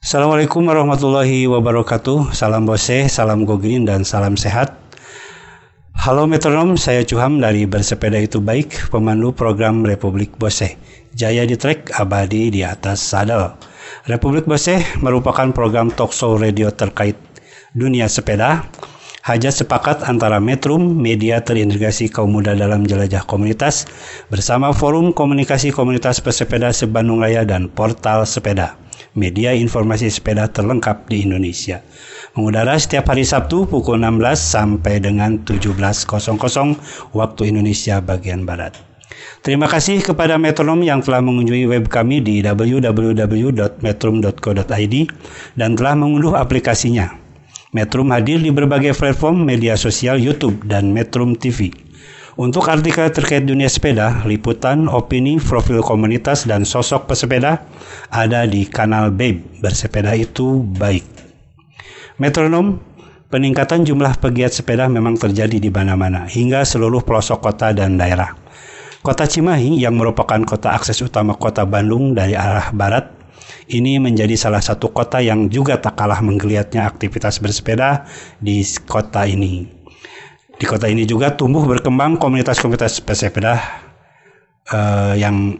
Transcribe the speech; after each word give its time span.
Assalamualaikum 0.00 0.64
warahmatullahi 0.64 1.44
wabarakatuh. 1.44 2.32
Salam 2.32 2.64
bose, 2.64 3.04
salam 3.12 3.44
go 3.44 3.60
green 3.60 3.84
dan 3.84 4.00
salam 4.00 4.32
sehat. 4.32 4.72
Halo 5.92 6.24
metronom, 6.24 6.80
saya 6.80 7.04
Cuham 7.04 7.36
dari 7.36 7.68
Bersepeda 7.68 8.16
Itu 8.16 8.40
Baik, 8.40 8.88
pemandu 8.88 9.36
program 9.36 9.84
Republik 9.84 10.40
Bose. 10.40 10.80
Jaya 11.12 11.44
di 11.44 11.52
trek, 11.60 11.92
abadi 12.00 12.48
di 12.48 12.64
atas 12.64 13.04
sadel. 13.04 13.52
Republik 14.08 14.48
Bose 14.48 14.80
merupakan 15.04 15.52
program 15.52 15.92
talkshow 15.92 16.40
radio 16.40 16.72
terkait 16.72 17.20
dunia 17.76 18.08
sepeda. 18.08 18.72
Hajat 19.20 19.52
sepakat 19.52 20.08
antara 20.08 20.40
Metrum, 20.40 20.96
media 20.96 21.44
terintegrasi 21.44 22.08
kaum 22.08 22.32
muda 22.32 22.56
dalam 22.56 22.88
jelajah 22.88 23.28
komunitas, 23.28 23.84
bersama 24.32 24.72
Forum 24.72 25.12
Komunikasi 25.12 25.76
Komunitas 25.76 26.24
Pesepeda 26.24 26.72
Sebandung 26.72 27.20
Raya 27.20 27.44
dan 27.44 27.68
Portal 27.68 28.24
Sepeda 28.24 28.80
media 29.18 29.54
informasi 29.56 30.10
sepeda 30.10 30.48
terlengkap 30.50 31.08
di 31.10 31.22
Indonesia. 31.26 31.82
Mengudara 32.38 32.78
setiap 32.78 33.10
hari 33.10 33.26
Sabtu 33.26 33.66
pukul 33.66 33.98
16 33.98 34.38
sampai 34.38 35.02
dengan 35.02 35.42
17.00 35.42 36.06
waktu 37.14 37.42
Indonesia 37.50 37.98
bagian 37.98 38.46
Barat. 38.46 38.78
Terima 39.40 39.64
kasih 39.66 40.04
kepada 40.04 40.36
metronom 40.36 40.84
yang 40.84 41.00
telah 41.00 41.24
mengunjungi 41.24 41.64
web 41.66 41.88
kami 41.88 42.20
di 42.20 42.44
www.metrum.co.id 42.44 44.94
dan 45.56 45.70
telah 45.74 45.94
mengunduh 45.96 46.36
aplikasinya. 46.36 47.16
Metrum 47.70 48.10
hadir 48.10 48.42
di 48.42 48.50
berbagai 48.50 48.98
platform 48.98 49.46
media 49.46 49.78
sosial 49.78 50.18
YouTube 50.18 50.66
dan 50.66 50.90
Metrum 50.90 51.38
TV. 51.38 51.70
Untuk 52.40 52.72
artikel 52.72 53.04
terkait 53.12 53.44
dunia 53.44 53.68
sepeda, 53.68 54.24
liputan, 54.24 54.88
opini, 54.88 55.36
profil 55.36 55.84
komunitas, 55.84 56.48
dan 56.48 56.64
sosok 56.64 57.04
pesepeda 57.04 57.68
ada 58.08 58.48
di 58.48 58.64
kanal 58.64 59.12
Babe, 59.12 59.44
bersepeda 59.60 60.16
itu 60.16 60.64
baik. 60.64 61.04
Metronom, 62.16 62.80
peningkatan 63.28 63.84
jumlah 63.84 64.16
pegiat 64.16 64.56
sepeda 64.56 64.88
memang 64.88 65.20
terjadi 65.20 65.60
di 65.60 65.68
mana-mana, 65.68 66.24
hingga 66.24 66.64
seluruh 66.64 67.04
pelosok 67.04 67.44
kota 67.44 67.76
dan 67.76 68.00
daerah. 68.00 68.32
Kota 69.04 69.28
Cimahi 69.28 69.76
yang 69.76 70.00
merupakan 70.00 70.40
kota 70.40 70.72
akses 70.72 71.04
utama 71.04 71.36
kota 71.36 71.68
Bandung 71.68 72.16
dari 72.16 72.32
arah 72.40 72.72
barat, 72.72 73.04
ini 73.68 74.00
menjadi 74.00 74.40
salah 74.40 74.64
satu 74.64 74.88
kota 74.88 75.20
yang 75.20 75.52
juga 75.52 75.76
tak 75.76 75.92
kalah 75.92 76.24
menggeliatnya 76.24 76.88
aktivitas 76.88 77.36
bersepeda 77.36 78.08
di 78.40 78.64
kota 78.88 79.28
ini. 79.28 79.79
Di 80.60 80.68
kota 80.68 80.92
ini 80.92 81.08
juga 81.08 81.32
tumbuh 81.32 81.64
berkembang 81.64 82.20
komunitas-komunitas 82.20 83.00
pesepeda 83.00 83.56
eh, 84.68 85.14
yang 85.16 85.56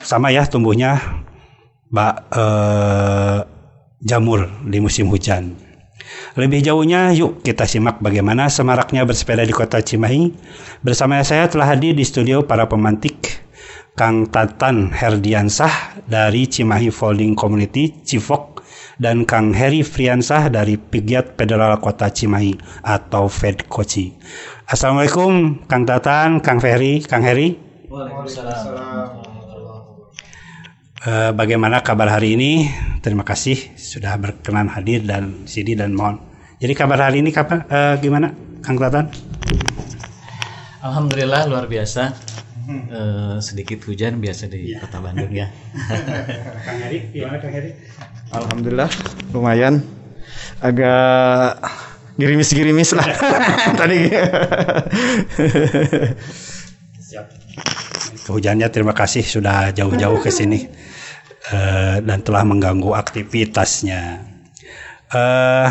sama 0.00 0.32
ya 0.32 0.48
tumbuhnya 0.48 0.96
bak 1.92 2.32
eh, 2.32 3.38
jamur 4.00 4.48
di 4.64 4.80
musim 4.80 5.12
hujan. 5.12 5.52
Lebih 6.40 6.64
jauhnya, 6.64 7.12
yuk 7.12 7.44
kita 7.44 7.68
simak 7.68 8.00
bagaimana 8.00 8.48
semaraknya 8.48 9.04
bersepeda 9.04 9.44
di 9.44 9.52
kota 9.52 9.84
Cimahi. 9.84 10.32
Bersama 10.80 11.20
saya 11.20 11.50
telah 11.52 11.68
hadir 11.68 11.92
di 11.92 12.06
studio 12.06 12.46
para 12.48 12.64
pemantik 12.64 13.44
Kang 13.98 14.30
Tatan 14.30 14.94
Herdiansah 14.94 16.00
dari 16.06 16.48
Cimahi 16.48 16.88
Folding 16.88 17.36
Community 17.36 17.90
Cifok 18.06 18.57
dan 18.98 19.22
Kang 19.22 19.54
Heri 19.54 19.86
Friansah 19.86 20.50
dari 20.50 20.74
Pigiat 20.74 21.38
Federal 21.38 21.78
Kota 21.78 22.10
Cimahi 22.10 22.58
atau 22.82 23.30
Fedkoci. 23.30 24.18
Assalamualaikum 24.66 25.64
Kang 25.70 25.86
Tatan, 25.86 26.42
Kang 26.42 26.58
Ferry, 26.58 27.00
Kang 27.06 27.22
Heri. 27.22 27.54
Eh, 30.98 31.30
bagaimana 31.30 31.78
kabar 31.80 32.10
hari 32.10 32.34
ini? 32.34 32.66
Terima 32.98 33.22
kasih 33.22 33.78
sudah 33.78 34.18
berkenan 34.18 34.66
hadir 34.66 35.06
dan 35.06 35.46
sini 35.46 35.78
dan 35.78 35.94
mohon. 35.94 36.18
Jadi 36.58 36.74
kabar 36.74 36.98
hari 36.98 37.22
ini 37.22 37.30
kapan? 37.30 37.62
eh, 37.70 37.94
gimana, 38.02 38.34
Kang 38.66 38.76
Tatan? 38.76 39.06
Alhamdulillah 40.82 41.46
luar 41.46 41.70
biasa. 41.70 42.14
Eh, 42.68 43.36
sedikit 43.40 43.80
hujan 43.88 44.20
biasa 44.20 44.44
di 44.44 44.76
kota 44.76 45.00
Bandung 45.00 45.32
ya. 45.32 45.48
Kang 46.68 46.78
Heri, 46.84 47.08
gimana 47.16 47.40
Kang 47.40 47.56
Heri? 47.56 47.72
Alhamdulillah 48.28 48.92
lumayan 49.32 49.80
agak 50.60 51.64
gerimis-gerimis 52.20 52.92
lah 52.92 53.08
tadi 53.80 54.12
Siap. 57.08 57.26
Hujannya 58.28 58.68
terima 58.68 58.92
kasih 58.92 59.24
sudah 59.24 59.72
jauh-jauh 59.72 60.20
ke 60.20 60.28
sini 60.28 60.68
eh, 61.48 61.96
dan 62.04 62.20
telah 62.20 62.44
mengganggu 62.44 62.92
aktivitasnya. 62.92 64.28
Eh, 65.08 65.68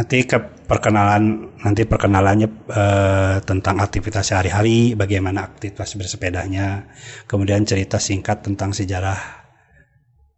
nanti 0.00 0.24
ke 0.24 0.64
perkenalan 0.64 1.52
nanti 1.60 1.84
perkenalannya 1.84 2.48
eh, 2.72 3.36
tentang 3.44 3.84
aktivitas 3.84 4.32
sehari-hari, 4.32 4.96
bagaimana 4.96 5.44
aktivitas 5.44 5.92
bersepedanya, 6.00 6.88
kemudian 7.28 7.68
cerita 7.68 8.00
singkat 8.00 8.40
tentang 8.40 8.72
sejarah 8.72 9.20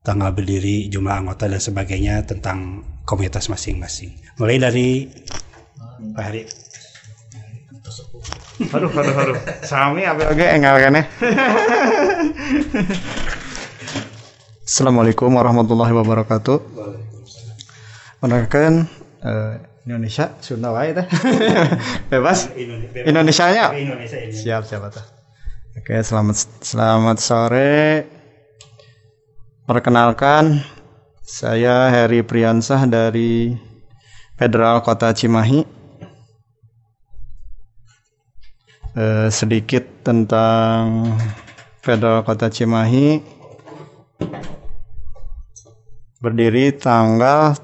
tanggal 0.02 0.34
berdiri, 0.34 0.90
jumlah 0.90 1.14
anggota 1.14 1.46
dan 1.46 1.62
sebagainya 1.62 2.26
tentang 2.26 2.82
komunitas 3.06 3.46
masing-masing. 3.46 4.18
Mulai 4.42 4.58
dari 4.58 5.06
Pak 6.10 6.24
Heri. 6.26 6.42
aduh 8.62 8.90
aduh 8.94 9.14
aduh 9.18 9.38
sami 9.66 10.06
apa 10.06 10.30
oke 10.30 10.38
enggak 10.38 10.86
kan 10.86 10.94
ya 10.94 11.04
Assalamualaikum 14.62 15.34
warahmatullahi 15.34 15.90
wabarakatuh 15.90 16.62
Mendengarkan 18.22 19.01
eh, 19.22 19.54
Indonesia 19.86 20.38
Sunda 20.38 20.70
wae 20.70 20.94
teh. 20.94 21.06
Bebas. 22.12 22.50
Indonesia 23.02 23.46
nya 23.50 23.66
ini. 23.74 24.30
siap 24.30 24.62
siap 24.62 24.86
tuh 24.94 25.02
oke 25.78 25.94
selamat 26.04 26.36
selamat 26.62 27.16
sore. 27.18 28.06
Perkenalkan 29.62 30.62
saya 31.22 31.88
Heri 31.88 32.20
Priansah 32.26 32.84
dari 32.86 33.56
Federal 34.36 34.82
Kota 34.82 35.14
Cimahi. 35.14 35.62
Eh, 38.92 39.28
sedikit 39.32 40.04
tentang 40.04 41.14
Federal 41.80 42.26
Kota 42.26 42.52
Cimahi. 42.52 43.22
Berdiri 46.20 46.70
tanggal 46.76 47.56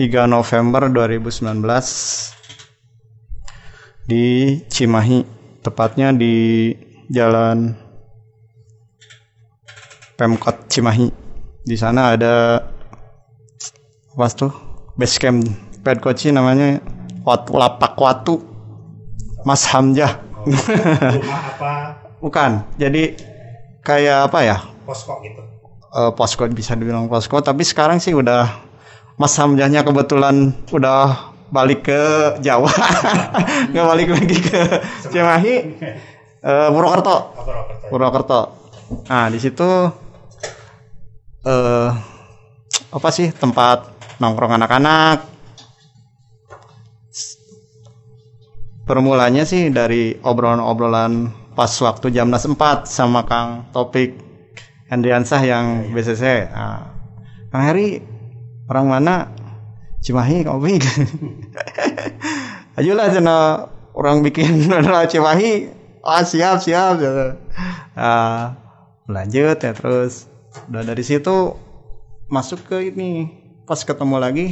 3 0.00 0.24
November 0.32 0.88
2019 0.88 1.60
di 4.08 4.56
Cimahi 4.64 5.20
tepatnya 5.60 6.16
di 6.16 6.72
Jalan 7.12 7.76
Pemkot 10.16 10.72
Cimahi. 10.72 11.12
Di 11.68 11.76
sana 11.76 12.16
ada 12.16 12.64
apa 14.16 14.26
tuh? 14.32 14.48
Base 14.96 15.20
camp 15.20 15.44
Pedkoci 15.84 16.32
namanya 16.32 16.80
Watu 17.20 17.60
Lapak 17.60 17.92
Watu 18.00 18.40
Mas 19.44 19.68
Hamzah. 19.68 20.16
Rumah 20.48 21.42
apa? 21.44 21.72
Bukan 22.24 22.64
jadi 22.80 23.20
kayak 23.84 24.32
apa 24.32 24.48
ya? 24.48 24.64
Posko 24.88 25.20
gitu. 25.20 25.44
eh, 25.92 26.10
posko 26.16 26.48
bisa 26.48 26.72
dibilang 26.72 27.04
posko 27.04 27.36
tapi 27.44 27.68
sekarang 27.68 28.00
sih 28.00 28.16
udah 28.16 28.69
Mas 29.20 29.36
Hamzahnya 29.36 29.84
kebetulan 29.84 30.56
udah 30.72 31.36
balik 31.52 31.92
ke 31.92 32.00
Jawa. 32.40 32.72
Nggak 33.70 33.86
balik 33.92 34.08
lagi 34.16 34.36
ke 34.40 34.60
Cimahi. 35.12 35.56
Eh, 36.40 36.68
Purwokerto. 36.72 37.16
Purwokerto. 37.92 38.40
Nah 39.12 39.28
di 39.28 39.36
situ 39.36 39.68
eh 41.44 41.88
apa 42.90 43.08
sih 43.12 43.28
tempat 43.28 43.92
nongkrong 44.24 44.56
anak-anak. 44.56 45.28
Permulanya 48.88 49.44
sih 49.44 49.68
dari 49.68 50.16
obrolan-obrolan 50.16 51.28
pas 51.52 51.70
waktu 51.84 52.08
Jamnas 52.08 52.48
4 52.48 52.88
sama 52.88 53.28
Kang 53.28 53.68
Topik 53.70 54.16
Hendriansah 54.88 55.44
yang 55.44 55.92
BCC. 55.92 56.50
Nah, 56.50 56.90
Kang 57.52 57.62
Heri 57.70 58.09
orang 58.70 58.86
mana? 58.86 59.14
Cimahi 60.00 60.46
kopi. 60.46 60.78
Ayolah 62.78 63.10
cina 63.10 63.66
orang 63.92 64.22
bikin 64.22 64.56
mineral 64.62 65.10
Cimahi. 65.10 65.74
Ah 66.00 66.24
siap 66.24 66.62
siap. 66.62 67.02
gitu. 67.02 67.36
Ah, 67.98 68.56
lanjut 69.10 69.58
ya 69.58 69.72
terus. 69.74 70.30
Udah 70.70 70.86
dari 70.86 71.02
situ 71.02 71.58
masuk 72.30 72.62
ke 72.70 72.94
ini 72.94 73.28
pas 73.66 73.82
ketemu 73.82 74.16
lagi 74.16 74.46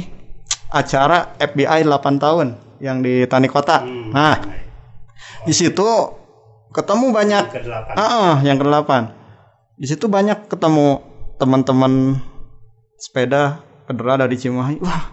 acara 0.69 1.33
FBI 1.41 1.87
8 1.87 2.21
tahun 2.21 2.47
yang 2.83 3.01
di 3.01 3.25
Tani 3.25 3.49
Kota. 3.49 3.81
Nah, 3.87 4.37
di 5.47 5.53
situ 5.55 5.87
ketemu 6.69 7.09
banyak. 7.09 7.45
Ah, 7.97 7.97
ah, 7.97 8.35
yang 8.45 8.61
ke-8. 8.61 8.91
Di 9.79 9.87
situ 9.87 10.11
banyak 10.11 10.51
ketemu 10.51 11.01
teman-teman 11.39 12.19
sepeda 12.99 13.68
federal 13.89 14.21
dari 14.21 14.37
Cimahi. 14.37 14.77
Wah, 14.79 15.09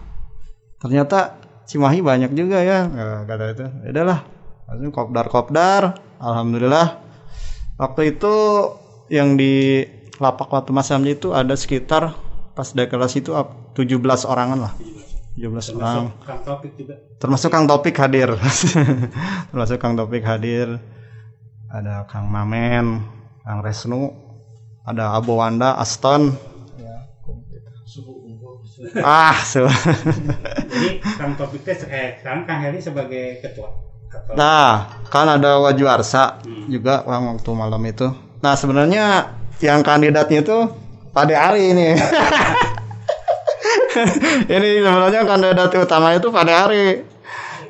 ternyata 0.77 1.41
Cimahi 1.65 1.99
banyak 1.99 2.31
juga 2.31 2.61
ya. 2.61 2.85
Nah, 2.85 3.25
kata 3.25 3.45
itu. 3.51 3.65
Ya 3.81 3.89
udahlah. 3.91 4.19
Langsung 4.69 4.91
kopdar-kopdar. 4.93 5.97
Alhamdulillah. 6.21 7.01
Waktu 7.75 8.13
itu 8.13 8.33
yang 9.09 9.33
di 9.33 9.81
lapak 10.17 10.49
waktu 10.49 10.69
Mas 10.69 10.89
Hamdi 10.89 11.13
itu 11.13 11.33
ada 11.33 11.53
sekitar 11.53 12.13
pas 12.53 12.69
deklarasi 12.69 13.21
itu 13.21 13.33
ap- 13.33 13.73
17 13.73 13.97
orangan 14.23 14.69
lah. 14.69 14.73
17 15.37 15.77
orang 15.77 16.09
Kang 16.25 16.41
Topik 16.41 16.73
juga. 16.73 16.97
termasuk 17.21 17.49
Kang 17.53 17.69
Topik 17.69 17.93
hadir 17.93 18.33
termasuk 19.53 19.77
Kang 19.77 19.93
Topik 19.93 20.25
hadir 20.25 20.81
ada 21.69 22.09
Kang 22.09 22.25
Mamen 22.25 23.05
Kang 23.45 23.61
Resnu 23.61 24.09
ada 24.81 25.13
Abo 25.13 25.37
Wanda 25.37 25.77
Aston 25.77 26.33
ah 29.01 29.37
su- 29.41 29.65
Jadi 29.65 31.01
Kang 31.17 31.33
Topik 31.33 31.65
teh 31.65 31.77
eh 31.89 32.21
sekarang 32.21 32.45
Kang 32.45 32.61
Heri 32.61 32.77
sebagai 32.77 33.41
ketua. 33.41 33.69
Atau 34.07 34.37
nah 34.37 34.87
kan 35.11 35.27
ada 35.27 35.59
Wajuarsa 35.59 36.39
juga 36.69 37.01
Kang, 37.03 37.35
waktu 37.35 37.51
malam 37.57 37.81
itu. 37.83 38.07
Nah 38.39 38.53
sebenarnya 38.53 39.33
yang 39.59 39.81
kandidatnya 39.81 40.45
itu 40.45 40.57
Pade 41.11 41.33
Ari 41.33 41.73
ini. 41.73 41.89
Ini 44.45 44.69
sebenarnya 44.85 45.25
kandidat 45.25 45.73
utama 45.73 46.13
itu 46.13 46.29
Pade 46.29 46.53
Ari. 46.53 47.01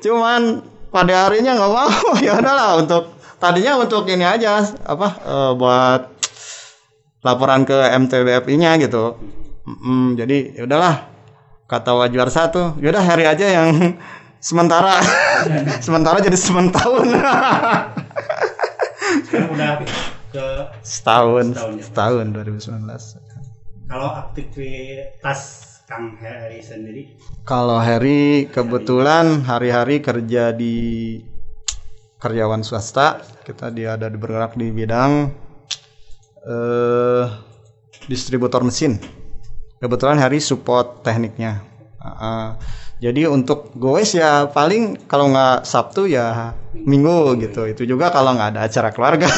Cuman 0.04 0.60
Pade 0.92 1.16
Arinya 1.16 1.56
nggak 1.56 1.72
mau. 1.72 1.90
Ya 2.26 2.36
udahlah 2.36 2.84
untuk 2.84 3.16
tadinya 3.38 3.80
untuk 3.80 4.04
ini 4.10 4.26
aja 4.26 4.66
apa 4.84 5.08
eh, 5.24 5.52
buat 5.56 6.02
laporan 7.22 7.64
ke 7.64 7.78
MTBFI-nya 7.96 8.82
gitu 8.82 9.14
Mm, 9.68 10.16
jadi 10.16 10.38
ya 10.56 10.64
udahlah 10.64 11.12
kata 11.68 11.92
Wajuar 11.92 12.32
satu 12.32 12.80
yaudah 12.80 13.04
hari 13.04 13.28
aja 13.28 13.44
yang 13.44 14.00
sementara. 14.48 15.04
Sementara 15.86 16.24
jadi 16.24 16.40
sementahun. 16.40 17.08
Sekarang 19.28 19.52
udah 19.52 19.84
ke 20.32 20.46
setahun 20.84 21.56
Setahun 21.56 21.76
ya. 21.80 21.84
setahun 21.84 22.26
2019 22.36 23.28
kalau 23.88 24.12
aktivitas 24.12 25.40
Kang 25.88 26.20
Heri 26.20 26.60
sendiri? 26.60 27.16
Kalau 27.48 27.80
Harry 27.80 28.52
kebetulan 28.52 29.48
hari-hari 29.48 30.04
kerja 30.04 30.52
di 30.52 31.16
karyawan 32.20 32.68
swasta, 32.68 33.24
kita 33.48 33.72
dia 33.72 33.96
ada 33.96 34.12
bergerak 34.12 34.60
di 34.60 34.68
bidang 34.76 35.32
eh 36.44 37.26
distributor 38.12 38.68
mesin. 38.68 39.00
Kebetulan 39.78 40.18
Harry 40.18 40.42
support 40.42 41.06
tekniknya. 41.06 41.62
Ah, 42.02 42.10
ah. 42.10 42.46
jadi 42.98 43.30
untuk 43.30 43.74
goes 43.78 44.18
ya 44.18 44.50
paling 44.50 45.06
kalau 45.06 45.30
nggak 45.30 45.70
Sabtu 45.70 46.10
ya 46.10 46.58
Minggu 46.74 47.38
gitu. 47.42 47.66
Itu 47.70 47.84
juga 47.86 48.10
kalau 48.10 48.34
nggak 48.34 48.58
ada 48.58 48.62
acara 48.66 48.90
keluarga. 48.90 49.30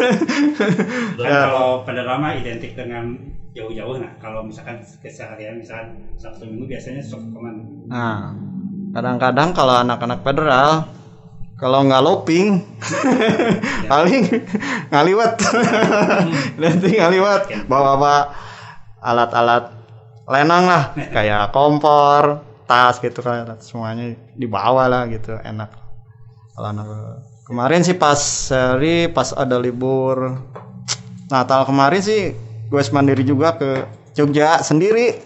kan 0.00 1.32
kalau 1.52 1.84
pada 1.84 2.02
lama 2.04 2.32
identik 2.36 2.72
dengan 2.72 3.16
jauh-jauh 3.50 3.98
nah 3.98 4.12
kalau 4.22 4.46
misalkan 4.46 4.78
keseharian 5.02 5.58
misalkan 5.58 5.98
Sabtu 6.14 6.46
Minggu 6.46 6.70
biasanya 6.70 7.02
sok 7.02 7.34
ke 7.34 7.38
mana 7.38 7.62
Nah, 7.90 8.20
kadang-kadang 8.94 9.50
kalau 9.50 9.74
anak-anak 9.82 10.20
federal 10.22 10.86
kalau 11.58 11.84
nggak 11.84 12.00
loping 12.00 12.62
paling 13.90 14.24
ngaliwat 14.88 15.36
nanti 16.62 16.88
ngaliwat 16.96 17.42
bawa-bawa 17.68 18.30
alat-alat 19.00 19.72
lenang 20.30 20.64
lah 20.68 20.84
kayak 21.16 21.50
kompor 21.50 22.44
tas 22.70 23.02
gitu 23.02 23.18
kan 23.18 23.58
semuanya 23.58 24.14
dibawa 24.38 24.86
lah 24.86 25.02
gitu 25.10 25.34
enak. 25.42 25.74
Kalau 26.54 26.68
anak 26.70 26.86
kemarin 27.50 27.82
sih 27.82 27.98
pas 27.98 28.20
seri 28.20 29.10
pas 29.10 29.34
ada 29.34 29.58
libur 29.58 30.38
Natal 31.26 31.66
kemarin 31.66 31.98
sih 31.98 32.30
gue 32.70 32.82
mandiri 32.94 33.26
juga 33.26 33.58
ke 33.58 33.70
Jogja 34.14 34.62
sendiri. 34.62 35.16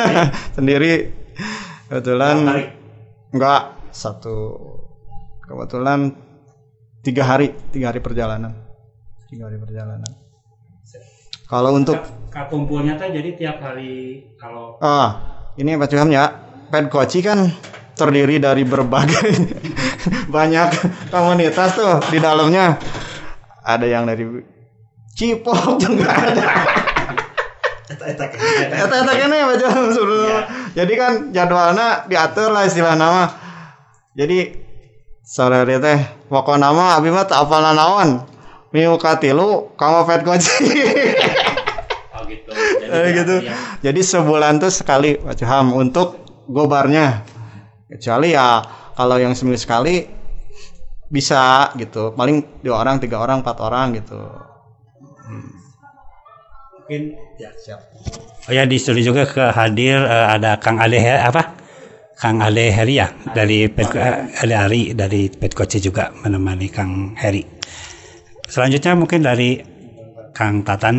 Sendiri. 0.56 1.12
Kebetulan 1.88 2.66
enggak 3.32 3.62
satu 3.92 4.56
kebetulan 5.44 6.14
tiga 7.04 7.24
hari 7.24 7.52
tiga 7.72 7.92
hari 7.92 8.00
perjalanan. 8.00 8.52
Tiga 9.28 9.48
hari 9.48 9.58
perjalanan. 9.60 10.10
Kalau 11.50 11.74
untuk 11.74 11.98
kumpulnya 12.30 12.94
tuh 12.94 13.10
jadi 13.10 13.30
tiap 13.34 13.56
hari 13.58 14.22
kalau 14.38 14.78
ah 14.78 15.18
ini 15.58 15.74
Pak 15.74 15.90
Cuham 15.90 16.10
ya 16.14 16.30
Ped 16.70 16.86
Koci 16.86 17.20
kan 17.26 17.50
terdiri 17.98 18.38
dari 18.38 18.62
berbagai 18.62 19.34
banyak 20.34 20.68
komunitas 21.10 21.74
tuh 21.74 21.98
di 22.08 22.22
dalamnya 22.22 22.78
ada 23.66 23.84
yang 23.84 24.06
dari 24.06 24.24
Cipok 25.10 25.76
juga 25.82 26.08
ada 26.08 26.44
Eta-eta 27.90 29.12
kene 29.18 29.38
baca 29.50 29.68
suruh. 29.90 30.46
Jadi 30.78 30.92
kan 30.94 31.34
jadwalnya 31.34 32.06
diatur 32.06 32.54
lah 32.54 32.62
istilah 32.62 32.94
nama. 32.94 33.26
Jadi 34.14 34.54
sore 35.26 35.66
hari 35.66 35.82
teh 35.82 35.98
pokok 36.30 36.58
nama 36.58 36.98
abi 36.98 37.10
mah 37.10 37.26
tak 37.26 37.42
apal 37.46 37.62
naon. 37.62 38.22
Minggu 38.70 38.94
katilu 39.02 39.74
kamu 39.74 40.06
pet 40.06 40.20
kunci. 40.22 40.54
Gitu 42.90 42.98
Eh, 43.00 43.12
gitu. 43.14 43.34
tiap- 43.46 43.78
Jadi 43.80 44.00
sebulan 44.02 44.58
tuh 44.58 44.68
sekali 44.68 45.14
baca 45.16 45.44
ham 45.46 45.70
untuk 45.72 46.08
gobarnya. 46.46 47.22
Kecuali 47.86 48.34
ya 48.34 48.58
kalau 48.92 49.16
yang 49.16 49.32
seminggu 49.32 49.56
sekali 49.56 50.02
bisa 51.06 51.70
gitu. 51.74 52.10
Paling 52.12 52.62
dua 52.62 52.82
orang, 52.82 52.98
tiga 52.98 53.18
orang, 53.18 53.40
empat 53.40 53.56
orang 53.58 53.94
gitu. 53.94 54.18
mungkin 56.74 57.14
ya 57.38 57.50
siap 57.54 57.80
oh 58.48 58.52
ya 58.52 58.66
di 58.66 58.74
studio 58.74 59.14
juga 59.14 59.22
ke 59.22 59.44
hadir 59.54 60.02
eh, 60.02 60.26
ada 60.26 60.58
Kang 60.58 60.82
Ale 60.82 60.98
He- 60.98 61.22
apa 61.22 61.54
Kang 62.18 62.42
Ale 62.42 62.68
Heri 62.68 62.98
ya 62.98 63.08
dari 63.30 63.70
Pet, 63.70 63.94
eh, 63.94 64.26
Ale 64.42 64.58
Ari 64.58 64.90
dari 64.92 65.30
Petkoci 65.30 65.78
juga 65.78 66.10
menemani 66.10 66.66
Kang 66.66 67.14
Heri 67.14 67.46
selanjutnya 68.42 68.98
mungkin 68.98 69.22
dari 69.22 69.62
Kang 70.34 70.66
Tatan 70.66 70.98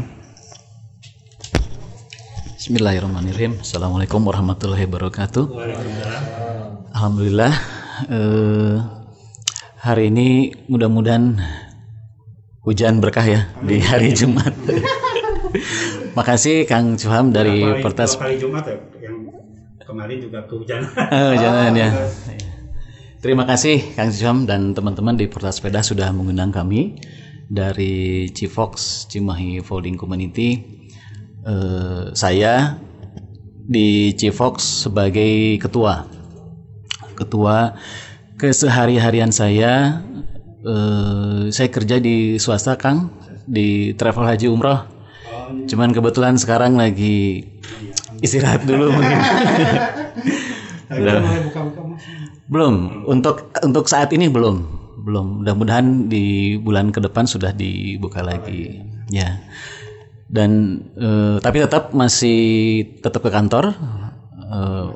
Bismillahirrahmanirrahim. 2.62 3.58
Assalamualaikum 3.58 4.22
warahmatullahi 4.22 4.86
wabarakatuh. 4.86 5.50
Alhamdulillah 6.94 7.50
eh, 8.06 8.78
hari 9.82 10.14
ini 10.14 10.54
mudah-mudahan 10.70 11.42
hujan 12.62 13.02
berkah 13.02 13.26
ya 13.26 13.50
di 13.66 13.82
hari 13.82 14.14
Jumat. 14.14 14.54
Makasih 16.22 16.70
Kang 16.70 17.02
Cuham 17.02 17.34
dari 17.34 17.66
kali- 17.66 17.82
Pertas 17.82 18.14
kali 18.14 18.38
Jumat 18.38 18.70
ya 18.70 18.78
yang 19.10 19.26
kemarin 19.82 20.22
juga 20.22 20.46
kehujanan 20.46 20.86
Oh, 21.18 21.34
jangan 21.34 21.74
ya. 21.74 21.90
Terima 23.26 23.50
kasih 23.50 23.98
Kang 23.98 24.14
Syam 24.14 24.46
dan 24.46 24.78
teman-teman 24.78 25.18
di 25.18 25.26
Portal 25.26 25.50
Sepeda 25.50 25.82
sudah 25.82 26.14
mengundang 26.14 26.54
kami 26.54 27.02
dari 27.50 28.30
Cifox 28.30 29.10
Cimahi 29.10 29.66
Folding 29.66 29.98
Community. 29.98 30.78
Eh, 31.42 32.14
saya 32.14 32.78
di 33.66 34.14
Cifox 34.14 34.86
sebagai 34.86 35.58
ketua. 35.58 36.06
Ketua 37.18 37.74
kesehari-harian 38.38 39.34
saya 39.34 40.06
eh, 40.62 41.50
saya 41.50 41.70
kerja 41.74 41.98
di 41.98 42.38
swasta 42.38 42.78
Kang 42.78 43.10
di 43.50 43.98
travel 43.98 44.30
haji 44.30 44.48
umroh. 44.54 44.86
Cuman 45.66 45.92
kebetulan 45.92 46.38
sekarang 46.38 46.78
lagi 46.78 47.42
istirahat 48.22 48.62
dulu 48.70 48.94
mungkin. 48.94 49.20
Udah. 51.02 51.20
Belum. 52.52 52.76
Untuk 53.10 53.50
untuk 53.66 53.90
saat 53.90 54.14
ini 54.14 54.30
belum. 54.30 54.62
Belum. 55.02 55.42
Mudah-mudahan 55.42 56.06
di 56.06 56.56
bulan 56.62 56.94
ke 56.94 57.02
depan 57.02 57.26
sudah 57.26 57.50
dibuka 57.50 58.22
lagi. 58.22 58.86
Ya. 59.10 59.42
Dan 60.32 60.80
eh, 60.96 61.38
tapi 61.44 61.60
tetap 61.60 61.92
masih 61.92 62.40
tetap 63.04 63.20
ke 63.20 63.28
kantor. 63.28 63.76
Eh, 64.52 64.88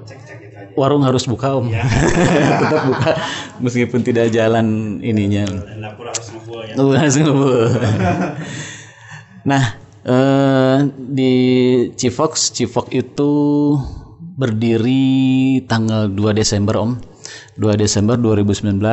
warung 0.80 1.04
harus 1.04 1.28
buka 1.28 1.56
om. 1.56 1.72
Tetap 2.64 2.84
buka 2.92 3.12
meskipun 3.64 4.04
tidak 4.04 4.32
jalan 4.36 5.00
ininya. 5.00 5.48
Oh, 6.76 6.92
harus 6.92 7.16
ngebul. 7.16 7.72
nah 9.46 9.78
eh, 10.04 10.78
di 10.96 11.34
Cifox 11.96 12.52
Cifox 12.52 12.92
itu 12.92 13.32
berdiri 14.36 15.64
tanggal 15.64 16.12
2 16.12 16.36
Desember 16.36 16.76
om. 16.80 17.00
2 17.56 17.80
Desember 17.80 18.20
2019 18.20 18.84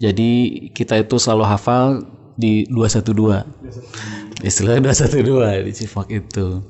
jadi 0.00 0.30
kita 0.72 1.04
itu 1.04 1.20
selalu 1.20 1.44
hafal 1.44 2.08
di 2.40 2.64
212 2.72 4.31
istilah 4.42 4.78
212 4.84 5.66
di 5.66 5.72
Cifox 5.72 6.06
itu 6.10 6.60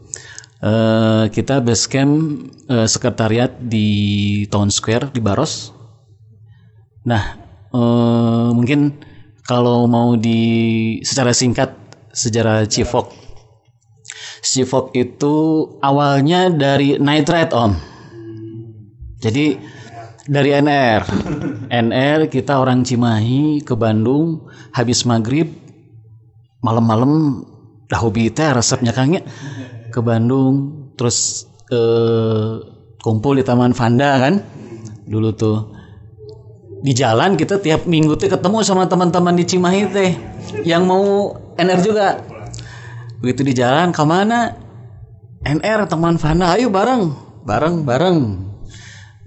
Eh, 0.63 1.25
kita 1.35 1.59
base 1.59 1.91
camp 1.91 2.47
eh, 2.71 2.87
sekretariat 2.87 3.51
di 3.59 3.89
Town 4.47 4.71
Square 4.71 5.11
di 5.11 5.19
Baros 5.19 5.75
Nah, 7.03 7.35
eh, 7.75 8.49
mungkin 8.55 8.95
kalau 9.43 9.91
mau 9.91 10.15
di 10.15 11.03
secara 11.03 11.35
singkat 11.35 11.75
sejarah 12.15 12.63
Cifok. 12.71 13.11
Cifok 14.47 14.95
itu 14.95 15.35
awalnya 15.83 16.47
dari 16.47 16.95
night 17.03 17.27
ride 17.27 17.51
om. 17.51 17.75
Jadi 19.19 19.59
dari 20.31 20.51
NR, 20.55 21.03
NR 21.91 22.31
kita 22.31 22.63
orang 22.63 22.87
Cimahi 22.87 23.67
ke 23.67 23.75
Bandung 23.75 24.47
habis 24.71 25.03
maghrib 25.03 25.51
malam-malam 26.63 27.43
hobi 27.99 28.33
teh 28.33 28.49
resepnya 28.49 28.97
kangnya 28.97 29.25
ke 29.93 30.01
Bandung 30.01 30.89
terus 30.97 31.49
eh, 31.69 32.53
kumpul 33.03 33.37
di 33.37 33.45
Taman 33.45 33.75
Vanda 33.75 34.17
kan 34.23 34.35
dulu 35.05 35.31
tuh. 35.35 35.59
Di 36.83 36.91
jalan 36.99 37.39
kita 37.39 37.63
tiap 37.63 37.87
minggu 37.87 38.19
tuh 38.19 38.27
ketemu 38.27 38.59
sama 38.67 38.91
teman-teman 38.91 39.39
di 39.39 39.47
Cimahi 39.47 39.83
teh 39.95 40.11
yang 40.67 40.83
mau 40.83 41.31
NR 41.55 41.79
juga. 41.79 42.19
Begitu 43.23 43.47
di 43.47 43.55
jalan 43.55 43.95
ke 43.95 44.03
mana 44.03 44.51
NR 45.47 45.87
teman 45.87 46.19
Fana 46.19 46.59
ayo 46.59 46.75
bareng. 46.75 47.15
Bareng 47.47 47.87
bareng. 47.87 48.19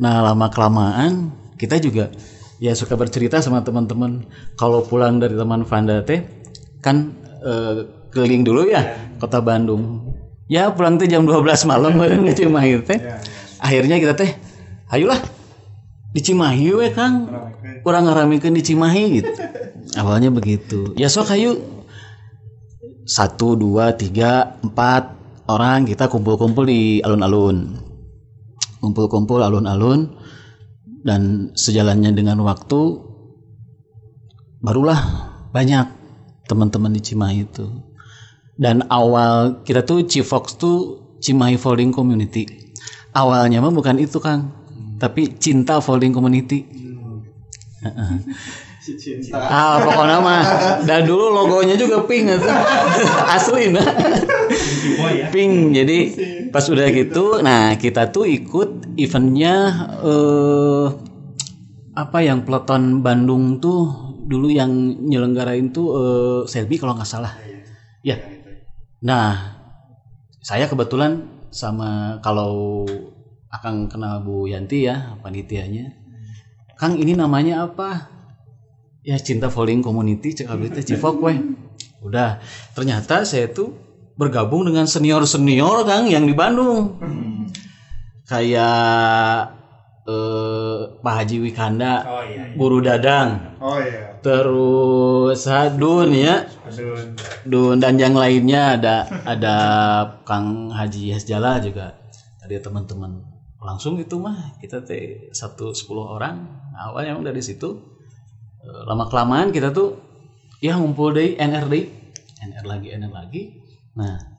Nah 0.04 0.20
lama 0.20 0.52
kelamaan 0.52 1.32
kita 1.56 1.80
juga 1.80 2.12
ya 2.60 2.76
suka 2.76 3.00
bercerita 3.00 3.40
sama 3.40 3.64
teman-teman. 3.64 4.28
Kalau 4.60 4.84
pulang 4.84 5.24
dari 5.24 5.40
teman 5.40 5.64
Fanda 5.64 6.04
teh 6.04 6.28
kan 6.84 7.16
eh, 7.40 7.88
keliling 8.16 8.48
dulu 8.48 8.72
ya 8.72 8.96
kota 9.20 9.44
Bandung. 9.44 10.08
Ya 10.48 10.72
pulang 10.72 10.96
tuh 10.96 11.12
jam 11.12 11.28
12 11.28 11.44
malam 11.68 11.92
bareng 12.00 12.24
ke 12.32 12.34
Cimahi 12.40 12.80
teh. 12.88 13.00
Akhirnya 13.60 14.00
kita 14.00 14.16
teh 14.16 14.32
ayolah 14.88 15.20
di 16.16 16.24
Cimahi 16.24 16.72
we 16.72 16.88
Kang. 16.96 17.28
Kurang 17.84 18.08
ngaramikeun 18.08 18.56
di 18.56 18.64
Cimahi 18.64 19.04
gitu. 19.20 19.32
Awalnya 20.00 20.32
begitu. 20.32 20.96
Ya 20.96 21.12
sok 21.12 21.36
ayo. 21.36 21.60
Satu 23.06 23.54
dua 23.54 23.94
tiga 23.94 24.58
empat 24.66 25.14
orang 25.46 25.86
kita 25.86 26.10
kumpul-kumpul 26.10 26.66
di 26.66 27.04
alun-alun. 27.06 27.78
Kumpul-kumpul 28.82 29.44
alun-alun. 29.44 30.24
Dan 31.06 31.54
sejalannya 31.54 32.18
dengan 32.18 32.42
waktu 32.42 32.98
barulah 34.58 34.98
banyak 35.54 35.86
teman-teman 36.50 36.98
di 36.98 37.02
Cimahi 37.06 37.46
itu 37.46 37.70
dan 38.56 38.88
awal 38.88 39.62
kita 39.68 39.84
tuh 39.84 40.08
Cifox 40.08 40.56
tuh 40.56 40.78
Cimahi 41.20 41.60
Folding 41.60 41.92
Community. 41.92 42.66
Awalnya 43.16 43.64
mah 43.64 43.72
bukan 43.72 43.96
itu 43.96 44.20
Kang. 44.20 44.52
Tapi 45.00 45.40
cinta 45.40 45.80
folding 45.80 46.12
community. 46.12 46.68
Ah 49.34 49.82
pokoknya 49.82 50.22
mah. 50.22 50.44
Dan 50.86 51.10
dulu 51.10 51.34
logonya 51.34 51.74
juga 51.74 52.06
pink 52.06 52.38
asli 53.34 53.74
nah 53.74 53.82
pink. 55.34 55.74
Jadi 55.74 55.98
pas 56.54 56.62
udah 56.70 56.86
gitu 56.94 57.42
nah 57.42 57.74
kita 57.82 58.14
tuh 58.14 58.30
ikut 58.30 58.94
eventnya 58.94 59.74
eh 60.06 60.86
apa 61.98 62.18
yang 62.22 62.46
peloton 62.46 63.02
Bandung 63.02 63.58
tuh 63.58 63.90
dulu 64.30 64.54
yang 64.54 64.70
nyelenggarain 65.02 65.74
tuh 65.74 65.88
eh, 65.98 66.40
Selby 66.46 66.78
kalau 66.78 66.94
nggak 66.94 67.10
salah. 67.10 67.34
Ya 68.06 68.35
nah 69.06 69.54
saya 70.42 70.66
kebetulan 70.66 71.30
sama 71.54 72.18
kalau 72.26 72.84
akan 73.50 73.88
kenal 73.88 74.20
Bu 74.22 74.52
Yanti 74.52 74.86
ya 74.86 75.16
panitianya. 75.24 75.96
Kang 76.76 77.00
ini 77.00 77.16
namanya 77.16 77.64
apa? 77.72 78.12
Ya 79.06 79.16
cinta 79.16 79.48
falling 79.48 79.80
community 79.80 80.36
cek 80.36 80.52
Cifok 80.84 81.24
weh. 81.24 81.40
Udah 82.04 82.44
ternyata 82.76 83.24
saya 83.24 83.48
tuh 83.48 83.72
bergabung 84.20 84.68
dengan 84.68 84.84
senior 84.86 85.24
senior 85.24 85.88
Kang 85.88 86.12
yang 86.12 86.28
di 86.28 86.36
Bandung. 86.36 87.00
Kayak 88.28 89.56
eh, 90.06 90.80
Pak 91.02 91.14
Haji 91.22 91.38
Wikanda 91.42 92.06
Guru 92.54 92.80
Dadang. 92.82 93.58
Oh 93.60 93.82
iya. 93.82 94.18
terus 94.22 95.42
ah, 95.50 95.70
Dun 95.74 96.14
ya. 96.14 96.46
Dun. 97.46 97.78
Dan 97.82 97.98
yang 97.98 98.14
lainnya 98.14 98.78
ada 98.80 98.96
ada 99.26 99.56
Kang 100.24 100.70
Haji 100.70 101.18
Hasjala 101.18 101.62
juga. 101.62 101.98
Tadi 102.42 102.62
teman-teman 102.62 103.22
langsung 103.66 103.98
itu 103.98 104.22
mah 104.22 104.62
kita 104.62 104.86
teh 104.86 105.34
satu 105.34 105.74
sepuluh 105.74 106.06
orang. 106.06 106.38
Nah, 106.74 106.94
awalnya 106.94 107.18
emang 107.18 107.26
dari 107.26 107.42
situ. 107.42 107.74
Eh, 108.62 108.82
lama 108.86 109.10
kelamaan 109.10 109.50
kita 109.50 109.74
tuh 109.74 109.98
ya 110.62 110.78
ngumpul 110.78 111.14
deh 111.14 111.38
NR 111.38 111.66
deh 111.70 111.86
NR 112.46 112.66
lagi 112.66 112.88
NR 112.94 113.14
lagi. 113.14 113.44
Nah 113.98 114.36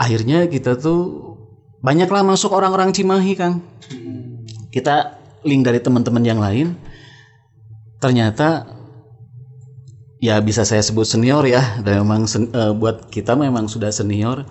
akhirnya 0.00 0.48
kita 0.48 0.80
tuh 0.80 1.29
banyaklah 1.80 2.24
masuk 2.24 2.52
orang-orang 2.52 2.92
Cimahi 2.92 3.32
Kang. 3.36 3.64
Kita 4.70 5.20
link 5.44 5.66
dari 5.66 5.80
teman-teman 5.80 6.24
yang 6.24 6.40
lain. 6.40 6.76
Ternyata 8.00 8.68
ya 10.20 10.40
bisa 10.40 10.64
saya 10.64 10.84
sebut 10.84 11.08
senior 11.08 11.44
ya. 11.48 11.80
Dan 11.82 12.04
memang 12.06 12.28
sen- 12.28 12.52
eh, 12.52 12.72
buat 12.76 13.08
kita 13.08 13.36
memang 13.36 13.66
sudah 13.66 13.90
senior. 13.92 14.46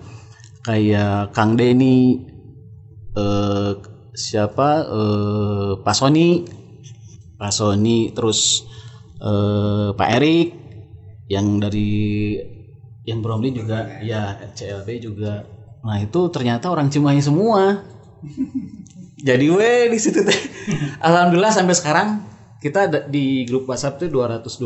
Kayak 0.66 1.32
Kang 1.32 1.56
Denny 1.56 2.26
eh, 3.16 3.72
siapa? 4.14 4.70
Eh, 4.86 5.70
Pak 5.80 5.94
Sony. 5.96 6.44
Pak 7.40 7.52
Sony 7.56 8.12
terus 8.12 8.68
eh, 9.22 9.88
Pak 9.96 10.08
Erik 10.20 10.48
yang 11.30 11.62
dari 11.62 12.36
yang 13.06 13.22
Bromley 13.24 13.54
juga 13.54 14.02
ya 14.02 14.36
CLB 14.52 15.00
juga 15.00 15.46
nah 15.80 15.96
itu 16.00 16.20
ternyata 16.28 16.68
orang 16.68 16.92
Cimahi 16.92 17.22
semua. 17.24 17.84
Jadi 19.20 19.52
we 19.52 19.92
di 19.92 19.98
situ 20.00 20.24
teh. 20.24 20.40
Alhamdulillah 21.00 21.52
sampai 21.52 21.76
sekarang 21.76 22.08
kita 22.60 22.88
ada 22.88 22.98
di 23.08 23.48
grup 23.48 23.64
WhatsApp 23.68 23.96
tuh 24.00 24.08
212 24.12 24.60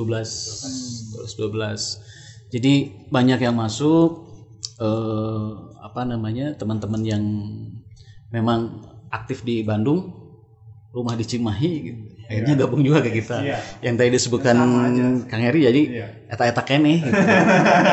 212 1.14 2.50
jadi 2.54 2.90
banyak 3.10 3.42
yang 3.42 3.58
masuk 3.58 4.30
eh, 4.78 5.50
apa 5.82 6.06
namanya 6.06 6.54
teman-teman 6.58 7.02
yang 7.02 7.22
memang 8.30 8.82
aktif 9.10 9.42
di 9.46 9.62
Bandung 9.62 10.10
rumah 10.94 11.18
di 11.18 11.26
Cimahi 11.26 11.72
gitu. 11.82 12.13
Akhirnya 12.28 12.54
gabung 12.64 12.82
juga 12.84 13.04
ke 13.04 13.10
kita. 13.20 13.36
Yang 13.84 13.94
tadi 14.00 14.10
disebutkan 14.16 14.56
Kang 15.28 15.42
Heri 15.42 15.60
jadi 15.68 15.82
eta-eta 16.28 16.62
kene 16.64 16.94
gitu. 17.04 17.22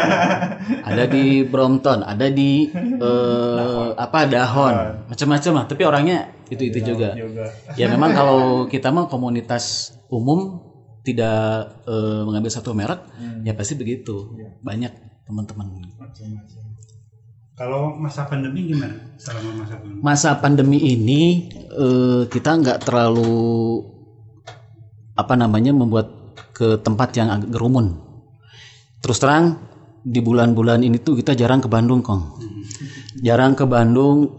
ada 0.89 1.03
di 1.05 1.43
Brompton 1.45 2.01
ada 2.01 2.27
di 2.31 2.71
eh, 2.75 3.89
apa 3.95 4.19
Dahon. 4.27 5.07
Macam-macam 5.11 5.51
lah 5.61 5.65
tapi 5.67 5.81
orangnya 5.83 6.31
itu 6.51 6.67
itu 6.67 6.79
juga. 6.95 7.15
ya 7.75 7.85
memang 7.93 8.11
kalau 8.11 8.41
kita 8.67 8.91
mah 8.91 9.07
komunitas 9.11 9.95
umum 10.11 10.63
tidak 11.01 11.81
eh, 11.87 12.21
mengambil 12.23 12.51
satu 12.51 12.71
merek 12.71 13.01
ya 13.43 13.51
pasti 13.53 13.75
begitu. 13.75 14.31
Banyak 14.63 14.91
teman-teman. 15.27 15.67
Kalau 17.61 17.93
masa 17.93 18.25
pandemi 18.25 18.73
gimana? 18.73 18.95
Selama 19.21 19.61
masa 19.61 19.75
pandemi? 19.77 19.99
masa 20.01 20.29
pandemi 20.41 20.79
ini 20.81 21.23
eh, 21.53 22.23
kita 22.25 22.57
nggak 22.57 22.89
terlalu 22.89 23.85
apa 25.15 25.33
namanya 25.35 25.75
membuat 25.75 26.11
ke 26.55 26.79
tempat 26.81 27.15
yang 27.17 27.29
agak 27.31 27.49
gerumun. 27.51 27.99
Terus 29.01 29.17
terang 29.17 29.57
di 30.01 30.21
bulan-bulan 30.21 30.81
ini 30.81 30.97
tuh 31.01 31.17
kita 31.17 31.33
jarang 31.37 31.61
ke 31.61 31.69
Bandung, 31.69 32.01
Kong. 32.05 32.41
Jarang 33.21 33.57
ke 33.57 33.65
Bandung 33.65 34.29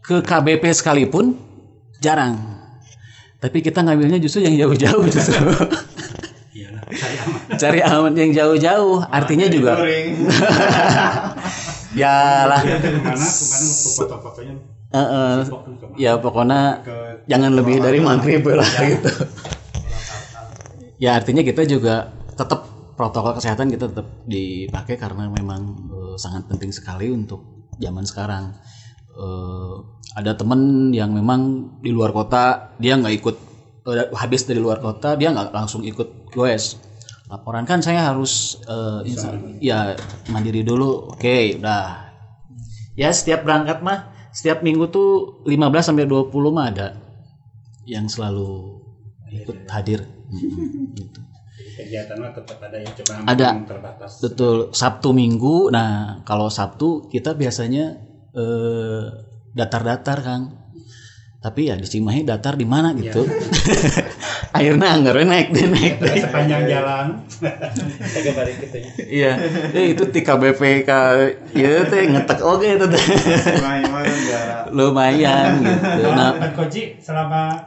ke 0.00 0.22
KBP 0.22 0.64
sekalipun 0.74 1.38
jarang. 2.02 2.38
Tapi 3.40 3.64
kita 3.64 3.80
ngambilnya 3.80 4.20
justru 4.20 4.44
yang 4.44 4.56
jauh-jauh 4.56 5.04
justru. 5.08 5.40
Iyalah, 6.50 6.84
cari 6.92 7.16
aman. 7.16 7.40
Cari 7.56 7.80
aman 7.80 8.12
yang 8.12 8.30
jauh-jauh. 8.36 9.00
Artinya 9.08 9.46
juga 9.48 9.80
ya 11.94 12.46
lah 12.46 12.62
Ke 12.62 12.90
mana 13.02 13.26
foto-fotonya 13.98 14.54
Eh, 14.90 14.98
eh, 14.98 15.38
ya 16.02 16.18
pokoknya 16.18 16.82
jangan 17.30 17.50
lebih 17.54 17.78
dari 17.78 18.02
maghrib 18.02 18.42
lah 18.42 18.66
gitu. 18.82 19.10
Ya 20.98 21.14
artinya 21.14 21.46
kita 21.46 21.62
juga 21.62 22.10
tetap 22.34 22.66
protokol 22.98 23.38
kesehatan 23.38 23.70
kita 23.70 23.86
tetap 23.88 24.06
dipakai 24.26 24.98
karena 24.98 25.30
memang 25.30 25.62
eh, 25.94 26.16
sangat 26.18 26.42
penting 26.50 26.74
sekali 26.74 27.06
untuk 27.14 27.38
zaman 27.78 28.02
sekarang. 28.02 28.50
Eh, 29.14 29.74
ada 30.18 30.34
temen 30.34 30.90
yang 30.90 31.14
memang 31.14 31.70
di 31.78 31.94
luar 31.94 32.10
kota 32.10 32.74
dia 32.82 32.98
nggak 32.98 33.14
ikut 33.14 33.36
eh, 33.94 34.10
habis 34.18 34.42
dari 34.42 34.58
luar 34.58 34.82
kota 34.82 35.14
dia 35.14 35.30
nggak 35.30 35.54
langsung 35.54 35.86
ikut 35.86 36.34
goes 36.34 36.74
laporan 37.30 37.62
kan 37.62 37.78
saya 37.78 38.10
harus 38.10 38.58
insa- 39.06 39.38
ya 39.62 39.94
mandiri 40.34 40.66
dulu. 40.66 41.14
Oke 41.14 41.54
udah. 41.54 42.10
Ya 42.98 43.14
setiap 43.14 43.46
berangkat 43.46 43.78
mah 43.86 44.10
setiap 44.30 44.62
minggu 44.62 44.86
tuh 44.90 45.42
15 45.46 45.58
sampai 45.90 46.06
20 46.06 46.54
mah 46.54 46.66
ada 46.70 46.88
yang 47.86 48.06
selalu 48.06 48.78
ikut 49.30 49.66
hadir 49.70 50.06
gitu. 50.98 51.20
kegiatannya 51.80 52.30
tetap 52.34 52.58
ada 52.60 52.76
ya 52.76 52.90
cuma 52.92 53.12
Ada. 53.24 53.48
terbatas. 53.64 54.10
Betul, 54.20 54.56
Sabtu 54.74 55.10
Minggu. 55.16 55.72
Nah, 55.72 56.20
kalau 56.28 56.52
Sabtu 56.52 57.08
kita 57.08 57.32
biasanya 57.32 57.96
eh, 58.36 59.04
datar-datar, 59.56 60.18
Kang. 60.20 60.44
Tapi 61.40 61.72
ya 61.72 61.74
di 61.80 61.88
Cimahi 61.88 62.20
datar 62.20 62.54
di 62.60 62.68
mana 62.68 62.92
gitu. 62.92 63.24
Akhirnya 64.50 64.88
anggarnya 64.98 65.26
naik 65.30 65.48
deh, 65.54 65.66
naik 65.70 65.94
deh. 66.02 66.26
sepanjang 66.26 66.66
jalan 66.66 67.06
Iya, 69.10 69.32
eh, 69.70 69.94
itu 69.94 70.02
ti 70.10 70.20
KBPK 70.26 70.90
ya 71.54 71.86
teh 71.86 72.02
ngetek 72.10 72.40
oke 72.42 72.66
itu 72.66 72.86
teh. 72.90 73.04
Lumayan 74.74 75.62
gitu. 75.62 76.08
Nah, 76.10 76.34
Koji 76.54 76.98
selama 76.98 77.62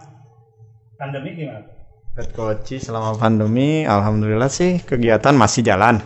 pandemi 1.00 1.36
gimana? 1.36 1.74
Pet 2.14 2.30
Koci 2.30 2.78
selama 2.78 3.18
pandemi, 3.18 3.90
alhamdulillah 3.90 4.46
sih 4.46 4.78
kegiatan 4.86 5.34
masih 5.34 5.66
jalan. 5.66 5.98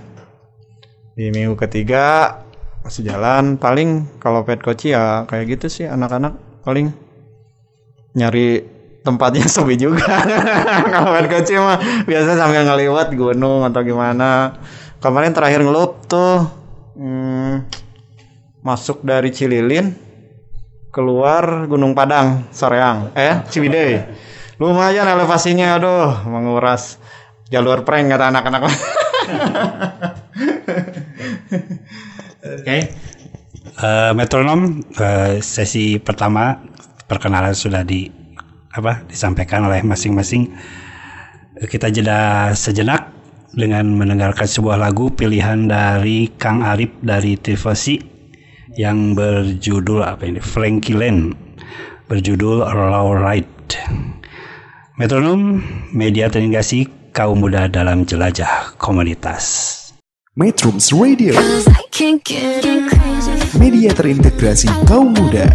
Di 1.20 1.28
minggu 1.36 1.60
ketiga 1.60 2.40
masih 2.80 3.12
jalan. 3.12 3.60
Paling 3.60 4.08
kalau 4.24 4.48
Pet 4.48 4.64
Koci 4.64 4.96
ya 4.96 5.28
kayak 5.28 5.60
gitu 5.60 5.68
sih 5.68 5.84
anak-anak 5.84 6.64
paling 6.64 6.96
nyari 8.16 8.77
tempatnya 9.08 9.48
sepi 9.56 9.80
juga. 9.80 10.20
kalau 10.92 11.16
Pet 11.16 11.32
Koci 11.32 11.56
mah 11.56 11.80
biasa 12.04 12.36
sambil 12.36 12.68
ngeliwat 12.68 13.16
gunung 13.16 13.64
atau 13.64 13.80
gimana. 13.88 14.60
Kemarin 15.00 15.32
terakhir 15.32 15.64
ngelup 15.64 16.04
tuh 16.12 16.44
hmm, 17.00 17.64
masuk 18.68 19.08
dari 19.08 19.32
Cililin 19.32 19.96
keluar 20.92 21.70
Gunung 21.70 21.94
Padang 21.94 22.50
Soreang 22.50 23.14
eh 23.14 23.46
Ciwidey 23.54 24.02
lumayan 24.58 25.06
elevasinya 25.06 25.78
aduh 25.78 26.26
menguras 26.26 26.98
jalur 27.54 27.86
prank 27.86 28.10
kata 28.10 28.34
anak-anak 28.34 28.62
oke. 32.58 32.78
Eh, 33.78 34.12
metronom 34.18 34.82
eh, 34.98 35.38
sesi 35.46 36.02
pertama 36.02 36.58
perkenalan 37.06 37.54
sudah 37.54 37.86
di 37.86 38.10
apa 38.78 39.02
disampaikan 39.10 39.66
oleh 39.66 39.82
masing-masing. 39.82 40.54
Kita 41.58 41.90
jeda 41.90 42.54
sejenak 42.54 43.10
dengan 43.58 43.90
mendengarkan 43.98 44.46
sebuah 44.46 44.78
lagu 44.78 45.10
pilihan 45.10 45.66
dari 45.66 46.30
Kang 46.38 46.62
Arif 46.62 46.94
dari 47.02 47.34
Tifosi 47.34 47.98
yang 48.78 49.18
berjudul 49.18 50.06
apa 50.06 50.30
ini 50.30 50.38
Frankie 50.38 50.94
Lane 50.94 51.34
berjudul 52.06 52.62
Low 52.62 53.18
Ride. 53.18 53.74
Metronom 55.02 55.66
media 55.90 56.30
terintegrasi 56.30 57.10
kaum 57.14 57.42
muda 57.42 57.66
dalam 57.66 58.06
jelajah 58.06 58.78
komunitas. 58.78 59.74
Metrums 60.38 60.94
Radio, 60.94 61.34
Cause 61.34 61.66
I 61.66 61.82
can't 61.90 62.22
get 62.22 62.62
crazy. 62.62 63.58
media 63.58 63.90
terintegrasi 63.90 64.70
kaum 64.86 65.18
muda. 65.18 65.50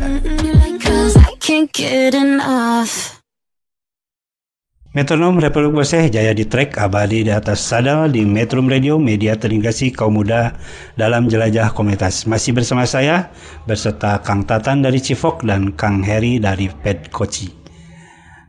Metronom 4.92 5.40
Republik 5.40 5.72
Boseh 5.72 6.12
Jaya 6.12 6.37
di 6.37 6.44
trek 6.44 6.76
abadi 6.76 7.24
di 7.24 7.33
atas 7.33 7.64
sadal 7.64 8.12
di 8.12 8.28
Metrum 8.28 8.68
Radio 8.68 9.00
media 9.00 9.33
terintegrasi 9.40 9.88
kaum 9.88 10.20
muda 10.20 10.52
dalam 11.00 11.33
jelajah 11.33 11.72
komunitas. 11.72 12.28
Masih 12.28 12.52
bersama 12.52 12.85
saya 12.85 13.33
beserta 13.64 14.20
Kang 14.20 14.44
Tatan 14.44 14.85
dari 14.85 15.00
Cifok 15.00 15.48
dan 15.48 15.72
Kang 15.81 16.05
Heri 16.05 16.37
dari 16.37 16.68
Ped 16.68 17.09
Koci. 17.09 17.48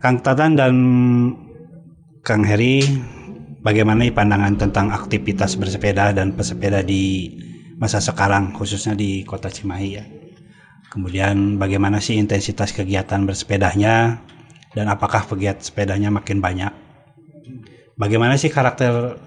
Kang 0.03 0.19
Tatan 0.19 0.59
dan 0.59 0.75
Kang 2.27 2.43
Heri 2.43 2.83
bagaimana 3.63 4.03
pandangan 4.11 4.59
tentang 4.59 4.91
aktivitas 4.91 5.55
bersepeda 5.55 6.11
dan 6.11 6.35
pesepeda 6.35 6.83
di 6.83 7.39
masa 7.79 8.03
sekarang 8.03 8.51
khususnya 8.51 8.99
di 8.99 9.23
Kota 9.23 9.47
Cimahi 9.47 9.89
ya. 9.95 10.03
Kemudian 10.91 11.55
bagaimana 11.55 12.03
sih 12.03 12.19
intensitas 12.19 12.75
kegiatan 12.75 13.23
bersepedanya 13.23 14.19
dan 14.73 14.89
apakah 14.89 15.25
pegiat 15.29 15.61
sepedanya 15.61 16.09
makin 16.09 16.41
banyak? 16.41 16.73
Bagaimana 17.93 18.33
sih 18.41 18.49
karakter 18.49 19.21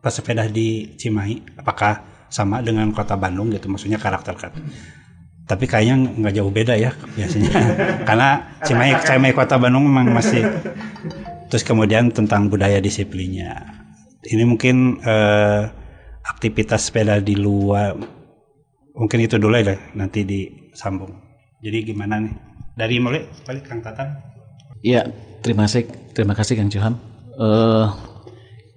pesepeda 0.00 0.48
di 0.48 0.96
Cimahi? 0.96 1.60
Apakah 1.60 2.00
sama 2.32 2.64
dengan 2.64 2.88
kota 2.96 3.14
Bandung 3.14 3.52
gitu? 3.52 3.68
Maksudnya 3.68 4.00
karakter 4.00 4.32
kan? 4.34 4.52
Tapi 5.46 5.64
kayaknya 5.68 6.10
nggak 6.16 6.34
jauh 6.34 6.50
beda 6.50 6.74
ya 6.74 6.90
biasanya. 7.14 7.52
Karena 8.08 8.56
Cimahi, 8.64 8.92
Cimahi 9.04 9.32
kota 9.36 9.60
Bandung 9.60 9.84
memang 9.84 10.10
masih. 10.10 10.42
Terus 11.52 11.62
kemudian 11.62 12.10
tentang 12.10 12.48
budaya 12.50 12.80
disiplinnya. 12.80 13.62
Ini 14.26 14.42
mungkin 14.42 14.98
eh, 15.04 15.62
aktivitas 16.26 16.90
sepeda 16.90 17.22
di 17.22 17.38
luar. 17.38 17.94
Mungkin 18.96 19.18
itu 19.22 19.36
dulu 19.36 19.54
ya 19.60 19.76
nanti 19.92 20.24
disambung. 20.24 21.14
Jadi 21.60 21.92
gimana 21.92 22.18
nih? 22.18 22.34
Dari 22.76 22.96
mulai 22.98 23.28
balik 23.44 23.68
Kang 23.68 23.84
Tatan. 23.84 24.35
Iya, 24.86 25.02
terima 25.42 25.66
kasih, 25.66 25.82
terima 26.14 26.38
kasih 26.38 26.54
Kang 26.54 26.70
Johan. 26.70 26.94
Eh, 27.34 27.86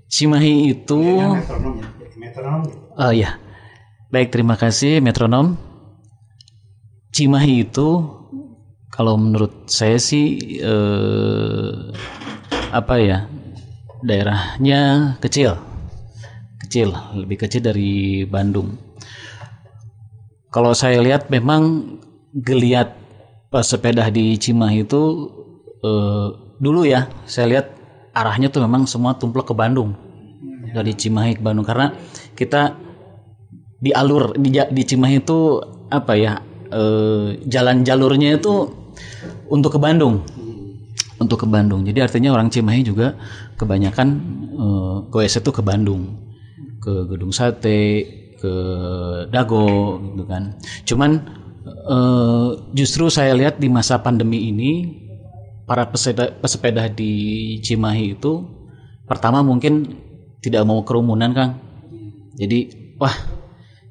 Cimahi 0.10 0.74
itu, 0.74 0.98
Metronom 0.98 1.78
ya. 1.78 1.88
Metronom. 2.18 2.62
oh 2.98 3.14
ya, 3.14 3.38
baik 4.10 4.34
terima 4.34 4.58
kasih 4.58 5.06
metronom. 5.06 5.54
Cimahi 7.14 7.62
itu, 7.62 8.10
kalau 8.90 9.22
menurut 9.22 9.70
saya 9.70 10.02
sih 10.02 10.58
eh, 10.58 11.94
apa 12.74 12.96
ya, 12.98 13.30
daerahnya 14.02 15.14
kecil, 15.22 15.62
kecil, 16.66 16.90
lebih 17.14 17.46
kecil 17.46 17.62
dari 17.62 18.26
Bandung. 18.26 18.82
Kalau 20.50 20.74
saya 20.74 21.06
lihat 21.06 21.30
memang 21.30 22.02
geliat 22.34 22.98
pesepeda 23.54 24.10
di 24.10 24.34
Cimahi 24.42 24.90
itu 24.90 25.02
eh, 25.84 26.28
dulu 26.60 26.84
ya 26.84 27.08
saya 27.24 27.48
lihat 27.48 27.68
arahnya 28.14 28.52
tuh 28.52 28.62
memang 28.66 28.84
semua 28.86 29.16
tumplek 29.16 29.48
ke 29.50 29.56
Bandung. 29.56 29.96
Dari 30.70 30.94
Cimahi 30.94 31.40
ke 31.40 31.42
Bandung. 31.42 31.66
Karena 31.66 31.96
kita 32.38 32.78
di 33.80 33.96
alur 33.96 34.36
di, 34.36 34.52
di 34.52 34.84
Cimahi 34.84 35.24
itu 35.24 35.64
apa 35.90 36.14
ya 36.20 36.38
eh, 36.70 37.40
jalan 37.48 37.82
jalurnya 37.88 38.38
itu 38.38 38.70
untuk 39.50 39.78
ke 39.78 39.80
Bandung. 39.82 40.22
Untuk 41.20 41.44
ke 41.44 41.48
Bandung. 41.50 41.84
Jadi 41.84 42.00
artinya 42.00 42.36
orang 42.36 42.52
Cimahi 42.52 42.82
juga 42.84 43.16
kebanyakan 43.56 44.08
eh, 44.54 44.96
goes 45.10 45.34
itu 45.34 45.50
ke 45.50 45.64
Bandung. 45.64 46.28
Ke 46.80 47.08
gedung 47.08 47.32
sate 47.36 48.08
ke 48.40 48.54
Dago 49.28 50.00
gitu 50.00 50.24
kan. 50.28 50.60
Cuman 50.86 51.12
eh, 51.66 52.50
justru 52.76 53.10
saya 53.10 53.34
lihat 53.34 53.58
di 53.58 53.68
masa 53.72 54.00
pandemi 54.00 54.48
ini 54.52 55.08
para 55.70 55.86
pesepeda, 55.86 56.34
pesepeda 56.42 56.90
di 56.90 57.14
Cimahi 57.62 58.18
itu 58.18 58.42
pertama 59.06 59.46
mungkin 59.46 60.02
tidak 60.42 60.66
mau 60.66 60.82
kerumunan 60.82 61.30
Kang. 61.30 61.62
Jadi 62.42 62.74
wah 62.98 63.14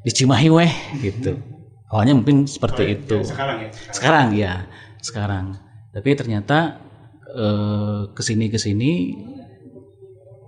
di 0.03 0.11
Cimahi 0.11 0.51
weh 0.51 0.73
gitu. 0.99 1.38
Awalnya 1.87 2.19
mungkin 2.19 2.51
seperti 2.51 2.99
itu. 2.99 3.23
Sekarang 3.23 3.62
ya. 3.62 3.71
sekarang 3.95 4.29
ya 4.35 4.53
sekarang. 4.99 5.47
Tapi 5.95 6.09
ternyata 6.19 6.83
eh, 7.31 8.11
ke 8.11 8.23
sini 8.27 8.51
ke 8.51 8.59
sini 8.59 9.14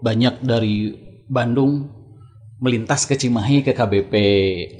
banyak 0.03 0.43
dari 0.43 0.90
Bandung 1.31 1.95
melintas 2.59 3.07
ke 3.07 3.14
Cimahi 3.14 3.62
ke 3.62 3.71
KBP 3.71 4.14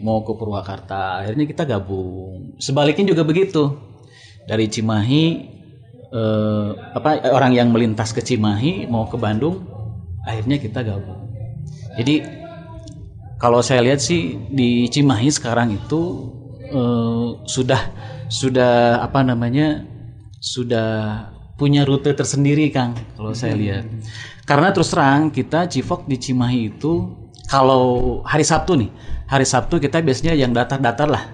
mau 0.03 0.27
ke 0.27 0.35
Purwakarta. 0.35 1.23
Akhirnya 1.23 1.47
kita 1.47 1.63
gabung. 1.63 2.59
Sebaliknya 2.59 3.15
juga 3.15 3.23
begitu. 3.23 3.79
Dari 4.51 4.67
Cimahi 4.67 5.25
eh, 6.11 6.68
apa 6.94 7.31
orang 7.31 7.55
yang 7.55 7.68
melintas 7.70 8.11
ke 8.11 8.20
Cimahi 8.20 8.90
mau 8.90 9.07
ke 9.07 9.16
Bandung 9.16 9.66
akhirnya 10.27 10.61
kita 10.61 10.83
gabung. 10.85 11.31
Jadi 11.96 12.23
kalau 13.40 13.64
saya 13.64 13.81
lihat 13.81 14.03
sih 14.05 14.37
di 14.51 14.90
Cimahi 14.90 15.31
sekarang 15.33 15.73
itu 15.75 16.03
eh, 16.70 17.27
sudah 17.46 17.81
sudah 18.31 19.03
apa 19.03 19.27
namanya 19.27 19.87
sudah 20.38 20.88
punya 21.59 21.85
rute 21.85 22.16
tersendiri 22.16 22.73
Kang 22.73 22.96
kalau 23.16 23.33
saya 23.37 23.55
lihat. 23.57 23.85
Karena 24.49 24.75
terus 24.75 24.90
terang 24.90 25.31
kita 25.31 25.68
Cifok 25.70 26.09
di 26.09 26.16
Cimahi 26.18 26.75
itu 26.75 27.16
kalau 27.51 28.20
hari 28.23 28.46
Sabtu 28.46 28.79
nih 28.79 28.90
hari 29.27 29.46
Sabtu 29.46 29.79
kita 29.79 30.03
biasanya 30.03 30.35
yang 30.35 30.51
datar-datar 30.51 31.09
lah. 31.11 31.25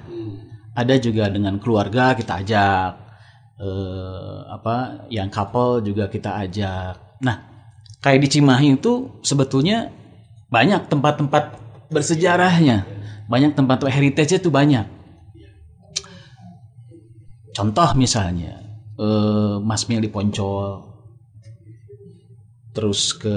Ada 0.76 1.00
juga 1.00 1.32
dengan 1.32 1.56
keluarga 1.56 2.12
kita 2.12 2.44
ajak 2.44 3.05
eh, 3.60 4.38
apa 4.52 5.08
yang 5.08 5.32
couple 5.32 5.80
juga 5.84 6.08
kita 6.12 6.36
ajak. 6.44 7.20
Nah 7.24 7.36
kayak 8.00 8.20
di 8.24 8.28
Cimahi 8.38 8.76
itu 8.76 9.20
sebetulnya 9.24 9.90
banyak 10.52 10.88
tempat-tempat 10.88 11.44
bersejarahnya. 11.90 12.86
Banyak 13.26 13.58
tempat 13.58 13.82
heritage 13.90 14.38
itu 14.38 14.54
banyak. 14.54 14.86
Contoh 17.56 17.88
misalnya 17.96 18.60
eh, 19.00 19.56
Mas 19.64 19.88
Mil 19.88 20.04
di 20.04 20.10
Poncol 20.12 20.84
terus 22.76 23.16
ke 23.16 23.36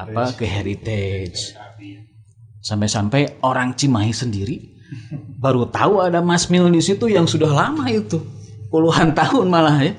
apa 0.00 0.32
ke 0.32 0.48
heritage. 0.48 1.52
Sampai-sampai 2.64 3.44
orang 3.44 3.76
Cimahi 3.76 4.08
sendiri 4.16 4.56
baru 5.36 5.68
tahu 5.68 6.00
ada 6.00 6.24
Mas 6.24 6.48
Mil 6.48 6.72
di 6.72 6.80
situ 6.80 7.12
yang 7.12 7.28
sudah 7.28 7.52
lama 7.52 7.84
itu 7.92 8.33
puluhan 8.74 9.14
tahun 9.14 9.46
malah 9.46 9.78
ya. 9.78 9.94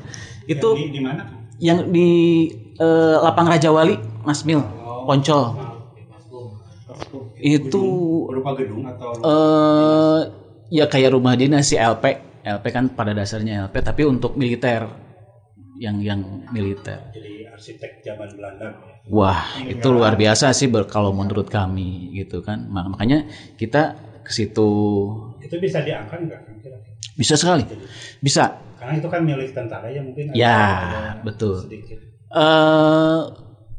Itu 0.52 0.76
di, 0.76 0.92
di 0.92 1.00
mana? 1.00 1.24
yang 1.64 1.88
di 1.88 2.10
eh, 2.76 3.16
Lapang 3.24 3.48
Raja 3.48 3.72
Wali 3.72 3.96
Mas 4.28 4.44
Mil 4.44 4.60
Poncol. 5.08 5.56
Itu 7.40 7.84
Berupa 8.28 8.52
gedung 8.60 8.84
atau 8.84 9.12
eh 9.24 10.20
ya 10.74 10.86
kayak 10.90 11.16
rumah 11.16 11.38
dinas 11.40 11.72
si 11.72 11.76
LP 11.80 12.04
LP 12.44 12.66
kan 12.74 12.92
pada 12.92 13.16
dasarnya 13.16 13.70
LP 13.70 13.76
tapi 13.80 14.04
untuk 14.04 14.36
militer. 14.36 14.92
Yang 15.76 15.98
yang 16.08 16.22
militer. 16.56 17.00
Jadi 17.12 17.48
arsitek 17.52 18.04
zaman 18.04 18.30
Belanda? 18.36 18.68
wah 19.06 19.38
itu 19.70 19.86
luar 19.94 20.18
biasa 20.18 20.50
sih 20.50 20.66
kalau 20.90 21.12
menurut 21.14 21.46
kami 21.52 22.16
gitu 22.16 22.42
kan. 22.42 22.66
Ma- 22.72 22.88
makanya 22.90 23.28
kita 23.60 23.94
ke 24.26 24.32
situ 24.34 24.72
Itu 25.40 25.56
bisa 25.62 25.86
diangkat 25.86 26.26
nggak? 26.26 26.42
Bisa 27.16 27.38
sekali 27.38 27.64
bisa 28.20 28.60
Karena 28.76 29.00
itu 29.00 29.08
kan 29.08 29.22
milik 29.26 29.50
tentara 29.56 29.90
ya 29.90 29.98
mungkin. 30.04 30.30
Ya, 30.38 30.62
ada 30.62 31.02
betul. 31.26 31.58
Sedikit. 31.66 31.98
eh 32.30 33.22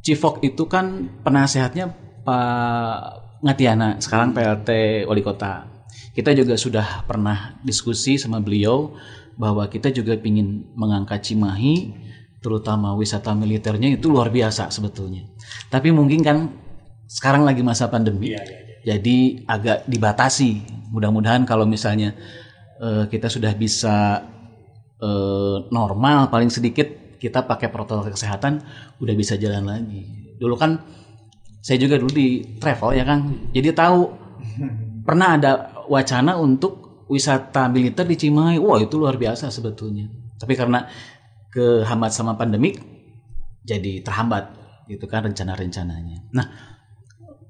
Cifok 0.07 0.39
itu 0.47 0.71
kan 0.71 1.19
penasehatnya 1.27 1.91
Pak 2.23 2.99
Ngatiana, 3.43 3.99
sekarang 3.99 4.31
PLT 4.31 5.03
Wali 5.03 5.19
Kota. 5.19 5.67
Kita 6.15 6.31
juga 6.31 6.55
sudah 6.55 7.03
pernah 7.03 7.59
diskusi 7.67 8.15
sama 8.15 8.39
beliau 8.39 8.95
bahwa 9.35 9.67
kita 9.67 9.91
juga 9.91 10.15
ingin 10.15 10.71
mengangkat 10.79 11.27
Cimahi, 11.27 11.91
terutama 12.39 12.95
wisata 12.95 13.35
militernya 13.35 13.99
itu 13.99 14.07
luar 14.07 14.31
biasa 14.31 14.71
sebetulnya. 14.71 15.27
Tapi 15.69 15.91
mungkin 15.91 16.23
kan 16.23 16.55
sekarang 17.11 17.43
lagi 17.43 17.67
masa 17.67 17.91
pandemi, 17.91 18.31
iya, 18.31 18.43
iya. 18.47 18.66
Jadi 18.87 19.43
agak 19.51 19.91
dibatasi. 19.91 20.63
Mudah-mudahan 20.95 21.43
kalau 21.43 21.67
misalnya 21.67 22.15
eh, 22.79 23.11
kita 23.11 23.27
sudah 23.27 23.51
bisa 23.59 24.23
eh, 25.03 25.57
normal 25.75 26.31
paling 26.31 26.55
sedikit 26.55 27.19
kita 27.19 27.43
pakai 27.43 27.75
protokol 27.75 28.15
kesehatan 28.15 28.63
udah 29.03 29.15
bisa 29.19 29.35
jalan 29.35 29.67
lagi. 29.67 30.07
Dulu 30.39 30.55
kan 30.55 30.79
saya 31.59 31.83
juga 31.83 31.99
dulu 31.99 32.15
di 32.15 32.47
travel 32.63 32.95
ya 32.95 33.03
Kang. 33.03 33.51
Jadi 33.51 33.75
tahu 33.75 34.07
pernah 35.03 35.35
ada 35.35 35.53
wacana 35.91 36.39
untuk 36.39 37.03
wisata 37.11 37.67
militer 37.67 38.07
di 38.07 38.15
Cimahi. 38.15 38.63
Wah, 38.63 38.79
itu 38.79 39.03
luar 39.03 39.19
biasa 39.19 39.51
sebetulnya. 39.51 40.07
Tapi 40.39 40.55
karena 40.55 40.87
kehambat 41.51 42.15
sama 42.15 42.39
pandemik 42.39 42.79
jadi 43.67 44.05
terhambat 44.07 44.55
gitu 44.87 45.11
kan 45.11 45.27
rencana-rencananya. 45.27 46.31
Nah, 46.31 46.76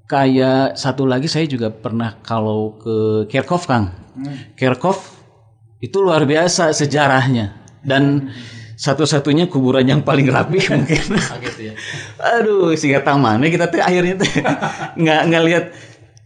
kayak 0.07 0.79
satu 0.79 1.05
lagi 1.05 1.27
saya 1.27 1.47
juga 1.51 1.69
pernah 1.71 2.19
kalau 2.23 2.79
ke 2.79 3.27
Kirkov 3.31 3.66
Kang. 3.66 3.90
Kirkov 4.57 4.97
itu 5.83 6.01
luar 6.01 6.25
biasa 6.25 6.73
sejarahnya 6.73 7.53
dan 7.85 8.33
satu-satunya 8.77 9.49
kuburan 9.49 9.88
yang 9.88 10.01
paling 10.05 10.29
rapi 10.29 10.61
mungkin. 10.73 11.05
Aduh, 12.21 12.73
sehingga 12.77 13.03
tamannya 13.03 13.49
kita 13.49 13.66
tuh 13.69 13.81
akhirnya 13.83 14.14
tuh 14.21 14.31
nggak 15.03 15.21
nggak 15.33 15.45
lihat 15.45 15.64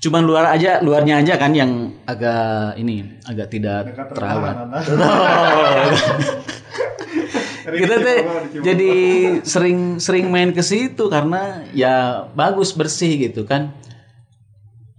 cuman 0.01 0.25
luar 0.25 0.49
aja 0.57 0.81
luarnya 0.81 1.21
aja 1.21 1.37
kan 1.37 1.53
yang 1.53 1.93
agak 2.09 2.77
ini 2.81 3.21
agak 3.29 3.49
tidak 3.53 3.93
terawat. 4.13 4.57
kita 7.75 7.95
tuh 8.03 8.19
jadi 8.63 8.93
sering 9.47 10.03
sering 10.03 10.27
main 10.31 10.51
ke 10.51 10.63
situ 10.63 11.07
karena 11.11 11.65
ya 11.75 12.27
bagus 12.35 12.75
bersih 12.75 13.31
gitu 13.31 13.47
kan. 13.47 13.75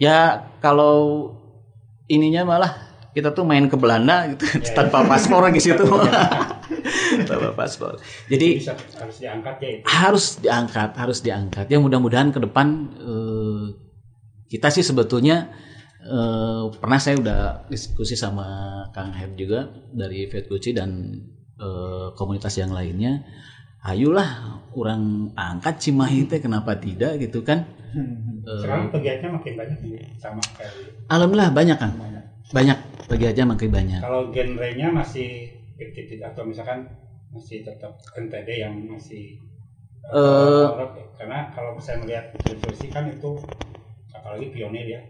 Ya 0.01 0.49
kalau 0.63 1.33
ininya 2.09 2.43
malah 2.43 2.73
kita 3.11 3.35
tuh 3.35 3.43
main 3.43 3.67
ke 3.67 3.75
Belanda 3.75 4.27
gitu 4.31 4.47
tanpa 4.71 5.03
paspor 5.03 5.51
di 5.51 5.59
situ. 5.59 5.83
tanpa 7.29 7.51
paspor. 7.53 7.99
Jadi 8.31 8.63
Bisa 8.63 8.73
harus 8.97 9.17
diangkat 9.19 9.55
ya 9.59 9.69
itu. 9.75 9.83
harus 9.85 10.25
diangkat, 10.39 10.89
harus 10.95 11.19
diangkat. 11.19 11.65
Ya 11.67 11.77
mudah-mudahan 11.77 12.31
ke 12.31 12.39
depan 12.39 12.67
eh, 12.97 13.65
kita 14.47 14.71
sih 14.71 14.83
sebetulnya 14.83 15.51
eh, 16.03 16.63
pernah 16.79 16.99
saya 17.03 17.19
udah 17.19 17.41
diskusi 17.67 18.15
sama 18.15 18.47
Kang 18.95 19.11
Heb 19.11 19.35
juga 19.35 19.67
dari 19.91 20.27
Vetkuci 20.31 20.71
dan 20.71 21.19
komunitas 22.13 22.57
yang 22.57 22.71
lainnya. 22.71 23.21
Ayolah 23.81 24.61
orang 24.77 25.33
angkat 25.33 25.81
Cimahi 25.81 26.29
teh 26.29 26.37
kenapa 26.37 26.77
tidak 26.77 27.17
gitu 27.17 27.41
kan? 27.41 27.65
Eh, 27.91 28.59
Sekarang 28.61 28.93
pegiatnya 28.93 29.33
makin 29.33 29.53
banyak 29.57 29.77
sama 30.21 30.37
kayak 30.53 30.73
alhamdulillah 31.09 31.49
banyak 31.49 31.77
Kang. 31.81 31.93
Banyak 32.53 32.77
bagi 33.09 33.25
aja 33.25 33.41
makin 33.43 33.69
banyak. 33.73 33.99
Kalau 33.99 34.29
genrenya 34.29 34.93
masih 34.93 35.49
50 35.81 36.21
atau 36.21 36.45
misalkan 36.45 36.85
masih 37.33 37.65
tetap 37.65 37.97
NTD 38.13 38.49
yang 38.61 38.75
masih 38.85 39.41
Eh, 40.01 40.17
ya? 40.17 40.97
karena 41.13 41.53
kalau 41.53 41.77
saya 41.77 42.01
melihat 42.01 42.33
Sulawesi 42.41 42.89
kan 42.89 43.05
itu 43.05 43.37
apalagi 44.11 44.49
pionir 44.49 44.85
ya. 44.85 45.01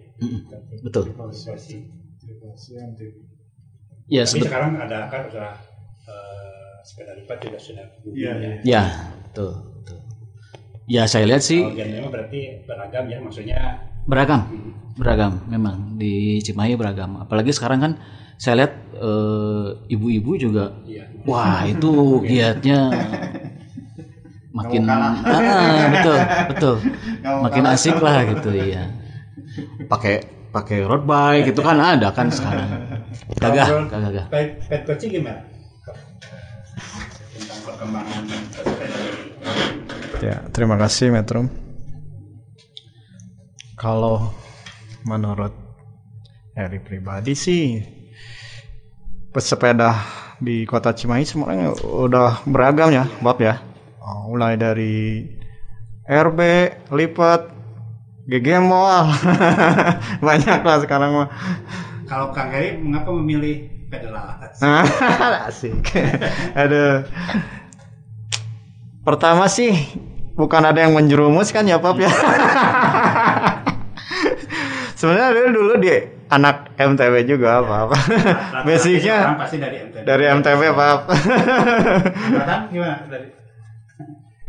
Betul. 0.83 1.15
Sulawesi. 1.31 1.87
Ya, 4.11 4.27
Tapi 4.27 4.43
sekarang 4.43 4.75
ada 4.75 5.07
kan 5.07 5.31
sudah 5.31 5.55
eh, 6.07 6.73
sepeda 6.85 7.13
lipat 7.17 7.37
juga 7.41 7.57
sudah 7.61 7.85
Iya, 8.05 8.31
ya. 8.37 8.51
ya, 8.63 8.83
betul, 9.29 9.51
betul. 9.81 9.97
Ya 10.89 11.03
saya 11.07 11.29
lihat 11.29 11.43
sih 11.45 11.61
Kalau 11.61 11.77
genrenya 11.77 12.09
berarti 12.09 12.39
beragam 12.65 13.03
ya 13.07 13.17
maksudnya 13.21 13.59
beragam. 14.09 14.41
Beragam 14.97 15.31
memang. 15.47 15.95
Di 15.95 16.41
Cimahi 16.43 16.75
beragam. 16.75 17.21
Apalagi 17.21 17.53
sekarang 17.55 17.79
kan 17.79 17.91
saya 18.35 18.65
lihat 18.65 18.73
eh, 18.97 19.67
ibu-ibu 19.93 20.33
juga 20.35 20.73
iya. 20.83 21.05
wah 21.23 21.61
itu 21.69 22.25
giatnya 22.25 22.89
makin 24.57 24.83
Ah, 24.89 25.85
betul 25.93 26.19
betul. 26.49 26.75
Makin 27.21 27.63
asik 27.69 28.01
lah 28.01 28.25
gitu 28.25 28.49
ya 28.57 29.01
pakai 29.87 30.15
pakai 30.51 30.83
road 30.83 31.03
bike 31.07 31.51
itu 31.55 31.61
kan 31.63 31.77
ada 31.79 32.11
kan 32.11 32.27
sekarang. 32.31 32.67
Gagah 33.39 33.67
gagah 33.87 33.99
gagah. 34.11 34.25
Pet, 34.31 34.47
pet 34.67 34.99
gimana? 35.07 35.50
Perkembangan. 37.61 38.23
Ya, 40.21 40.37
terima 40.53 40.77
kasih 40.77 41.09
Metro. 41.09 41.45
Kalau 43.77 44.33
menurut 45.01 45.53
Eri 46.53 46.77
pribadi 46.77 47.33
sih 47.33 47.81
pesepeda 49.33 49.97
di 50.37 50.67
kota 50.67 50.93
Cimahi 50.93 51.25
sebenarnya 51.25 51.73
udah 51.81 52.45
beragam 52.45 52.93
ya, 52.93 53.09
Bob 53.23 53.41
ya. 53.41 53.57
Oh, 54.01 54.33
mulai 54.33 54.59
dari 54.59 55.25
RB, 56.05 56.39
lipat, 56.91 57.41
GG 58.29 58.47
Mall. 58.61 59.09
Banyak 60.27 60.59
lah 60.61 60.77
sekarang 60.83 61.11
mah. 61.17 61.29
Kalau 62.05 62.29
Kang 62.35 62.51
Heri 62.51 62.77
mengapa 62.77 63.09
memilih 63.15 63.80
pedal 63.91 64.15
Asik. 65.51 65.83
Aduh. 66.55 67.03
Pertama 69.01 69.45
sih 69.45 69.75
bukan 70.33 70.63
ada 70.63 70.79
yang 70.79 70.95
menjerumus 70.95 71.51
kan 71.51 71.67
ya 71.67 71.77
Pap 71.77 71.99
ya. 71.99 72.07
Sebenarnya 74.95 75.33
dulu, 75.33 75.49
dulu 75.51 75.73
di 75.81 75.89
anak 76.29 76.77
MTB 76.77 77.25
juga 77.27 77.59
Pap. 77.59 77.89
Basicnya 78.67 79.33
Orang 79.33 79.41
pasti 79.41 79.57
dari 79.57 79.77
MTB. 79.81 80.03
dari 80.05 80.23
MTB 80.29 80.61
Pap. 80.71 80.99
Angkatan 81.09 82.61
gimana 82.69 82.97
dari 83.09 83.27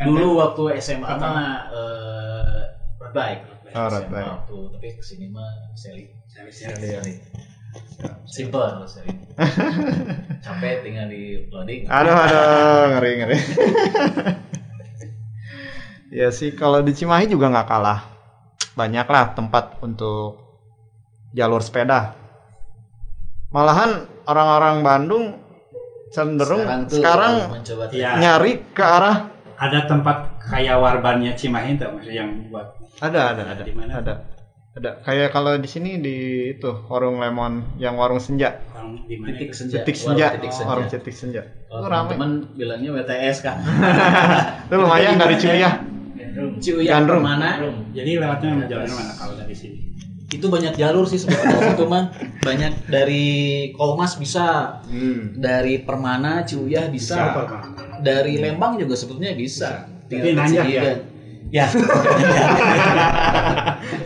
dulu 0.02 0.28
waktu 0.36 0.62
SMA 0.78 1.08
mah 1.08 1.72
eh, 1.72 2.60
road 3.00 3.12
bike. 3.12 3.42
Oh, 3.72 3.86
road 3.88 4.04
SMA 4.04 4.12
bike. 4.12 4.28
Waktu, 4.28 4.56
tapi 4.76 4.86
ke 4.92 5.02
sini 5.02 5.26
mah 5.28 5.48
seli. 5.72 6.12
Seri- 6.28 6.52
Seli. 6.52 7.12
Seri. 7.72 8.08
Simple 8.28 8.60
kalau 8.62 8.88
seli. 8.92 9.08
Capek 10.42 10.84
tinggal 10.84 11.06
di 11.08 11.48
loading. 11.48 11.88
Aduh, 11.88 12.14
aduh, 12.14 12.82
ngeri, 12.96 13.10
ngeri. 13.20 13.38
ya 16.22 16.28
sih, 16.28 16.52
kalau 16.52 16.84
di 16.84 16.92
Cimahi 16.92 17.28
juga 17.28 17.48
nggak 17.48 17.68
kalah. 17.68 18.00
Banyak 18.72 19.06
lah 19.08 19.36
tempat 19.36 19.80
untuk 19.84 20.40
jalur 21.32 21.60
sepeda. 21.60 22.16
Malahan 23.52 24.08
orang-orang 24.24 24.80
Bandung 24.80 25.24
cenderung 26.12 26.64
tuh 26.88 27.00
sekarang, 27.00 27.32
harus 27.40 27.52
mencoba 27.56 27.84
Iya. 27.88 28.10
nyari 28.20 28.52
ke 28.76 28.84
arah 28.84 29.32
Ada 29.56 29.88
tempat 29.88 30.16
kayak 30.44 30.76
warbannya 30.76 31.32
Cimahi 31.32 31.80
maksudnya 31.80 32.24
yang 32.24 32.30
buat 32.52 32.76
ada, 33.00 33.32
ada, 33.32 33.42
ada, 33.56 33.62
di 33.64 33.72
mana? 33.72 33.98
ada, 34.00 34.20
ada. 34.72 34.90
Kayak 35.04 35.36
kalau 35.36 35.52
di 35.60 35.68
sini 35.68 36.00
di 36.00 36.16
itu 36.56 36.70
warung 36.88 37.20
lemon, 37.20 37.76
yang 37.76 38.00
warung 38.00 38.16
senja, 38.16 38.56
orang 38.72 39.04
di 39.04 39.20
mana? 39.20 39.36
titik 39.36 39.52
senja. 39.52 39.84
titik 39.84 39.96
Warung 40.00 40.16
senja, 40.16 40.26
titik 40.32 40.52
senja. 40.52 40.68
warung 40.68 40.86
titik 40.88 41.14
senja. 41.16 41.42
Kalau 41.68 41.80
Itu 41.84 41.88
ramai. 41.92 42.16
bilangnya 42.56 42.90
WTS 42.96 43.36
kak. 43.44 43.56
Itu 44.68 44.74
lumayan 44.80 45.20
dari 45.20 45.36
Cuyah. 45.36 45.74
Ciuya 46.32 46.96
Gandrung. 46.96 47.20
mana? 47.20 47.60
Jadi 47.92 48.16
lewatnya 48.16 48.64
jalur 48.64 48.88
mana 48.96 49.12
kalau 49.20 49.34
dari 49.36 49.52
sini? 49.52 49.92
Itu 50.32 50.48
banyak 50.48 50.80
jalur 50.80 51.04
sih 51.04 51.20
sebetulnya 51.20 51.76
itu 51.76 51.84
mah. 51.92 52.08
Banyak 52.40 52.88
dari 52.88 53.24
Kolmas 53.76 54.16
bisa, 54.16 54.80
dari 55.36 55.84
Permana, 55.84 56.48
Ciuya 56.48 56.88
bisa, 56.88 57.36
dari 58.00 58.40
Lembang 58.40 58.80
juga 58.80 58.96
sebetulnya 58.96 59.36
bisa. 59.36 59.84
Tapi 60.08 60.32
nanjak 60.32 60.66
ya? 60.72 61.11
Ya. 61.52 61.68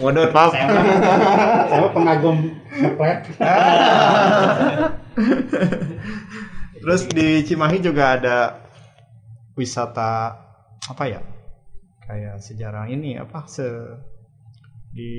Modot, 0.02 0.34
Pak. 0.34 0.50
Saya 0.50 1.86
pengagum 1.94 2.58
ngeplet. 2.74 3.18
Terus 6.82 7.02
di 7.06 7.46
Cimahi 7.46 7.78
juga 7.78 8.18
ada 8.18 8.66
wisata 9.54 10.34
apa 10.90 11.04
ya? 11.06 11.22
Kayak 12.06 12.38
sejarah 12.42 12.86
ini 12.86 13.18
apa 13.18 13.46
se 13.46 13.66
di 14.90 15.10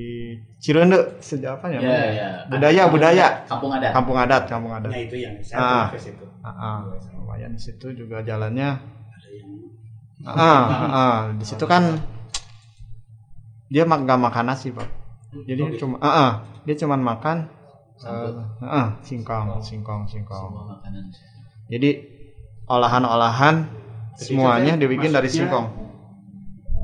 Cirende 0.60 1.20
sejarah 1.24 1.56
apa 1.60 1.66
ya? 1.72 1.80
Ya, 1.80 1.98
ya. 2.12 2.28
Budaya, 2.48 2.82
budaya. 2.92 3.26
Kampung 3.48 3.72
adat. 3.72 3.92
Kampung 3.96 4.16
adat, 4.20 4.42
kampung 4.48 4.72
adat. 4.76 4.90
Nah 4.92 5.00
itu 5.00 5.16
yang 5.16 5.36
saya 5.40 5.60
Ah. 5.60 5.86
ke 5.92 5.98
situ. 6.00 6.24
Ah, 6.44 6.48
ah, 6.52 6.78
lumayan 7.16 7.56
di 7.56 7.60
situ 7.60 7.88
juga 7.96 8.20
jalannya. 8.20 8.70
Ada 9.16 9.28
yang 9.32 9.48
Ah, 10.24 10.36
ah, 10.36 10.64
ah, 10.88 11.18
di 11.36 11.44
situ 11.46 11.64
kan 11.68 11.84
dia 13.68 13.84
mak 13.84 14.04
gak 14.08 14.20
makan 14.20 14.44
nasi 14.48 14.72
pak. 14.72 14.88
Jadi 15.44 15.76
cuma, 15.76 16.00
ah, 16.00 16.08
ah, 16.08 16.32
dia 16.64 16.74
cuma 16.80 16.96
makan, 16.96 17.52
eh, 18.00 18.32
ah, 18.64 18.64
ah, 18.64 18.86
singkong, 19.04 19.60
singkong, 19.60 20.08
singkong. 20.08 20.52
Jadi 21.68 21.90
olahan-olahan 22.64 23.68
Jadi 24.16 24.24
semuanya 24.24 24.72
itu 24.72 24.80
teh 24.80 24.82
dibikin 24.88 25.10
dari 25.12 25.28
singkong. 25.28 25.66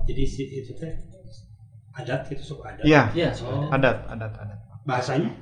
Jadi 0.04 0.22
si 0.28 0.42
itu 0.44 0.76
teh 0.76 0.92
adat 1.96 2.28
itu 2.28 2.42
suku 2.44 2.60
adat. 2.60 2.84
Iya, 2.84 3.02
Iya, 3.16 3.30
Oh. 3.48 3.72
adat, 3.72 4.04
adat, 4.12 4.32
adat. 4.36 4.58
Bahasanya 4.84 5.32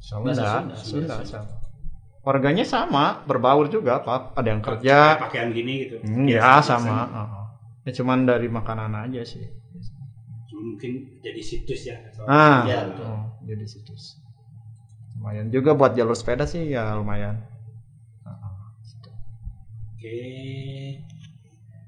Sunda, 0.00 0.32
Sunda, 0.32 0.74
Sunda, 0.80 1.14
Sunda. 1.20 1.24
sama. 1.24 1.52
Warganya 2.26 2.64
sama, 2.66 3.04
berbaur 3.28 3.68
juga, 3.70 4.02
Pak. 4.02 4.34
Ada 4.34 4.48
yang 4.50 4.62
kerja, 4.64 4.98
pakaian 5.20 5.52
gini 5.54 5.86
gitu. 5.86 6.02
hmm, 6.02 6.26
ya 6.26 6.58
sama. 6.64 7.06
ah, 7.06 7.18
ah. 7.20 7.44
Ya 7.86 7.94
cuman 7.94 8.26
dari 8.26 8.50
makanan 8.50 8.90
aja 9.06 9.22
sih. 9.22 9.46
Mungkin 10.66 10.92
jadi 11.20 11.38
situs 11.40 11.80
ya. 11.84 11.96
atau- 12.04 12.26
Ah, 12.26 12.66
betul. 12.66 12.86
betul. 12.90 13.16
jadi 13.46 13.64
situs. 13.64 14.02
Lumayan 15.14 15.46
juga 15.48 15.72
buat 15.72 15.94
jalur 15.94 16.12
sepeda 16.12 16.42
sih 16.44 16.66
ya 16.68 16.92
lumayan. 16.92 17.38
Ah, 18.20 18.34
ah, 18.34 18.54
gitu. 18.82 19.10
Oke. 19.94 20.18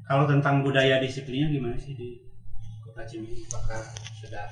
Kalau 0.03 0.25
tentang 0.25 0.63
budaya 0.63 0.97
disiplinnya 0.99 1.51
gimana 1.51 1.77
sih 1.77 1.93
di 1.93 2.23
Kota 2.81 3.05
Cimahi? 3.05 3.45
Apakah 3.45 3.83
sudah 4.17 4.47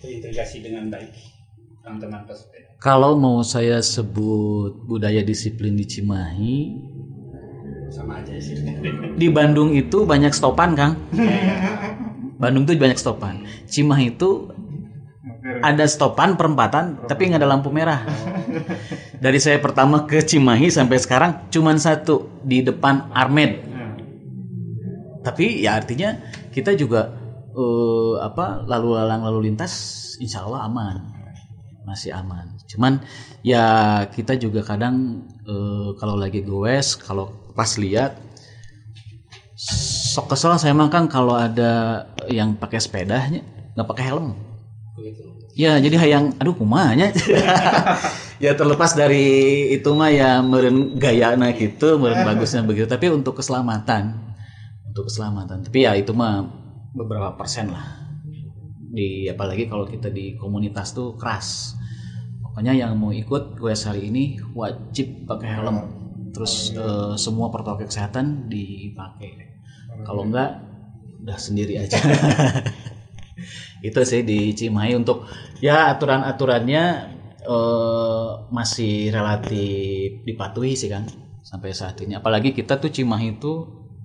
terintegrasi 0.00 0.58
dengan 0.60 0.88
baik 0.88 1.12
teman-teman 1.78 2.24
pesepeda? 2.24 2.74
Kalau 2.78 3.14
mau 3.14 3.38
saya 3.42 3.78
sebut 3.78 4.82
budaya 4.82 5.22
disiplin 5.22 5.72
di 5.72 5.86
Cimahi, 5.86 6.56
Sama 7.88 8.18
aja 8.18 8.34
sih. 8.34 8.56
di 9.14 9.28
Bandung 9.28 9.70
itu 9.70 10.02
banyak 10.02 10.32
stopan, 10.32 10.74
Kang. 10.74 10.96
Bandung 12.42 12.66
tuh 12.66 12.74
banyak 12.74 12.98
stopan. 12.98 13.46
Cimahi 13.70 14.18
itu 14.18 14.50
ada 15.62 15.86
stopan 15.86 16.34
perempatan 16.34 17.06
tapi 17.06 17.30
nggak 17.30 17.38
ada 17.38 17.46
lampu 17.46 17.70
merah. 17.70 18.02
Dari 19.22 19.38
saya 19.38 19.62
pertama 19.62 20.10
ke 20.10 20.18
Cimahi 20.26 20.66
sampai 20.66 20.98
sekarang 20.98 21.46
cuman 21.54 21.78
satu 21.78 22.42
di 22.42 22.66
depan 22.66 23.14
Armed. 23.14 23.62
Tapi 25.22 25.62
ya 25.62 25.78
artinya 25.78 26.18
kita 26.50 26.74
juga 26.74 27.14
eh, 27.54 28.14
apa 28.18 28.66
lalu 28.66 28.98
lalang 28.98 29.22
lalu 29.22 29.54
lintas 29.54 29.70
insya 30.18 30.42
Allah 30.42 30.66
aman 30.66 30.96
masih 31.86 32.10
aman. 32.10 32.58
Cuman 32.66 33.06
ya 33.46 34.02
kita 34.10 34.34
juga 34.34 34.66
kadang 34.66 35.30
eh, 35.46 35.94
kalau 35.94 36.18
lagi 36.18 36.42
goes 36.42 36.98
kalau 36.98 37.30
pas 37.54 37.70
lihat 37.78 38.18
sok 40.12 40.36
kesel 40.36 40.52
saya 40.60 40.76
mah 40.76 40.92
Kang 40.92 41.08
kalau 41.08 41.32
ada 41.32 42.04
yang 42.28 42.52
pakai 42.60 42.76
sepedanya 42.76 43.40
nggak 43.72 43.88
pakai 43.88 44.04
helm. 44.12 44.36
Ya 45.56 45.80
jadi 45.80 45.96
hayang 45.96 46.36
aduh 46.36 46.52
kumanya. 46.52 47.08
ya 48.44 48.52
terlepas 48.52 48.92
dari 48.92 49.72
itu 49.72 49.88
mah 49.96 50.12
ya 50.12 50.44
meren 50.44 51.00
gaya 51.00 51.32
nah 51.32 51.48
gitu, 51.56 51.96
meren 51.96 52.28
bagusnya 52.28 52.60
begitu. 52.60 52.84
Tapi 52.84 53.08
untuk 53.08 53.40
keselamatan, 53.40 54.36
untuk 54.92 55.08
keselamatan. 55.08 55.64
Tapi 55.64 55.88
ya 55.88 55.96
itu 55.96 56.12
mah 56.12 56.44
beberapa 56.92 57.32
persen 57.32 57.72
lah. 57.72 58.04
Di 58.92 59.32
apalagi 59.32 59.64
kalau 59.64 59.88
kita 59.88 60.12
di 60.12 60.36
komunitas 60.36 60.92
tuh 60.92 61.16
keras. 61.16 61.72
Pokoknya 62.44 62.76
yang 62.76 63.00
mau 63.00 63.16
ikut 63.16 63.56
gue 63.56 63.72
hari 63.72 64.12
ini 64.12 64.36
wajib 64.52 65.24
pakai 65.24 65.56
helm. 65.56 65.76
Terus 66.36 66.76
eh, 66.76 67.16
semua 67.16 67.48
protokol 67.48 67.88
kesehatan 67.88 68.52
dipakai. 68.52 69.51
Kalau 70.02 70.24
enggak 70.24 70.64
udah 71.22 71.38
sendiri 71.38 71.76
aja. 71.78 71.96
itu 73.88 74.00
sih 74.06 74.22
di 74.22 74.54
Cimahi 74.54 74.94
untuk 74.94 75.26
ya 75.58 75.90
aturan-aturannya 75.92 76.84
eh, 77.42 78.30
masih 78.48 79.10
relatif 79.10 80.22
dipatuhi 80.24 80.72
sih 80.78 80.88
kan 80.88 81.04
sampai 81.44 81.76
saat 81.76 82.00
ini. 82.00 82.16
Apalagi 82.16 82.56
kita 82.56 82.80
tuh 82.80 82.88
Cimahi 82.88 83.36
itu 83.36 83.52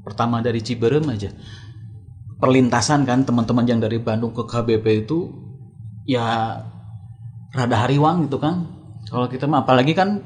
pertama 0.03 0.39
dari 0.39 0.63
Ciberem 0.63 1.03
aja 1.11 1.31
perlintasan 2.37 3.03
kan 3.03 3.25
teman-teman 3.25 3.65
yang 3.65 3.81
dari 3.81 3.97
Bandung 3.97 4.31
ke 4.33 4.45
KBP 4.45 5.05
itu 5.05 5.33
ya 6.05 6.57
rada 7.53 7.77
hariwang 7.85 8.29
gitu 8.29 8.37
kan. 8.37 8.69
Kalau 9.09 9.25
kita 9.25 9.49
mah 9.49 9.65
apalagi 9.65 9.97
kan 9.97 10.21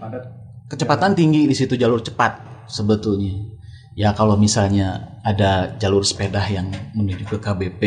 kecepatan 0.67 1.15
tinggi 1.15 1.47
di 1.47 1.56
situ 1.56 1.80
jalur 1.80 2.04
cepat 2.04 2.65
sebetulnya. 2.67 3.61
Ya 3.91 4.15
kalau 4.15 4.39
misalnya 4.39 5.04
ada 5.21 5.67
jalur 5.75 6.01
sepeda 6.08 6.39
yang 6.47 6.71
menuju 6.95 7.27
ke 7.27 7.38
KBP 7.38 7.82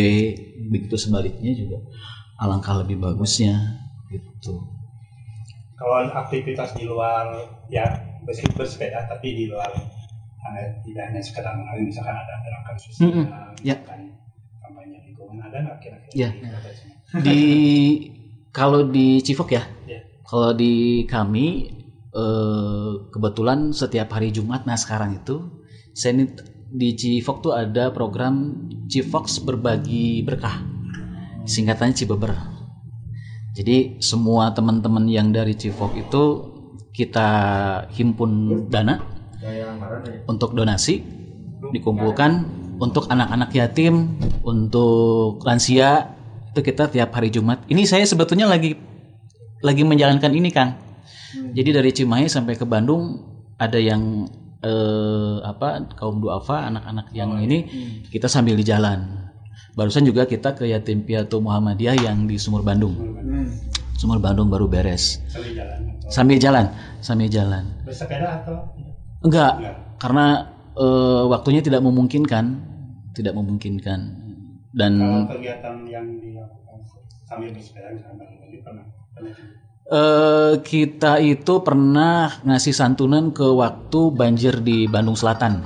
begitu 0.68 0.94
sebaliknya 1.00 1.52
juga 1.56 1.78
alangkah 2.36 2.76
lebih 2.84 3.00
bagusnya 3.00 3.80
gitu. 4.12 4.60
Kalau 5.74 6.06
aktivitas 6.06 6.76
di 6.76 6.84
luar 6.86 7.24
ya 7.72 7.88
meskipun 8.22 8.54
bersepeda 8.62 9.04
tapi 9.10 9.32
di 9.34 9.44
luar 9.50 9.68
hanya, 10.44 10.64
tidak 10.84 11.04
hanya 11.08 11.20
sekedar 11.24 11.52
mengalir 11.56 11.88
misalkan 11.88 12.14
ada 12.14 12.34
gerakan 12.44 12.76
sosial, 12.76 13.04
Mm-mm, 13.08 13.26
ya. 13.64 13.76
misalkan 13.80 14.00
kampanye 14.60 14.96
lingkungan 15.08 15.40
ada 15.40 15.56
nggak 15.64 15.78
kira-kira 15.80 16.12
Ya. 16.14 16.28
di 17.24 17.40
kalau 18.58 18.84
di 18.86 19.18
Civok 19.24 19.50
ya, 19.56 19.64
Ya. 19.88 20.04
kalau 20.28 20.52
di 20.54 21.02
kami 21.08 21.72
eh, 22.14 22.92
kebetulan 23.10 23.72
setiap 23.74 24.14
hari 24.14 24.30
Jumat 24.30 24.62
nah 24.68 24.78
sekarang 24.78 25.16
itu 25.18 25.50
ini 25.94 26.26
di 26.74 26.90
Civok 26.98 27.46
tuh 27.46 27.52
ada 27.54 27.94
program 27.94 28.66
Civox 28.90 29.38
berbagi 29.46 30.26
berkah. 30.26 30.58
Singkatannya 31.46 31.94
Cibeber. 31.94 32.34
Jadi 33.54 34.02
semua 34.02 34.50
teman-teman 34.50 35.06
yang 35.06 35.30
dari 35.30 35.54
Civok 35.54 35.94
itu 35.94 36.22
kita 36.90 37.28
himpun 37.94 38.66
dana 38.66 38.98
untuk 40.26 40.58
donasi 40.58 41.02
dikumpulkan 41.70 42.46
untuk 42.82 43.06
anak-anak 43.06 43.54
yatim 43.54 44.18
untuk 44.42 45.38
lansia 45.46 46.10
itu 46.50 46.60
kita 46.62 46.90
tiap 46.90 47.14
hari 47.14 47.30
Jumat. 47.30 47.62
Ini 47.70 47.86
saya 47.86 48.02
sebetulnya 48.02 48.50
lagi 48.50 48.74
lagi 49.62 49.82
menjalankan 49.86 50.34
ini 50.34 50.50
Kang. 50.50 50.74
Jadi 51.54 51.70
dari 51.70 51.90
Cimahi 51.94 52.26
sampai 52.26 52.58
ke 52.58 52.66
Bandung 52.66 53.22
ada 53.58 53.78
yang 53.78 54.26
eh, 54.64 55.36
apa 55.44 55.92
kaum 55.94 56.24
duafa 56.24 56.72
anak-anak 56.72 57.12
yang 57.12 57.36
ini 57.38 57.68
kita 58.08 58.26
sambil 58.26 58.56
di 58.56 58.64
jalan 58.64 59.24
Barusan 59.74 60.06
juga 60.06 60.22
kita 60.22 60.54
ke 60.54 60.70
yatim 60.70 61.02
piatu 61.02 61.42
Muhammadiyah 61.42 61.98
yang 61.98 62.30
di 62.30 62.38
Sumur 62.38 62.62
Bandung. 62.62 62.94
Sumur 63.98 64.22
Bandung 64.22 64.46
baru 64.46 64.70
beres. 64.70 65.18
Sambil 66.06 66.38
jalan, 66.38 66.70
sambil 67.02 67.26
jalan. 67.26 67.74
Bersepeda 67.82 68.42
atau 68.42 68.70
Enggak, 69.24 69.58
karena 69.98 70.52
eh, 70.78 71.22
waktunya 71.26 71.58
tidak 71.58 71.82
memungkinkan, 71.82 72.44
tidak 73.18 73.34
memungkinkan. 73.34 74.22
Dan 74.70 74.92
kalau 75.00 75.32
kegiatan 75.32 75.74
yang 75.90 76.06
dilakukan 76.22 76.78
sambil 77.26 77.50
bersepeda 77.50 77.88
misalnya 77.98 78.30
pernah 78.62 78.84
eh, 79.88 80.54
kita 80.64 81.20
itu 81.20 81.60
pernah 81.60 82.40
ngasih 82.44 82.72
santunan 82.72 83.32
ke 83.34 83.44
waktu 83.44 84.00
banjir 84.14 84.60
di 84.64 84.88
Bandung 84.88 85.16
Selatan. 85.16 85.64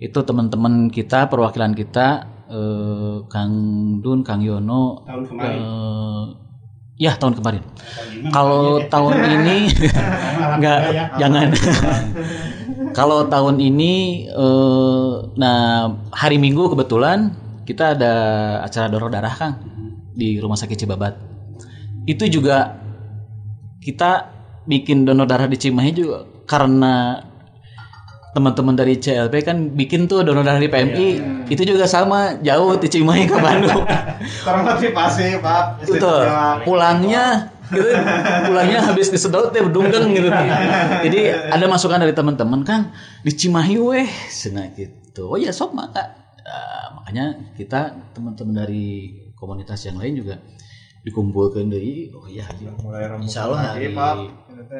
Itu 0.00 0.26
teman-teman 0.26 0.92
kita, 0.92 1.32
perwakilan 1.32 1.72
kita, 1.72 2.08
eh, 2.50 3.16
Kang 3.30 3.52
Dun, 4.04 4.20
Kang 4.26 4.44
Yono, 4.44 5.06
tahun 5.08 5.24
kemarin 5.30 5.60
eh, 5.60 6.24
ya 6.98 7.12
tahun 7.18 7.34
kemarin. 7.38 7.62
Kalau 8.30 8.82
tahun 8.86 9.14
ini 9.40 9.56
nggak, 10.60 10.80
jangan. 11.18 11.48
Kalau 12.98 13.26
tahun 13.26 13.58
ini, 13.58 14.26
eh, 14.30 15.12
nah 15.34 15.90
hari 16.14 16.38
Minggu 16.38 16.70
kebetulan 16.70 17.34
kita 17.66 17.98
ada 17.98 18.12
acara 18.62 18.86
donor 18.86 19.10
darah 19.10 19.34
Kang 19.34 19.54
di 20.14 20.38
Rumah 20.38 20.54
Sakit 20.54 20.78
Cibabat. 20.78 21.14
Itu 22.06 22.28
juga 22.30 22.83
kita 23.84 24.32
bikin 24.64 25.04
donor 25.04 25.28
darah 25.28 25.44
di 25.44 25.60
Cimahi 25.60 25.92
juga 25.92 26.24
karena 26.48 27.20
teman-teman 28.34 28.74
dari 28.74 28.98
CLP 28.98 29.34
kan 29.46 29.56
bikin 29.76 30.10
tuh 30.10 30.24
donor 30.26 30.42
darah 30.42 30.58
di 30.58 30.66
PMI 30.66 31.08
itu 31.52 31.62
juga 31.62 31.84
sama 31.86 32.40
jauh 32.40 32.74
di 32.80 32.88
Cimahi 32.88 33.28
ke 33.28 33.36
Bandung. 33.36 33.84
Termotivasi 34.42 35.38
pak. 35.38 35.84
Itu 35.84 36.12
pulangnya 36.66 37.54
gitu. 37.70 37.92
Pulangnya 38.50 38.80
habis 38.82 39.12
disedot 39.12 39.52
teh 39.54 39.62
berdunggeng 39.62 40.10
gitu. 40.16 40.32
Jadi 41.06 41.20
ada 41.30 41.64
masukan 41.68 42.00
dari 42.00 42.16
teman-teman 42.16 42.66
kan 42.66 42.90
di 43.22 43.30
Cimahi 43.30 43.76
weh. 43.78 44.08
Senang 44.32 44.74
gitu. 44.74 45.30
Oh 45.30 45.38
ya 45.38 45.54
sok 45.54 45.76
maka 45.76 46.24
Ah, 46.44 46.92
makanya 47.00 47.40
kita 47.56 47.96
teman-teman 48.12 48.52
dari 48.52 49.16
komunitas 49.32 49.80
yang 49.88 49.96
lain 49.96 50.20
juga 50.20 50.44
dikumpulkan 51.04 51.68
dari 51.68 52.08
oh 52.10 52.24
iya 52.24 52.48
mulai 52.80 53.04
rembuk 53.04 53.28
Insya 53.28 53.44
Allah 53.44 53.76
hari, 53.76 53.92
Pak. 53.92 54.14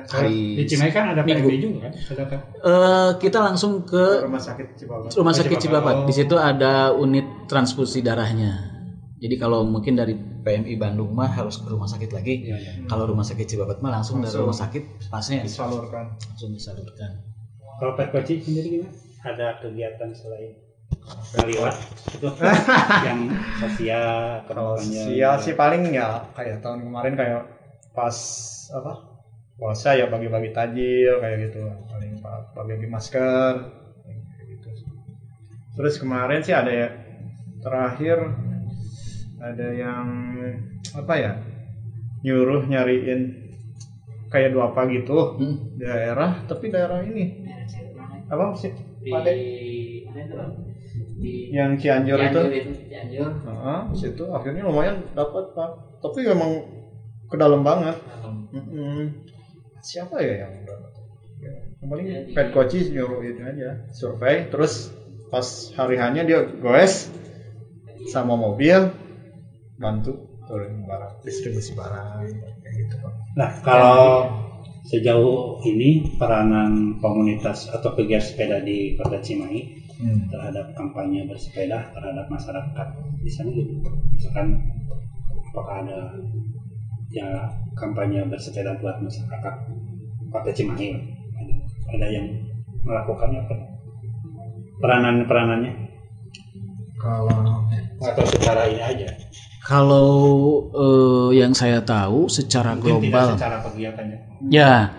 hari 0.09 0.57
di 0.57 0.65
Cimahi 0.65 0.91
kan 0.91 1.05
ada 1.13 1.21
Minggu. 1.21 1.49
PMI 1.53 1.61
juga 1.61 2.25
kan 2.25 2.41
Eh, 2.65 3.11
kita 3.21 3.39
langsung 3.45 3.85
ke 3.85 4.25
rumah 4.25 4.41
sakit 4.41 4.67
Cibabat 4.81 5.13
rumah 5.13 5.35
sakit 5.37 5.59
Cibabat. 5.61 5.97
Oh. 6.01 6.07
Di 6.09 6.15
situ 6.17 6.35
ada 6.41 6.97
unit 6.97 7.45
transfusi 7.45 8.01
darahnya. 8.01 8.73
Jadi 9.21 9.37
kalau 9.37 9.69
mungkin 9.69 9.97
dari 9.97 10.17
PMI 10.17 10.77
Bandung 10.77 11.13
mah 11.13 11.29
harus 11.29 11.61
ke 11.61 11.69
rumah 11.69 11.89
sakit 11.89 12.13
lagi. 12.13 12.45
Iya, 12.45 12.57
iya. 12.57 12.73
Kalau 12.89 13.05
rumah 13.05 13.25
sakit 13.25 13.45
Cibabat 13.45 13.85
mah 13.85 14.01
langsung, 14.01 14.25
dari 14.25 14.33
rumah 14.37 14.57
sakit 14.57 15.09
pasnya 15.13 15.45
disalurkan 15.45 16.17
langsung 16.17 16.53
disalurkan. 16.53 17.21
kalau 17.75 17.93
Koci 17.97 18.41
sendiri 18.41 18.69
gimana 18.81 18.93
ada 19.25 19.61
kegiatan 19.61 20.09
selain 20.13 20.53
Kaliwat 21.35 21.75
itu 22.15 22.29
yang 23.07 23.21
sosial 23.59 24.43
sia 24.79 25.31
sih 25.43 25.55
paling 25.59 25.91
ya 25.91 26.31
kayak 26.33 26.63
tahun 26.63 26.87
kemarin 26.87 27.15
kayak 27.19 27.43
pas 27.91 28.15
apa 28.71 28.93
puasa 29.59 29.95
ya 29.99 30.07
bagi-bagi 30.11 30.51
tajil 30.55 31.19
kayak 31.23 31.51
gitu. 31.51 31.63
Paling 31.91 32.23
pak 32.23 32.55
bagi 32.55 32.87
masker 32.87 33.55
kayak 34.07 34.47
gitu. 34.47 34.69
Terus 35.75 35.95
kemarin 35.99 36.41
sih 36.43 36.55
ada 36.55 36.71
ya 36.71 36.89
terakhir 37.63 38.19
ada 39.43 39.69
yang 39.75 40.07
apa 40.95 41.15
ya 41.19 41.33
nyuruh 42.25 42.65
nyariin 42.65 43.51
kayak 44.33 44.51
dua 44.55 44.71
apa 44.73 44.87
gitu 44.91 45.39
Hmm. 45.39 45.79
daerah 45.79 46.43
tapi 46.47 46.71
daerah 46.71 47.03
ini. 47.03 47.43
Apa 48.31 48.57
sih? 48.57 48.73
Pak 49.05 49.21
Dek? 51.25 51.49
yang 51.55 51.71
Cianjur 51.81 52.19
itu? 52.21 52.43
Cianjur. 52.93 53.31
Heeh, 53.45 53.79
di 53.93 53.97
situ. 53.99 54.25
Akhirnya 54.31 54.63
lumayan 54.69 55.09
dapat 55.17 55.51
pak. 55.57 55.71
Tapi 56.05 56.19
emang 56.29 56.53
ke 57.31 57.37
dalam 57.41 57.65
banget. 57.65 57.97
Mm-mm. 58.55 59.11
siapa 59.85 60.23
ya 60.23 60.47
yang 60.47 60.53
dapat? 60.65 60.91
Ya, 61.43 61.55
yang 61.83 61.89
paling 61.91 62.09
pet 62.33 62.49
coach 62.55 62.77
nyuruh 62.89 63.21
itu 63.27 63.43
aja 63.43 63.85
survei. 63.93 64.49
Terus 64.49 64.93
pas 65.29 65.45
hari 65.75 65.99
hanya 65.99 66.23
dia 66.23 66.41
goes 66.47 67.11
sama 68.09 68.39
mobil 68.39 68.93
bantu 69.75 70.31
turun 70.47 70.85
barang 70.85 71.25
distribusi 71.25 71.73
barang 71.73 72.21
kayak 72.63 72.75
gitu 72.79 72.95
pak. 73.01 73.13
Nah, 73.35 73.51
kalau 73.65 74.05
sejauh 74.85 75.65
ini 75.65 76.05
peranan 76.21 77.01
komunitas 77.01 77.73
atau 77.73 77.97
pegiat 77.97 78.21
sepeda 78.21 78.61
di 78.61 78.93
Kota 78.95 79.19
Cimahi 79.19 79.84
terhadap 80.03 80.75
kampanye 80.75 81.27
bersepeda 81.31 81.95
terhadap 81.95 82.27
masyarakat 82.29 82.89
di 83.23 83.31
sana 83.31 83.51
gitu. 83.55 83.75
Misalkan 84.15 84.47
apakah 85.53 85.87
ada 85.87 85.99
ya 87.15 87.47
kampanye 87.79 88.27
bersepeda 88.27 88.75
buat 88.83 88.99
masyarakat 88.99 89.55
Kota 90.35 90.51
Cimahi? 90.51 90.89
Ada, 91.35 91.55
ada 91.95 92.07
yang 92.11 92.27
melakukannya 92.83 93.41
apa? 93.47 93.55
Peranan-peranannya 94.83 95.73
kalau 96.99 97.69
atau 98.01 98.25
secara 98.27 98.65
ini 98.67 98.81
aja? 98.81 99.09
Kalau 99.65 100.13
eh, 100.73 101.41
yang 101.41 101.57
saya 101.57 101.81
tahu 101.81 102.29
secara 102.29 102.77
Mungkin 102.77 103.01
global 103.01 103.27
tidak 103.33 103.37
secara 103.41 103.57
kegiatannya. 103.65 104.19
Ya, 104.53 104.93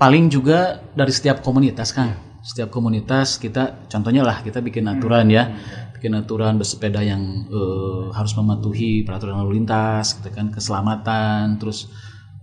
paling 0.00 0.32
juga 0.32 0.80
dari 0.96 1.12
setiap 1.12 1.44
komunitas 1.44 1.92
kan. 1.92 2.25
Setiap 2.46 2.70
komunitas 2.70 3.42
kita, 3.42 3.90
contohnya 3.90 4.22
lah 4.22 4.38
kita 4.46 4.62
bikin 4.62 4.86
aturan 4.86 5.26
ya, 5.26 5.50
bikin 5.98 6.14
aturan 6.14 6.62
bersepeda 6.62 7.02
yang 7.02 7.50
eh, 7.50 8.04
harus 8.14 8.38
mematuhi 8.38 9.02
peraturan 9.02 9.42
lalu 9.42 9.58
lintas, 9.58 10.14
gitu 10.14 10.30
kan, 10.30 10.54
keselamatan, 10.54 11.58
terus 11.58 11.90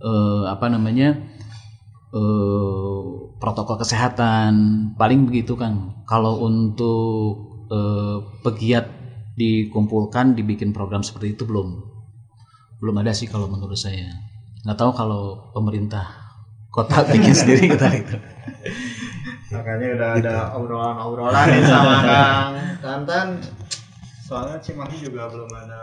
eh, 0.04 0.44
apa 0.44 0.68
namanya 0.68 1.16
eh, 2.12 3.02
protokol 3.40 3.80
kesehatan, 3.80 4.52
paling 5.00 5.24
begitu 5.24 5.56
kan. 5.56 6.04
Kalau 6.04 6.44
untuk 6.44 7.56
pegiat 8.44 8.86
dikumpulkan, 9.34 10.38
dibikin 10.38 10.70
program 10.70 11.02
seperti 11.02 11.34
itu 11.34 11.42
belum, 11.42 11.74
belum 12.78 12.96
ada 13.02 13.10
sih 13.10 13.26
kalau 13.26 13.50
menurut 13.50 13.74
saya. 13.74 14.14
Nggak 14.62 14.78
tahu 14.78 14.90
kalau 14.94 15.50
pemerintah 15.56 16.06
kota 16.70 17.02
bikin 17.14 17.34
sendiri 17.34 17.72
kita 17.72 17.88
itu. 17.94 18.16
Makanya 19.54 19.86
udah 19.94 20.10
ada 20.18 20.34
obrolan-obrolan 20.52 21.44
nih 21.48 21.62
sama 21.64 21.94
Kang 22.04 22.52
Tantan 22.80 23.28
soalnya 24.20 24.56
Cimahi 24.58 24.96
juga 25.00 25.28
belum 25.28 25.50
ada 25.50 25.80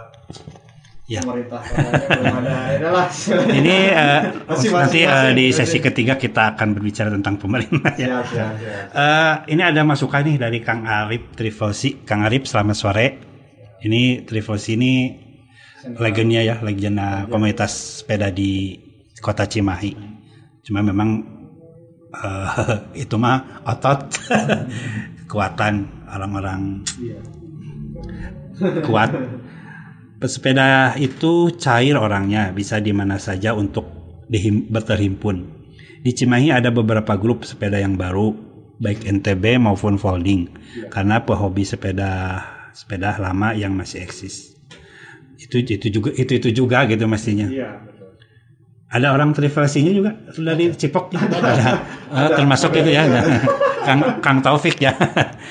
Ya. 1.10 1.20
pemerintah 1.20 1.60
belum 1.60 2.36
ada 2.40 2.56
ya 2.72 2.88
lah 2.88 3.08
Ini 3.60 3.78
eh, 3.92 4.22
Masih 4.48 4.72
nanti 4.72 5.00
eh, 5.04 5.12
masing-masing. 5.12 5.36
di 5.36 5.46
sesi 5.52 5.78
ketiga 5.78 6.16
kita 6.16 6.56
akan 6.56 6.72
berbicara 6.72 7.12
tentang 7.12 7.36
pemerintah 7.36 7.92
ya. 8.00 8.24
siap 8.24 8.26
siap 8.32 8.54
siap 8.56 8.84
Eh, 8.96 9.34
ini 9.52 9.60
ada 9.60 9.84
masukan 9.84 10.24
nih 10.24 10.40
dari 10.40 10.64
Kang 10.64 10.88
Arif 10.88 11.36
Trivosi. 11.36 12.08
Kang 12.08 12.24
Arif 12.24 12.48
selamat 12.48 12.78
sore. 12.78 13.08
Ini 13.84 14.24
Trivosi 14.24 14.80
ini 14.80 14.94
legendnya 15.92 16.46
ya, 16.46 16.56
legenda 16.62 17.28
komunitas 17.28 18.00
sepeda 18.00 18.32
di 18.32 18.80
Kota 19.20 19.44
Cimahi. 19.44 19.92
Cuma 20.64 20.80
memang 20.80 21.41
eh, 22.12 22.48
itu 23.04 23.16
mah 23.16 23.64
otot 23.68 24.12
kekuatan 25.26 25.88
orang-orang 26.12 26.84
kuat. 28.84 29.10
Pesepeda 30.22 30.94
itu 31.02 31.50
cair 31.58 31.98
orangnya, 31.98 32.54
bisa 32.54 32.78
di 32.78 32.94
mana 32.94 33.18
saja 33.18 33.58
untuk 33.58 33.90
berterhimpun. 34.70 35.50
Di 36.06 36.14
Cimahi 36.14 36.54
ada 36.54 36.70
beberapa 36.70 37.18
grup 37.18 37.42
sepeda 37.42 37.82
yang 37.82 37.98
baru, 37.98 38.30
baik 38.78 39.02
NTB 39.02 39.58
maupun 39.58 39.98
folding, 39.98 40.46
karena 40.94 41.26
pehobi 41.26 41.66
sepeda 41.66 42.38
sepeda 42.70 43.18
lama 43.18 43.58
yang 43.58 43.74
masih 43.74 44.06
eksis. 44.06 44.54
Itu 45.42 45.66
itu 45.66 45.90
juga 45.90 46.14
itu 46.14 46.38
itu 46.38 46.50
juga 46.54 46.86
gitu 46.86 47.10
mestinya. 47.10 47.50
iya 47.50 47.82
betul 47.82 48.14
Ada 48.94 49.08
orang 49.18 49.34
trivelsinya 49.34 49.90
juga 49.90 50.12
dari 50.38 50.70
Cipok 50.70 51.18
juga 51.18 51.38
ada. 51.42 51.82
Eh, 52.12 52.30
termasuk 52.36 52.72
itu 52.76 52.92
ya. 52.92 53.04
Kang 53.88 54.22
Kang 54.22 54.38
Taufik 54.46 54.78
ya. 54.78 54.94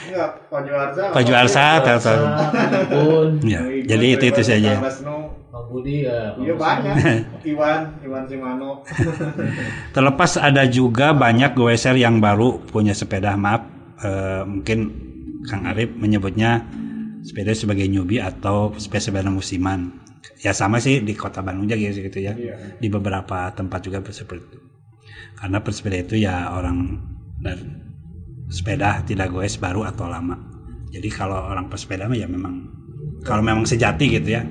iya 0.06 0.30
Pak 0.46 0.62
Juarza 0.62 1.02
Pak 1.11 1.22
Juarsa, 1.26 1.64
Telkom. 1.82 2.20
Pun 2.86 3.28
Ya, 3.42 3.58
jadi 3.66 4.06
itu 4.14 4.24
itu 4.30 4.42
saja. 4.46 4.78
Budi 5.70 6.02
ya. 6.02 6.34
iya 6.34 6.54
banyak 6.58 6.94
Iwan 7.54 7.94
Iwan 8.02 8.26
Simano 8.26 8.82
Terlepas 9.94 10.34
ada 10.34 10.66
juga 10.66 11.14
banyak 11.14 11.54
goeser 11.54 11.94
yang 11.94 12.18
baru 12.18 12.58
punya 12.58 12.90
sepeda 12.90 13.38
maaf 13.38 13.62
eh, 14.02 14.42
mungkin 14.42 14.78
Kang 15.46 15.70
Arif 15.70 15.94
menyebutnya 15.94 16.66
sepeda 17.22 17.54
sebagai 17.54 17.88
newbie 17.88 18.20
atau 18.20 18.76
sepeda 18.76 19.24
musiman. 19.32 19.88
Ya 20.44 20.52
sama 20.52 20.80
sih 20.80 21.00
di 21.00 21.16
kota 21.16 21.40
Bandung 21.40 21.64
aja 21.64 21.80
gitu 21.80 22.04
gitu 22.04 22.18
ya. 22.20 22.36
Di 22.76 22.88
beberapa 22.92 23.48
tempat 23.56 23.80
juga 23.84 24.04
seperti 24.04 24.44
itu. 24.52 24.69
Karena 25.41 25.59
pesepeda 25.64 25.97
itu 25.97 26.20
ya 26.20 26.53
orang 26.53 27.01
dan 27.41 27.59
sepeda 28.53 29.01
tidak 29.09 29.32
goes 29.32 29.57
baru 29.57 29.88
atau 29.88 30.05
lama. 30.07 30.36
Jadi 30.93 31.09
kalau 31.09 31.38
orang 31.49 31.72
pesepeda 31.72 32.11
mah 32.11 32.18
ya 32.18 32.28
memang 32.28 32.68
kalau 33.24 33.41
memang 33.41 33.64
sejati 33.64 34.20
gitu 34.20 34.36
ya. 34.36 34.43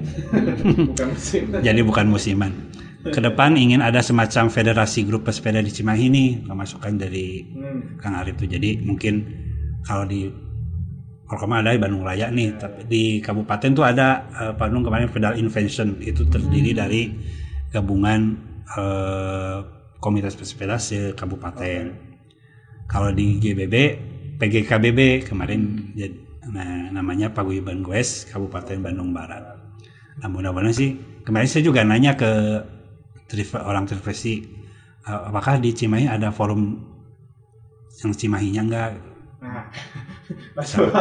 Jadi 1.65 1.81
bukan 1.85 2.09
musiman. 2.09 2.69
Ke 2.99 3.23
depan 3.23 3.55
ingin 3.55 3.79
ada 3.79 4.03
semacam 4.03 4.51
federasi 4.51 5.07
grup 5.07 5.23
pesepeda 5.23 5.63
di 5.63 5.71
Cimahi 5.71 6.07
nih, 6.11 6.29
pemasukan 6.43 6.99
dari 6.99 7.47
Kang 7.95 8.19
Arif 8.19 8.35
tuh. 8.43 8.49
Jadi 8.49 8.83
mungkin 8.83 9.23
kalau 9.87 10.03
di 10.03 10.27
Korkoma 11.29 11.61
ada 11.61 11.71
di 11.71 11.79
Bandung 11.79 12.01
Raya 12.01 12.33
nih, 12.33 12.57
tapi 12.57 12.89
di 12.89 13.03
kabupaten 13.21 13.71
tuh 13.77 13.85
ada 13.85 14.25
eh, 14.33 14.53
Bandung 14.57 14.81
kemarin 14.81 15.07
Federal 15.13 15.37
Invention 15.37 16.01
itu 16.01 16.25
terdiri 16.25 16.73
dari 16.73 17.13
gabungan 17.69 18.33
eh, 18.73 19.78
komunitas 19.99 20.35
pesepeda 20.35 20.79
se 20.79 21.13
kabupaten. 21.13 21.93
Kalau 22.89 23.13
di 23.13 23.37
GBB 23.37 23.75
PGKBB 24.39 25.27
kemarin 25.27 25.93
nah, 26.49 26.89
namanya 26.95 27.29
Paguyuban 27.29 27.83
Goes 27.85 28.25
Kabupaten 28.31 28.79
Bandung 28.81 29.11
Barat. 29.13 29.59
Nah 30.19 30.27
mudah-mudahan 30.31 30.73
sih 30.73 30.95
kemarin 31.27 31.47
saya 31.47 31.63
juga 31.67 31.83
nanya 31.85 32.15
ke 32.15 32.63
orang 33.61 33.85
eh, 35.05 35.21
apakah 35.29 35.61
di 35.61 35.75
Cimahi 35.75 36.09
ada 36.09 36.33
forum 36.33 36.81
yang 38.01 38.11
Cimahinya 38.15 38.63
enggak? 38.65 38.91
betul 40.55 40.91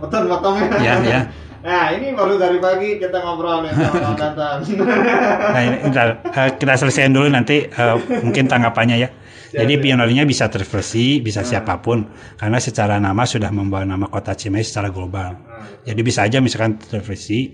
betul 0.00 0.22
potongnya 0.28 0.76
Ya 0.80 0.94
ya. 1.00 1.20
Nah 1.60 1.92
ini 1.92 2.16
baru 2.16 2.40
dari 2.40 2.56
pagi 2.56 2.96
kita 2.96 3.20
ngobrol 3.20 3.68
nih 3.68 3.72
sama 3.76 4.16
Tantan 4.16 4.58
Nah, 5.54 5.62
ini, 5.62 5.76
bentar, 5.84 6.08
eh, 6.24 6.50
kita 6.56 6.72
selesaiin 6.80 7.12
dulu 7.12 7.28
nanti 7.28 7.68
eh, 7.68 7.96
mungkin 8.24 8.48
tanggapannya 8.48 8.96
ya. 8.96 9.08
Jadi 9.50 9.82
pionernya 9.82 10.22
bisa 10.22 10.46
Trivesi, 10.46 11.18
bisa 11.18 11.42
siapa 11.42 11.82
pun. 11.82 12.06
Karena 12.38 12.62
secara 12.62 13.02
nama 13.02 13.26
sudah 13.26 13.50
membawa 13.50 13.82
nama 13.82 14.06
kota 14.06 14.30
Cimahi 14.30 14.62
secara 14.62 14.94
global. 14.94 15.34
Jadi 15.82 16.00
bisa 16.06 16.22
aja 16.22 16.38
misalkan 16.38 16.78
Trivesi 16.78 17.50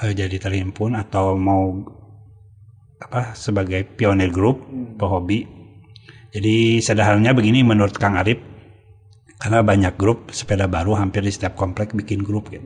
eh, 0.00 0.12
jadi 0.16 0.36
terhimpun 0.40 0.96
atau 0.96 1.36
mau 1.36 1.84
apa 3.02 3.36
sebagai 3.36 3.84
pionir 3.84 4.32
grup 4.32 4.64
pehobi. 4.96 5.44
Jadi 6.32 6.80
sederhananya 6.80 7.36
begini 7.36 7.60
menurut 7.60 7.92
Kang 8.00 8.16
Arif 8.16 8.51
karena 9.42 9.58
banyak 9.58 9.98
grup 9.98 10.30
sepeda 10.30 10.70
baru 10.70 10.94
hampir 10.94 11.26
di 11.26 11.34
setiap 11.34 11.58
komplek 11.58 11.90
bikin 11.98 12.22
grup 12.22 12.46
gitu. 12.54 12.62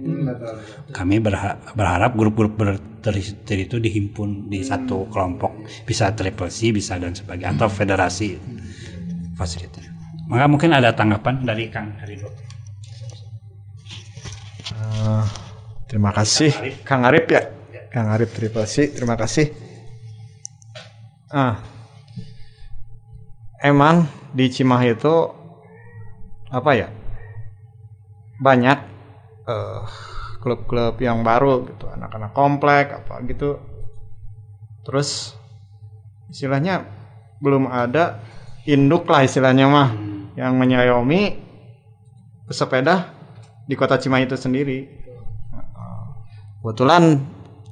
Kami 0.92 1.24
berha- 1.24 1.56
berharap 1.72 2.12
grup-grup 2.12 2.52
berteri 2.60 3.24
itu 3.64 3.80
dihimpun 3.80 4.52
di 4.52 4.60
satu 4.60 5.08
kelompok, 5.08 5.56
bisa 5.88 6.12
triple 6.12 6.52
C, 6.52 6.76
bisa 6.76 7.00
dan 7.00 7.16
sebagainya 7.16 7.56
atau 7.56 7.72
federasi. 7.72 8.36
Fasilitas. 9.40 9.88
Maka 10.28 10.44
mungkin 10.52 10.76
ada 10.76 10.92
tanggapan 10.92 11.48
dari 11.48 11.72
Kang 11.72 11.96
Harido. 11.96 12.28
Eh, 14.76 15.24
terima 15.88 16.12
kasih. 16.12 16.52
Kang 16.84 17.08
Arif. 17.08 17.24
Ya? 17.32 17.40
Kang 17.88 18.12
Arif 18.12 18.36
terima 18.36 18.68
kasih 18.68 18.84
terima 18.92 19.16
kasih. 19.16 19.48
Ah. 21.32 21.56
Emang 23.64 24.04
di 24.36 24.52
Cimahi 24.52 24.92
itu 24.92 25.45
apa 26.50 26.70
ya? 26.76 26.88
Banyak 28.42 28.78
eh, 29.48 29.82
klub-klub 30.42 30.94
yang 31.02 31.26
baru 31.26 31.66
gitu 31.66 31.90
anak-anak 31.90 32.30
komplek 32.30 32.94
apa 32.94 33.18
gitu. 33.26 33.58
Terus 34.86 35.34
istilahnya 36.30 36.86
belum 37.42 37.66
ada 37.66 38.22
induk 38.66 39.10
lah 39.10 39.26
istilahnya 39.26 39.66
mah 39.66 39.88
yang 40.38 40.54
menyayomi 40.54 41.42
pesepeda 42.46 43.10
di 43.66 43.74
kota 43.74 43.98
Cimahi 43.98 44.30
itu 44.30 44.38
sendiri. 44.38 44.78
Kebetulan 46.62 47.22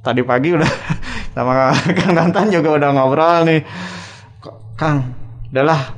tadi 0.03 0.23
pagi 0.23 0.55
udah 0.55 0.73
sama 1.35 1.75
Kang 1.99 2.15
Tantan 2.15 2.51
juga 2.51 2.79
udah 2.79 2.91
ngobrol 2.95 3.43
nih. 3.47 3.61
Kang 4.75 5.15
udahlah 5.51 5.95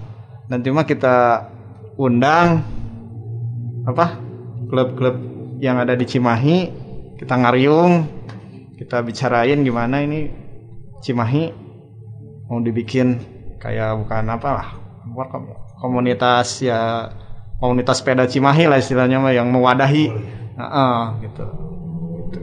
nanti 0.52 0.68
mah 0.68 0.84
kita 0.84 1.48
undang 1.96 2.60
apa 3.88 4.20
klub-klub 4.68 5.16
yang 5.60 5.80
ada 5.80 5.96
di 5.96 6.04
Cimahi 6.04 6.68
kita 7.16 7.32
ngariung 7.32 8.04
kita 8.76 9.00
bicarain 9.00 9.64
gimana 9.64 10.04
ini 10.04 10.28
Cimahi 11.00 11.48
mau 12.46 12.60
dibikin 12.60 13.16
kayak 13.56 13.96
bukan 14.04 14.24
apa 14.28 14.48
lah 14.52 14.68
komunitas 15.80 16.60
ya 16.60 17.08
komunitas 17.56 18.04
sepeda 18.04 18.28
Cimahi 18.28 18.68
lah 18.68 18.76
istilahnya 18.76 19.16
mah 19.16 19.32
yang 19.32 19.48
mewadahi 19.48 20.12
Heeh, 20.56 21.00
gitu. 21.24 21.44
Gitu. 22.20 22.40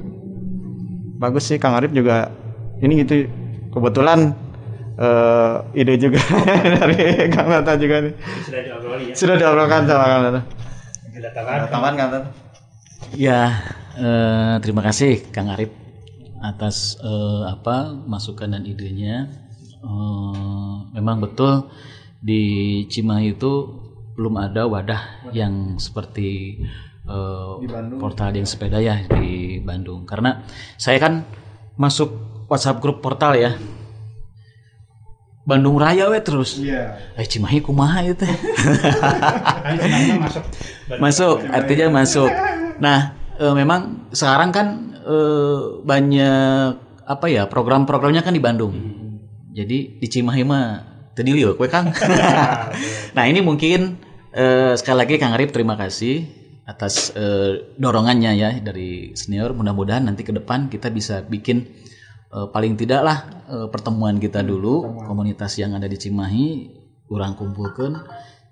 bagus 1.22 1.50
sih 1.50 1.58
Kang 1.62 1.78
Arif 1.78 1.94
juga 1.94 2.30
ini 2.82 3.06
gitu 3.06 3.30
kebetulan 3.70 4.34
eh, 4.98 5.80
ide 5.80 5.96
juga 5.98 6.20
dari 6.78 7.28
Kang 7.34 7.50
Tata 7.50 7.74
juga 7.78 8.04
nih 8.04 8.14
Sudah 8.46 8.62
ya. 8.62 9.14
sudah 9.16 9.36
diobrolkan 9.40 9.82
sama 9.88 10.06
Kang 10.06 10.22
Tata 10.28 10.42
tambahan 11.70 11.96
Kang 11.96 12.12
Tata 12.12 12.30
Ya, 13.14 13.62
eh, 13.94 14.56
terima 14.66 14.82
kasih 14.82 15.30
Kang 15.30 15.52
Arif 15.54 15.70
atas 16.42 16.98
eh, 16.98 17.42
apa 17.46 17.94
masukan 18.10 18.50
dan 18.50 18.66
idenya. 18.66 19.30
Eh, 19.84 20.76
memang 20.98 21.22
betul 21.22 21.70
di 22.18 22.84
Cimahi 22.90 23.38
itu 23.38 23.54
belum 24.18 24.40
ada 24.42 24.66
wadah 24.66 25.30
yang 25.30 25.78
seperti 25.78 26.58
eh, 27.06 27.54
portal 28.02 28.34
yang 28.34 28.50
sepeda 28.50 28.82
ya 28.82 29.06
di 29.06 29.62
Bandung. 29.62 30.10
Karena 30.10 30.42
saya 30.82 30.98
kan 30.98 31.22
masuk 31.78 32.10
WhatsApp 32.50 32.82
grup 32.82 32.98
portal 33.06 33.38
ya. 33.38 33.54
Bandung 35.44 35.76
Raya 35.76 36.08
we 36.08 36.24
terus. 36.24 36.56
Iya. 36.56 36.96
Eh 37.20 37.28
Cimahi 37.28 37.60
kumaha 37.60 38.00
itu 38.04 38.24
teh. 38.24 38.32
masuk. 40.24 40.44
masuk 41.04 41.38
artinya 41.50 41.88
masuk 42.04 42.30
nah 42.82 43.16
eh, 43.38 43.54
memang 43.54 44.12
sekarang 44.12 44.50
kan 44.52 44.68
eh, 45.04 45.60
banyak 45.84 46.72
apa 47.04 47.26
ya 47.28 47.48
program-programnya 47.48 48.24
kan 48.24 48.34
di 48.34 48.42
Bandung 48.44 48.74
jadi 49.54 50.00
di 50.00 50.08
Cimahi 50.08 50.44
mah 50.44 50.66
tadi 51.14 51.30
liu 51.30 51.54
kue 51.54 51.70
kang 51.70 51.94
nah 53.16 53.24
ini 53.28 53.40
mungkin 53.44 54.00
eh, 54.34 54.74
sekali 54.74 54.98
lagi 54.98 55.14
Kang 55.22 55.36
Arif 55.38 55.54
terima 55.54 55.78
kasih 55.78 56.26
atas 56.64 57.12
eh, 57.14 57.76
dorongannya 57.76 58.32
ya 58.40 58.50
dari 58.64 59.14
senior 59.14 59.52
mudah-mudahan 59.54 60.08
nanti 60.08 60.24
ke 60.24 60.32
depan 60.34 60.72
kita 60.72 60.90
bisa 60.90 61.22
bikin 61.22 61.68
eh, 62.34 62.48
paling 62.50 62.74
tidak 62.74 63.02
lah 63.06 63.18
eh, 63.48 63.68
pertemuan 63.70 64.18
kita 64.18 64.42
dulu 64.42 65.06
komunitas 65.06 65.56
yang 65.62 65.78
ada 65.78 65.86
di 65.86 65.96
Cimahi 65.96 66.48
kurang 67.06 67.38
kumpulkan 67.38 68.02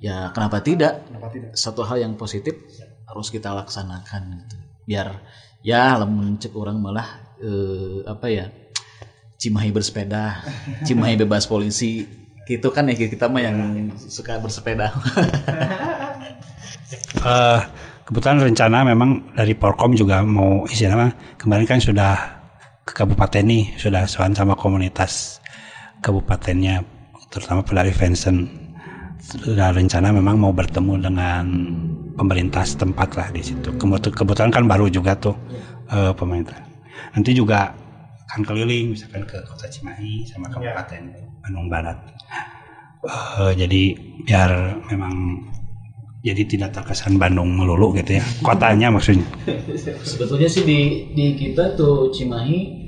ya 0.02 0.30
kenapa 0.34 0.62
tidak? 0.62 1.06
Satu 1.58 1.82
hal 1.86 2.02
yang 2.06 2.14
positif 2.18 2.58
harus 3.10 3.28
kita 3.28 3.52
laksanakan 3.52 4.46
gitu. 4.46 4.56
biar 4.82 5.14
ya 5.62 5.94
lamun 6.00 6.42
cek 6.42 6.54
orang 6.58 6.82
malah 6.82 7.38
eh, 7.42 8.02
apa 8.06 8.28
ya 8.30 8.46
Cimahi 9.42 9.74
bersepeda 9.74 10.42
Cimahi 10.88 11.18
bebas 11.18 11.46
polisi. 11.50 12.06
Gitu 12.42 12.68
kan 12.74 12.90
ya 12.90 12.98
kita 12.98 13.30
mah 13.30 13.42
yang 13.42 13.58
suka 13.96 14.38
bersepeda. 14.42 14.92
Eh, 17.22 17.60
kebetulan 18.10 18.42
rencana 18.42 18.82
memang 18.82 19.36
dari 19.38 19.54
Porkom 19.54 19.94
juga 19.94 20.26
mau 20.26 20.66
istilahnya 20.66 21.14
kemarin 21.38 21.70
kan 21.70 21.78
sudah 21.78 22.41
ke 22.86 22.94
kabupaten 22.98 23.46
nih 23.46 23.78
sudah 23.78 24.10
soan 24.10 24.34
sama 24.34 24.58
komunitas 24.58 25.42
kabupatennya 26.02 26.82
terutama 27.32 27.62
pelari 27.64 27.94
Vincent 27.94 28.50
sudah 29.22 29.72
rencana 29.72 30.10
memang 30.10 30.36
mau 30.42 30.50
bertemu 30.50 30.98
dengan 30.98 31.46
pemerintah 32.18 32.66
setempat 32.66 33.10
lah 33.16 33.28
di 33.30 33.46
situ. 33.46 33.70
Kebetulan 33.78 34.50
kan 34.50 34.66
baru 34.66 34.90
juga 34.90 35.14
tuh 35.14 35.38
eh, 35.94 36.12
pemerintah. 36.18 36.58
Nanti 37.14 37.32
juga 37.38 37.70
akan 38.34 38.42
keliling 38.42 38.98
misalkan 38.98 39.24
ke 39.30 39.38
kota 39.46 39.70
Cimahi 39.70 40.26
sama 40.26 40.50
kabupaten 40.50 41.14
Bandung 41.46 41.70
Barat. 41.70 41.98
Eh, 43.06 43.54
jadi 43.56 43.84
biar 44.26 44.82
memang 44.90 45.14
jadi 46.22 46.42
tidak 46.46 46.70
terkesan 46.78 47.18
Bandung 47.18 47.50
melulu 47.58 47.98
gitu 47.98 48.22
ya 48.22 48.24
kotanya 48.46 48.94
maksudnya 48.94 49.26
sebetulnya 50.06 50.50
sih 50.50 50.62
di 50.62 50.80
di 51.18 51.34
kita 51.34 51.74
tuh 51.74 52.14
Cimahi 52.14 52.86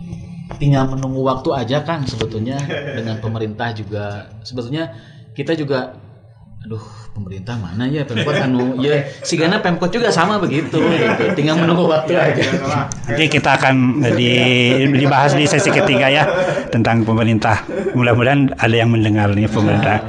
tinggal 0.62 0.86
menunggu 0.94 1.26
waktu 1.26 1.50
aja 1.50 1.82
kan 1.82 2.06
sebetulnya 2.06 2.62
dengan 2.70 3.18
pemerintah 3.18 3.74
juga 3.74 4.30
sebetulnya 4.46 4.94
kita 5.34 5.58
juga 5.58 5.98
aduh 6.64 6.80
pemerintah 7.12 7.60
mana 7.60 7.92
ya 7.92 8.08
pemkot 8.08 8.40
anu 8.40 8.80
ya 8.80 9.04
si 9.20 9.36
Gana 9.36 9.60
pemkot 9.60 9.92
juga 9.92 10.08
sama 10.16 10.40
begitu 10.40 10.80
gitu. 10.80 11.24
tinggal 11.36 11.60
menunggu 11.60 11.92
waktu 11.92 12.16
aja 12.16 12.44
Nanti 13.04 13.28
kita 13.28 13.60
akan 13.60 14.00
di, 14.16 14.32
dibahas 14.96 15.36
di 15.36 15.44
sesi 15.44 15.68
ketiga 15.68 16.08
ya 16.08 16.24
tentang 16.72 17.04
pemerintah. 17.04 17.68
Mudah-mudahan 17.92 18.56
ada 18.56 18.72
yang 18.72 18.96
mendengar 18.96 19.36
nih 19.36 19.52
pemerintah. 19.52 20.08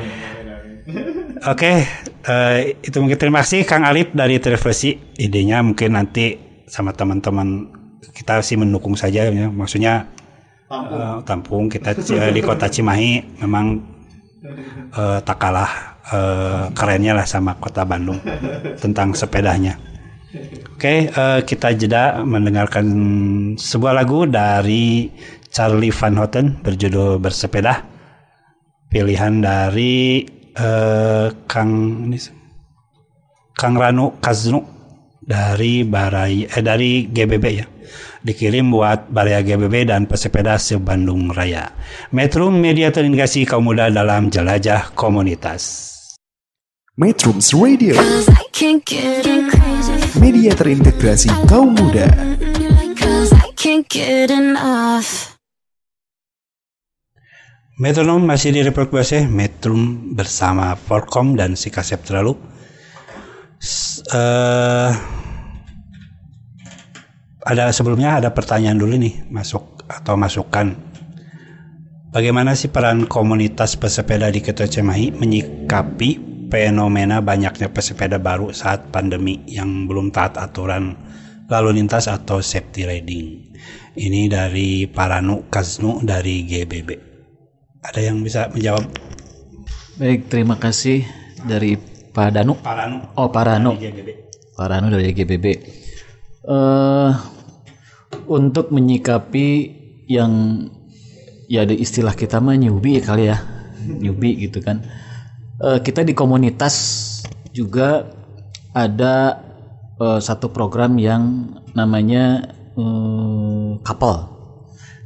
Oke, 1.50 1.84
eh, 2.26 2.80
itu 2.82 2.96
mungkin 3.00 3.18
terima 3.20 3.44
kasih 3.44 3.68
Kang 3.68 3.84
Alip 3.84 4.16
dari 4.16 4.40
televisi. 4.40 4.96
Idenya 5.16 5.60
mungkin 5.60 5.94
nanti 5.94 6.36
sama 6.66 6.96
teman-teman 6.96 7.70
kita 8.12 8.40
sih 8.40 8.56
mendukung 8.56 8.96
saja 8.96 9.28
ya. 9.28 9.48
Maksudnya 9.48 10.08
eh, 10.72 11.16
tampung 11.28 11.68
kita 11.68 11.94
eh, 11.94 12.32
di 12.32 12.40
kota 12.40 12.66
Cimahi 12.68 13.40
memang 13.44 13.66
eh, 14.92 15.18
tak 15.22 15.38
kalah 15.38 15.72
eh, 16.10 16.64
kerennya 16.72 17.12
lah 17.14 17.26
sama 17.28 17.56
kota 17.60 17.84
Bandung 17.84 18.18
tentang 18.80 19.12
sepedanya. 19.12 19.76
Oke, 20.74 21.08
eh, 21.14 21.40
kita 21.46 21.70
jeda 21.78 22.26
mendengarkan 22.26 22.86
sebuah 23.54 23.94
lagu 23.94 24.26
dari 24.26 25.06
Charlie 25.54 25.94
Van 25.94 26.18
Houten 26.18 26.58
berjudul 26.58 27.22
Bersepeda. 27.22 27.86
Pilihan 28.90 29.42
dari 29.42 30.22
eh, 30.56 31.28
Kang 31.50 31.70
ini, 32.10 32.18
Kang 33.54 33.74
Ranu 33.74 34.18
Kaznu 34.18 34.62
dari 35.20 35.82
Barai 35.86 36.46
eh 36.46 36.62
dari 36.62 37.10
GBB 37.10 37.46
ya. 37.54 37.66
Dikirim 38.24 38.72
buat 38.72 39.12
Baraya 39.12 39.44
GBB 39.44 39.92
dan 39.92 40.08
pesepeda 40.08 40.56
se-Bandung 40.56 41.28
Raya. 41.28 41.68
Metro 42.08 42.48
Media 42.48 42.88
Terintegrasi 42.88 43.44
Kaum 43.44 43.68
Muda 43.68 43.92
dalam 43.92 44.32
Jelajah 44.32 44.96
Komunitas. 44.96 45.94
Metrums 46.96 47.50
Radio, 47.52 47.98
Cause 47.98 48.30
I 48.30 48.46
can't 48.54 48.78
get 48.86 49.26
enough. 49.26 50.14
media 50.22 50.54
terintegrasi 50.54 51.26
kaum 51.50 51.74
muda. 51.74 52.06
Metronom 57.74 58.22
masih 58.22 58.54
di 58.54 58.62
Republik 58.62 59.02
Base, 59.02 59.26
Metrum 59.26 60.14
bersama 60.14 60.78
Forkom 60.78 61.34
dan 61.34 61.58
si 61.58 61.74
Kasep 61.74 62.06
terlalu. 62.06 62.38
Eh, 64.14 64.90
ada 67.42 67.64
sebelumnya 67.74 68.22
ada 68.22 68.30
pertanyaan 68.30 68.78
dulu 68.78 68.94
nih 68.94 69.26
masuk 69.26 69.82
atau 69.90 70.14
masukan. 70.14 70.70
Bagaimana 72.14 72.54
sih 72.54 72.70
peran 72.70 73.10
komunitas 73.10 73.74
pesepeda 73.74 74.30
di 74.30 74.38
Kota 74.38 74.70
Cimahi 74.70 75.10
menyikapi 75.10 76.10
fenomena 76.46 77.18
banyaknya 77.26 77.74
pesepeda 77.74 78.22
baru 78.22 78.54
saat 78.54 78.94
pandemi 78.94 79.42
yang 79.50 79.90
belum 79.90 80.14
taat 80.14 80.38
aturan 80.38 80.94
lalu 81.50 81.82
lintas 81.82 82.06
atau 82.06 82.38
safety 82.38 82.86
riding? 82.86 83.50
Ini 83.98 84.30
dari 84.30 84.86
Paranu 84.86 85.50
Kaznu 85.50 86.06
dari 86.06 86.46
GBB. 86.46 87.13
Ada 87.84 88.00
yang 88.00 88.24
bisa 88.24 88.48
menjawab? 88.48 88.88
baik 89.94 90.26
terima 90.26 90.58
kasih 90.58 91.06
dari 91.46 91.78
Pak 92.10 92.34
Danu. 92.34 92.58
Paranu 92.58 93.14
oh 93.14 93.30
Pak 93.30 93.62
GBB. 93.78 94.08
Pak 94.54 94.66
Rano 94.66 94.86
dari 94.90 95.10
GBB 95.14 95.46
eh 96.44 97.12
untuk 98.30 98.70
menyikapi 98.70 99.48
yang 100.08 100.64
ya 101.48 101.64
ada 101.64 101.74
istilah 101.74 102.12
kita 102.16 102.40
mah 102.40 102.56
newbie 102.56 103.00
kali 103.04 103.30
ya. 103.30 103.38
Newbie 103.84 104.48
gitu 104.48 104.64
kan. 104.64 104.84
Eh, 105.60 105.78
kita 105.84 106.02
di 106.02 106.16
komunitas 106.16 106.74
juga 107.52 108.08
ada 108.72 109.44
eh, 110.00 110.20
satu 110.20 110.50
program 110.50 110.96
yang 110.96 111.52
namanya 111.76 112.48
eh, 112.74 113.70
couple. 113.84 114.18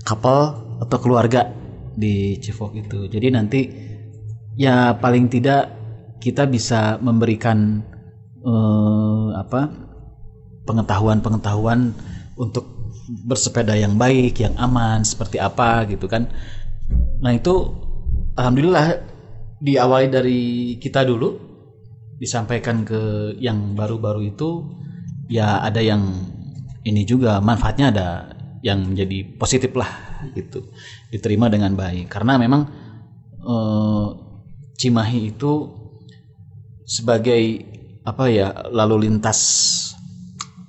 Couple 0.07 0.43
atau 0.79 0.99
keluarga 1.03 1.51
di 1.99 2.38
Cifok 2.38 2.78
itu 2.78 3.11
jadi 3.11 3.34
nanti 3.34 3.66
ya 4.55 4.94
paling 4.94 5.26
tidak 5.26 5.74
kita 6.22 6.46
bisa 6.46 7.03
memberikan 7.03 7.82
eh, 8.38 9.28
apa 9.34 9.70
pengetahuan-pengetahuan 10.68 11.96
untuk 12.38 12.78
bersepeda 13.09 13.72
yang 13.72 13.96
baik, 13.96 14.36
yang 14.44 14.53
aman, 14.61 15.01
seperti 15.01 15.40
apa 15.40 15.88
gitu 15.88 16.05
kan. 16.05 16.28
Nah 17.24 17.32
itu 17.32 17.72
alhamdulillah 18.36 19.01
diawali 19.64 20.09
dari 20.12 20.40
kita 20.76 21.09
dulu, 21.09 21.40
disampaikan 22.20 22.84
ke 22.84 23.32
yang 23.40 23.72
baru-baru 23.72 24.28
itu, 24.28 24.68
ya 25.32 25.64
ada 25.64 25.80
yang 25.80 26.05
ini 26.84 27.03
juga 27.09 27.40
manfaatnya 27.40 27.86
ada 27.90 28.09
yang 28.61 28.92
menjadi 28.92 29.24
positif 29.40 29.72
lah 29.72 29.88
gitu, 30.36 30.68
diterima 31.12 31.48
dengan 31.48 31.72
baik. 31.74 32.09
Karena 32.09 32.36
memang 32.36 32.62
eh, 33.42 34.06
Cimahi 34.78 35.34
itu 35.34 35.52
sebagai 36.88 37.66
apa 38.06 38.30
ya 38.30 38.54
lalu 38.72 39.11
lintas 39.11 39.40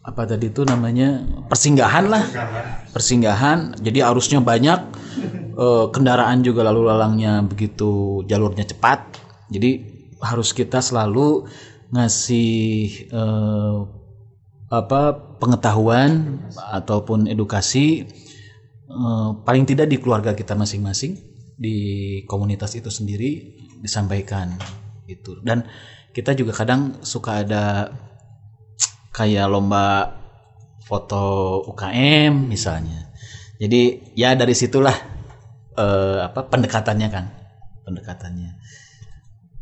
apa 0.03 0.25
tadi 0.25 0.49
itu 0.49 0.65
namanya 0.65 1.21
persinggahan 1.47 2.05
lah. 2.09 2.23
Persinggahan. 2.91 3.77
Jadi 3.79 3.99
arusnya 4.01 4.41
banyak 4.41 4.79
eh, 5.55 5.85
kendaraan 5.93 6.41
juga 6.41 6.65
lalu 6.65 6.89
lalangnya 6.89 7.45
begitu 7.45 8.23
jalurnya 8.25 8.65
cepat. 8.65 9.21
Jadi 9.53 9.99
harus 10.19 10.51
kita 10.51 10.81
selalu 10.81 11.47
ngasih 11.93 12.49
eh, 13.13 13.77
apa 14.69 15.01
pengetahuan 15.41 16.41
ataupun 16.53 17.25
edukasi 17.25 18.05
eh, 18.89 19.29
paling 19.45 19.65
tidak 19.69 19.87
di 19.87 20.01
keluarga 20.01 20.33
kita 20.33 20.57
masing-masing 20.57 21.15
di 21.59 21.77
komunitas 22.25 22.73
itu 22.73 22.89
sendiri 22.89 23.55
disampaikan 23.79 24.57
itu 25.07 25.39
dan 25.45 25.63
kita 26.11 26.33
juga 26.33 26.51
kadang 26.51 26.99
suka 27.05 27.45
ada 27.45 27.93
kayak 29.13 29.47
lomba 29.51 30.15
foto 30.89 31.61
UKM 31.69 32.49
misalnya. 32.49 33.13
Jadi 33.61 34.15
ya 34.17 34.33
dari 34.33 34.57
situlah 34.57 34.95
eh, 35.77 36.19
apa 36.25 36.49
pendekatannya 36.49 37.09
kan 37.13 37.25
pendekatannya. 37.85 38.51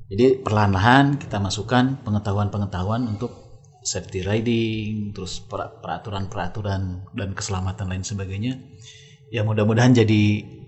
Jadi 0.08 0.40
perlahan-lahan 0.40 1.20
kita 1.20 1.44
masukkan 1.44 2.00
pengetahuan-pengetahuan 2.08 3.04
untuk 3.12 3.48
safety 3.84 4.24
riding 4.24 5.12
terus 5.12 5.44
per- 5.44 5.84
peraturan-peraturan 5.84 7.12
dan 7.12 7.30
keselamatan 7.36 7.92
lain 7.92 8.04
sebagainya 8.08 8.54
ya 9.28 9.44
mudah-mudahan 9.44 9.92
jadi 9.96 10.22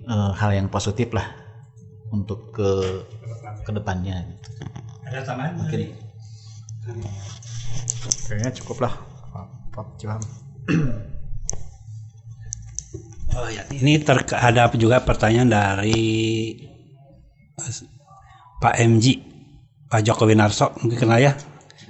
eh, 0.03 0.31
hal 0.35 0.51
yang 0.55 0.67
positif 0.67 1.11
lah 1.15 1.27
untuk 2.11 2.51
ke 2.51 2.69
ke 3.63 3.71
depannya. 3.71 4.25
Ada 5.07 5.25
tambahan? 5.25 5.57
Mungkin 5.57 5.79
Kayaknya 8.29 8.51
cukup 8.61 8.77
lah. 8.85 8.93
Pak. 9.33 10.19
Oh 13.39 13.47
ya, 13.47 13.61
ini 13.71 14.01
ter 14.01 14.25
ada 14.35 14.67
juga 14.73 15.05
pertanyaan 15.05 15.49
dari 15.49 16.01
eh, 17.57 17.73
Pak 18.59 18.75
MG, 18.75 19.05
Pak 19.87 20.01
Joko 20.01 20.25
Winarso, 20.25 20.73
mungkin 20.81 20.97
kenal 20.97 21.21
ya? 21.21 21.33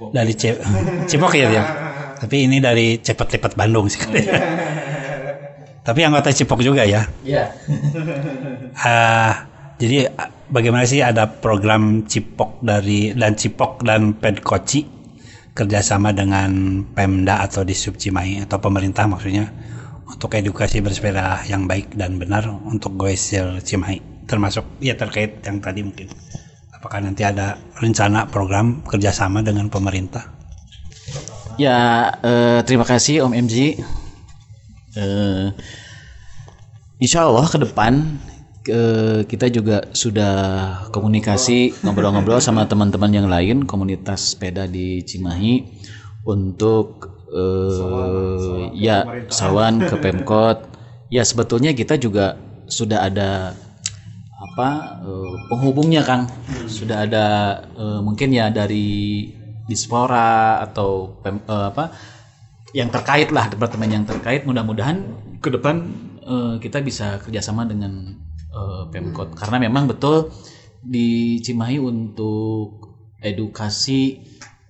Dari 0.00 0.32
Cipok 1.08 1.32
ya 1.36 1.46
dia. 1.48 1.64
Tapi 2.20 2.44
ini 2.44 2.60
dari 2.60 3.00
Cepet 3.00 3.36
Cepet 3.36 3.52
Bandung 3.56 3.88
sih. 3.88 4.00
Tapi 5.80 6.00
anggota 6.04 6.28
Cipok 6.28 6.60
juga 6.60 6.84
ya. 6.84 7.08
ya 7.24 7.48
Ah, 8.84 9.48
jadi 9.80 10.12
ah, 10.12 10.28
bagaimana 10.52 10.84
sih 10.84 11.00
ada 11.00 11.24
program 11.28 12.04
Cipok 12.04 12.60
dari 12.60 13.16
dan 13.16 13.32
Cipok 13.32 13.80
dan 13.80 14.12
Pedkoci 14.12 15.00
kerjasama 15.56 16.12
dengan 16.14 16.82
Pemda 16.94 17.42
atau 17.42 17.66
di 17.66 17.74
Cimahi 17.74 18.44
atau 18.44 18.60
pemerintah 18.62 19.08
maksudnya 19.08 19.50
untuk 20.06 20.36
edukasi 20.36 20.78
bersepeda 20.84 21.42
yang 21.48 21.66
baik 21.66 21.96
dan 21.96 22.20
benar 22.20 22.46
untuk 22.48 22.94
Goesel 22.94 23.58
Cimahi 23.60 24.28
termasuk 24.30 24.78
ya 24.78 24.94
terkait 24.94 25.42
yang 25.42 25.58
tadi 25.58 25.82
mungkin 25.82 26.06
apakah 26.70 27.02
nanti 27.02 27.26
ada 27.26 27.58
rencana 27.82 28.30
program 28.30 28.86
kerjasama 28.86 29.42
dengan 29.42 29.66
pemerintah 29.66 30.40
Ya, 31.60 32.08
eh, 32.24 32.64
terima 32.64 32.88
kasih 32.88 33.20
Om 33.28 33.36
MG. 33.36 33.76
Eh, 34.96 35.46
insya 37.00 37.26
Allah 37.26 37.46
ke 37.46 37.58
depan 37.62 37.92
eh, 38.68 39.20
kita 39.24 39.46
juga 39.48 39.86
sudah 39.94 40.34
komunikasi 40.90 41.72
ngobrol-ngobrol 41.86 42.42
sama 42.42 42.66
teman-teman 42.66 43.10
yang 43.14 43.28
lain 43.30 43.64
komunitas 43.64 44.34
sepeda 44.34 44.66
di 44.66 45.00
Cimahi 45.06 45.62
untuk 46.26 47.08
eh, 47.30 48.62
ya 48.76 49.06
sawan 49.30 49.80
ke 49.86 49.94
Pemkot. 49.98 50.58
Ya 51.10 51.22
sebetulnya 51.26 51.74
kita 51.74 51.98
juga 51.98 52.38
sudah 52.70 53.06
ada 53.06 53.54
apa 54.40 54.68
eh, 55.04 55.32
penghubungnya 55.50 56.02
Kang 56.02 56.26
sudah 56.66 57.06
ada 57.06 57.26
eh, 57.76 58.00
mungkin 58.02 58.32
ya 58.32 58.48
dari 58.50 59.26
dispora 59.70 60.58
atau 60.66 61.14
pem- 61.22 61.44
eh, 61.46 61.66
apa 61.70 61.94
yang 62.70 62.88
terkait 62.90 63.34
lah 63.34 63.50
departemen 63.50 63.90
yang 63.90 64.04
terkait. 64.06 64.46
Mudah-mudahan 64.46 65.02
ke 65.42 65.48
depan 65.50 65.90
eh, 66.22 66.54
kita 66.62 66.82
bisa 66.82 67.18
kerjasama 67.18 67.66
dengan 67.66 68.14
eh, 68.50 68.84
pemkot. 68.90 69.34
Karena 69.34 69.58
memang 69.58 69.90
betul 69.90 70.30
di 70.80 71.38
Cimahi 71.42 71.76
untuk 71.82 72.90
edukasi 73.20 74.22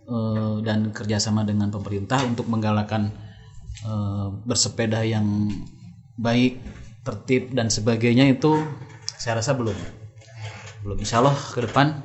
eh, 0.09 0.57
dan 0.65 0.91
kerjasama 0.91 1.45
dengan 1.45 1.69
pemerintah 1.69 2.25
untuk 2.25 2.49
menggalakkan 2.49 3.13
eh, 3.85 4.29
bersepeda 4.49 5.05
yang 5.05 5.51
baik 6.21 6.61
tertib 7.01 7.57
dan 7.57 7.73
sebagainya 7.73 8.29
itu 8.29 8.61
saya 9.17 9.41
rasa 9.41 9.53
belum. 9.57 9.77
Belum. 10.85 10.97
Insya 10.97 11.21
Allah 11.21 11.37
ke 11.37 11.61
depan 11.61 12.01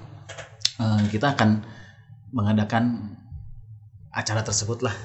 eh, 0.84 1.02
kita 1.08 1.40
akan 1.40 1.64
mengadakan 2.36 3.16
acara 4.12 4.44
tersebut 4.44 4.84
lah 4.84 4.96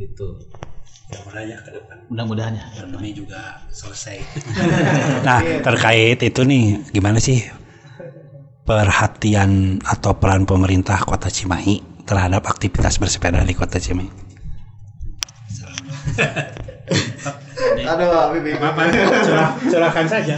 gitu 0.00 0.40
Mudah-mudahan 1.10 1.46
ya 1.50 1.58
ke 1.58 1.70
depan. 1.74 1.96
mudah-mudahan 2.06 2.52
ya 2.54 2.64
Pandemi 2.70 3.10
juga 3.10 3.66
selesai. 3.74 4.22
nah, 5.26 5.42
terkait 5.42 6.22
itu 6.22 6.40
nih, 6.46 6.86
gimana 6.94 7.18
sih 7.18 7.42
perhatian 8.62 9.82
atau 9.82 10.14
peran 10.14 10.46
pemerintah 10.46 11.02
Kota 11.02 11.26
Cimahi 11.26 12.06
terhadap 12.06 12.46
aktivitas 12.46 13.02
bersepeda 13.02 13.42
di 13.42 13.58
Kota 13.58 13.82
Cimahi? 13.82 14.06
Aduh, 17.90 18.30
Bibi. 18.38 18.54
Silakan 19.66 20.06
saja. 20.06 20.36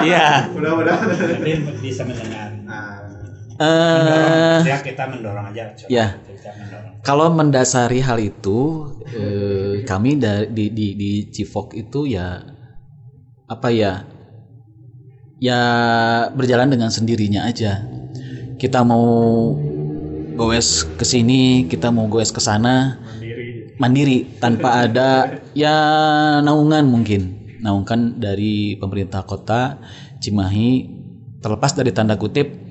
iya 0.00 0.48
Mudah-mudahan. 0.48 1.12
Nanti 1.12 1.52
bisa 1.84 2.08
mendengar. 2.08 2.56
Eh 3.56 4.58
Ya 4.66 4.78
kita 4.82 5.04
mendorong 5.08 5.46
aja. 5.52 5.72
coba. 5.72 5.88
Ya. 5.88 6.06
Kita 6.20 6.50
mendorong. 6.56 6.92
kalau 7.06 7.26
mendasari 7.30 8.00
hal 8.02 8.18
itu 8.18 8.90
eh, 9.14 9.86
kami 9.86 10.18
da- 10.18 10.44
di 10.48 10.68
di 10.74 10.92
di 10.98 11.10
Civok 11.30 11.72
itu 11.72 12.04
ya 12.10 12.42
apa 13.46 13.70
ya 13.70 14.02
ya 15.38 15.60
berjalan 16.34 16.66
dengan 16.72 16.90
sendirinya 16.90 17.46
aja 17.46 17.86
kita 18.58 18.82
mau 18.82 19.52
goes 20.34 20.82
ke 20.98 21.04
sini 21.06 21.70
kita 21.70 21.94
mau 21.94 22.10
goes 22.10 22.34
ke 22.34 22.42
sana 22.42 22.98
mandiri 23.78 24.26
tanpa 24.42 24.82
ada 24.88 25.38
ya 25.54 25.76
naungan 26.42 26.82
mungkin 26.88 27.54
naungan 27.62 28.18
dari 28.18 28.74
pemerintah 28.80 29.22
kota 29.22 29.78
Cimahi 30.18 30.90
terlepas 31.38 31.76
dari 31.76 31.92
tanda 31.94 32.16
kutip 32.18 32.65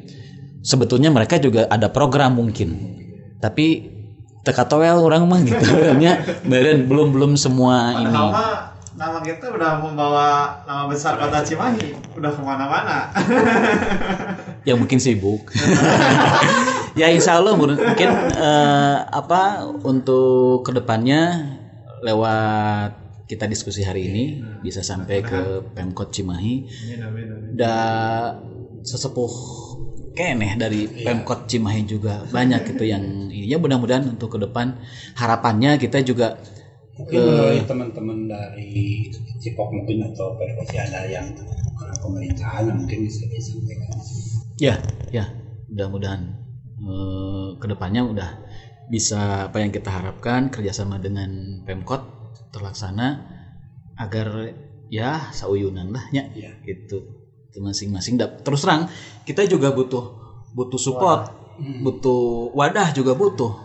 sebetulnya 0.65 1.13
mereka 1.13 1.37
juga 1.37 1.69
ada 1.69 1.93
program 1.93 2.41
mungkin. 2.41 2.97
Tapi 3.37 3.93
teka 4.41 4.65
toel 4.65 4.97
orang 4.97 5.29
mah 5.29 5.39
gitu. 5.45 5.61
Orangnya 5.85 6.25
beren 6.41 6.89
belum 6.89 7.13
belum 7.13 7.31
semua 7.37 8.01
ini. 8.01 8.09
Nama 8.09 8.73
nama 8.95 9.19
kita 9.21 9.51
udah 9.51 9.83
membawa 9.83 10.27
nama 10.65 10.89
besar 10.89 11.19
kota 11.21 11.45
Cimahi, 11.45 12.17
udah 12.17 12.31
ke 12.33 12.41
mana-mana. 12.41 13.13
ya 14.67 14.73
mungkin 14.73 14.97
sibuk. 14.97 15.45
Ya 16.95 17.11
insya 17.11 17.35
Allah 17.35 17.59
mungkin 17.59 18.07
eh, 18.39 18.97
apa 19.03 19.67
untuk 19.83 20.63
ke 20.63 20.71
depannya 20.71 21.43
lewat 22.07 22.95
kita 23.27 23.51
diskusi 23.51 23.83
hari 23.83 24.07
ini 24.07 24.23
bisa 24.63 24.79
sampai 24.79 25.19
ke 25.19 25.59
Pemkot 25.75 26.15
Cimahi. 26.15 26.63
Da 27.51 27.75
sesepuh 28.79 29.27
keneh 30.15 30.55
dari 30.55 30.87
Pemkot 30.87 31.45
Cimahi 31.51 31.83
juga. 31.83 32.23
Banyak 32.25 32.73
gitu 32.73 32.87
yang 32.87 33.29
ya 33.29 33.59
mudah-mudahan 33.59 34.07
untuk 34.15 34.33
ke 34.33 34.39
depan 34.41 34.79
harapannya 35.19 35.75
kita 35.75 36.01
juga 36.01 36.39
Mungkin 36.95 37.19
melalui 37.27 37.59
teman-teman 37.67 38.19
dari 38.23 39.11
Cipok 39.43 39.67
mungkin 39.67 40.07
atau 40.07 40.39
Perkosi 40.39 40.79
ada 40.79 41.03
yang 41.03 41.27
ke 41.35 41.43
pemerintahan 41.99 42.71
yang 42.71 42.77
mungkin 42.79 43.03
bisa 43.03 43.27
disampaikan. 43.27 43.99
ya 44.55 44.79
ya. 45.11 45.27
Mudah-mudahan 45.67 46.21
eh, 46.79 47.49
ke 47.59 47.65
depannya 47.67 48.01
udah 48.07 48.29
bisa 48.87 49.51
apa 49.51 49.59
yang 49.59 49.75
kita 49.75 49.91
harapkan 49.91 50.47
kerjasama 50.47 50.95
dengan 50.95 51.59
Pemkot 51.67 51.99
terlaksana 52.55 53.27
agar 53.99 54.55
ya 54.87 55.35
sauyunan 55.35 55.91
lah 55.91 56.07
ya. 56.15 56.23
Iya. 56.31 56.63
gitu 56.63 57.14
Itu 57.55 57.63
masing-masing. 57.63 58.19
Terus 58.19 58.59
terang 58.67 58.91
kita 59.23 59.47
juga 59.47 59.71
butuh 59.71 60.11
butuh 60.51 60.75
support 60.75 61.31
butuh 61.55 62.51
wadah 62.51 62.91
juga 62.91 63.15
butuh. 63.15 63.55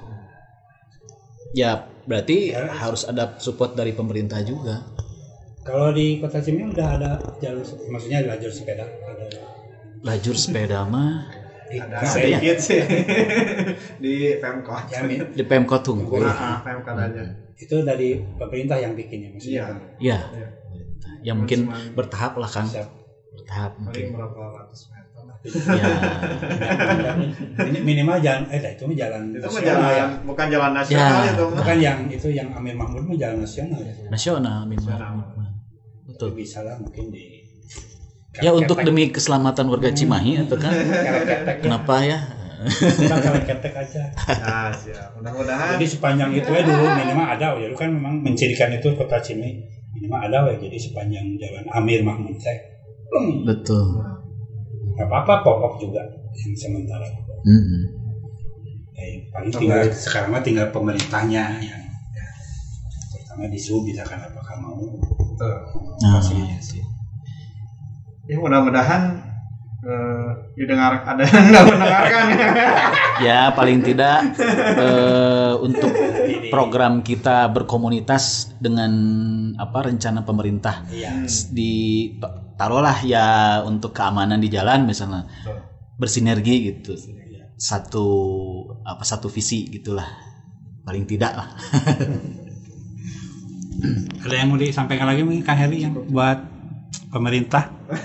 Ya 1.50 1.90
berarti 2.06 2.54
harus. 2.54 3.02
ada 3.02 3.34
support 3.42 3.74
dari 3.74 3.90
pemerintah 3.90 4.38
juga. 4.46 4.86
Kalau 5.66 5.90
di 5.90 6.22
Kota 6.22 6.38
Cimahi 6.38 6.70
udah 6.70 6.88
ada 7.02 7.10
jalur 7.42 7.66
maksudnya 7.90 8.22
lajur 8.30 8.54
sepeda? 8.54 8.86
Ada. 8.86 9.26
Lajur 10.06 10.38
sepeda 10.38 10.86
mah 10.86 11.26
Ada 11.66 11.98
ya? 11.98 12.06
sedikit 12.06 12.56
sih. 12.62 12.82
Di 14.02 14.38
Pemkot. 14.38 14.86
ya, 14.90 15.06
di 15.06 15.44
Pemkot 15.46 15.82
Tunggul. 15.82 16.22
Nah, 16.26 16.62
Pemkot 16.62 16.94
aja. 16.94 17.22
itu 17.60 17.76
dari 17.84 18.16
pemerintah 18.38 18.78
yang 18.80 18.94
bikinnya 18.94 19.34
maksudnya. 19.34 19.78
Iya. 19.98 20.18
ya 20.32 20.48
ya 21.20 21.32
mungkin 21.36 21.68
bertahap 21.92 22.36
lah 22.40 22.48
kan 22.48 22.64
Siap. 22.64 22.88
Paling 23.50 23.82
mungkin 23.82 24.06
berapa 24.14 24.40
ratus 24.62 24.80
meter 24.94 25.22
lah. 25.26 25.36
ya 25.74 25.86
Ini 27.66 27.78
minimal 27.82 28.16
jalan 28.22 28.46
eh 28.46 28.62
itu 28.62 28.82
mah 28.86 28.94
jalan 28.94 29.22
Itu 29.34 29.42
mah 29.42 29.50
nasional 29.50 29.90
jalan, 29.90 29.90
ya. 29.90 30.06
bukan 30.22 30.46
jalan 30.46 30.70
nasional 30.70 31.10
Ya. 31.18 31.32
itu. 31.34 31.44
Bukan 31.50 31.76
yang 31.82 31.98
itu 32.06 32.28
yang 32.30 32.48
Amir 32.54 32.78
Mahmud 32.78 33.02
mah 33.04 33.16
jalan 33.18 33.42
nasional 33.42 33.80
ya. 33.82 33.92
nasional 34.06 34.58
memang 34.64 34.94
Itu 36.06 36.06
betul 36.06 36.30
bisa 36.34 36.62
lah 36.62 36.78
mungkin 36.78 37.10
di 37.10 37.42
ya 38.38 38.54
untuk 38.54 38.78
demi 38.80 39.10
keselamatan 39.10 39.66
warga 39.66 39.90
Cimahi 39.90 40.46
atau 40.46 40.54
kan 40.54 40.70
kenapa 41.58 41.94
ya 42.06 42.18
kita 42.60 43.16
kalau 43.16 43.40
ketek 43.40 43.72
aja. 43.74 44.02
Nah, 44.36 44.68
siap. 44.70 45.16
Mudah-mudahan 45.16 45.80
Jadi 45.80 45.86
sepanjang 45.88 46.30
itu 46.36 46.44
ya 46.46 46.60
dulu 46.60 46.84
minimal 46.92 47.26
ada 47.26 47.56
ya 47.56 47.66
kan 47.72 47.88
memang 47.88 48.20
mencirikan 48.20 48.68
itu 48.70 48.92
kota 48.94 49.16
Cimahi 49.18 49.58
minimal 49.90 50.20
ada 50.22 50.38
ya 50.46 50.60
jadi 50.60 50.76
sepanjang 50.78 51.24
jalan 51.34 51.64
Amir 51.72 52.04
Mahmud 52.06 52.36
teh. 52.38 52.69
Betul 53.44 53.86
Gak 54.92 55.06
apa-apa 55.06 55.40
pokok 55.40 55.80
juga 55.80 56.02
yang 56.36 56.52
sementara. 56.52 57.08
Mm-mm. 57.42 57.82
Eh, 58.92 59.24
paling 59.30 59.48
tinggal 59.50 59.88
sekarang 59.88 60.28
mah 60.30 60.44
tinggal 60.44 60.68
pemerintahnya 60.68 61.56
yang 61.56 61.82
ya, 62.10 62.26
terutama 63.08 63.48
di 63.48 63.56
sub 63.56 63.80
misalkan 63.80 64.20
apakah 64.20 64.60
mau 64.60 64.76
Tuh. 65.32 65.56
nah, 65.98 66.20
Pasti. 66.20 66.36
sih. 66.60 66.84
ya 68.26 68.36
mudah-mudahan 68.36 69.02
eh, 69.80 70.28
didengar 70.54 71.00
ada 71.00 71.24
yang 71.24 71.44
nggak 71.48 71.64
mendengarkan 71.66 72.24
ya 73.26 73.40
paling 73.50 73.80
tidak 73.80 74.36
eh, 74.76 75.52
untuk 75.56 75.96
program 76.46 77.00
kita 77.00 77.48
berkomunitas 77.48 78.52
dengan 78.54 78.92
apa 79.56 79.88
rencana 79.88 80.20
pemerintah 80.20 80.84
Iya. 80.92 81.24
di 81.48 81.72
taruhlah 82.60 83.00
ya 83.00 83.64
untuk 83.64 83.96
keamanan 83.96 84.36
di 84.36 84.52
jalan 84.52 84.84
misalnya. 84.84 85.24
Bersinergi 85.96 86.68
gitu. 86.68 86.92
Satu 87.56 88.04
apa 88.84 89.00
satu 89.00 89.32
visi 89.32 89.64
gitulah. 89.72 90.04
Paling 90.84 91.08
tidak 91.08 91.32
lah. 91.32 91.48
Ada 94.28 94.34
yang 94.36 94.52
mau 94.52 94.60
disampaikan 94.60 95.08
lagi 95.08 95.24
mungkin 95.24 95.40
Kang 95.40 95.56
Heri 95.56 95.88
yang 95.88 95.96
buat 96.12 96.36
pemerintah? 97.08 97.72